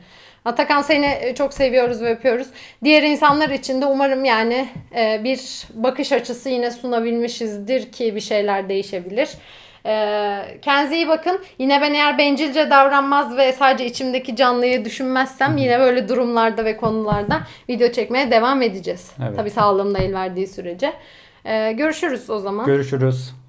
Atakan 0.45 0.83
seni 0.83 1.35
çok 1.39 1.55
seviyoruz 1.55 2.01
ve 2.01 2.11
öpüyoruz. 2.11 2.47
Diğer 2.85 3.03
insanlar 3.03 3.51
için 3.51 3.83
de 3.83 3.87
umarım 3.87 4.25
yani 4.25 4.69
e, 4.97 5.21
bir 5.25 5.67
bakış 5.75 6.13
açısı 6.13 6.49
yine 6.49 6.71
sunabilmişizdir 6.71 7.93
ki 7.93 8.15
bir 8.15 8.21
şeyler 8.21 8.69
değişebilir. 8.69 9.29
Ee, 9.87 10.59
kendinize 10.63 10.97
iyi 10.97 11.09
bakın. 11.09 11.41
Yine 11.59 11.81
ben 11.81 11.95
eğer 11.95 12.19
bencilce 12.19 12.71
davranmaz 12.71 13.37
ve 13.37 13.53
sadece 13.53 13.87
içimdeki 13.87 14.37
canlıyı 14.37 14.85
düşünmezsem 14.85 15.57
yine 15.57 15.81
böyle 15.81 16.09
durumlarda 16.09 16.65
ve 16.65 16.77
konularda 16.77 17.41
video 17.69 17.93
çekmeye 17.93 18.31
devam 18.31 18.63
edeceğiz. 18.63 19.11
Evet. 19.27 19.37
Tabii 19.37 19.51
sağlığımda 19.51 19.99
el 19.99 20.15
verdiği 20.15 20.47
sürece. 20.47 20.93
Ee, 21.45 21.73
görüşürüz 21.73 22.31
o 22.31 22.39
zaman. 22.39 22.67
Görüşürüz. 22.67 23.42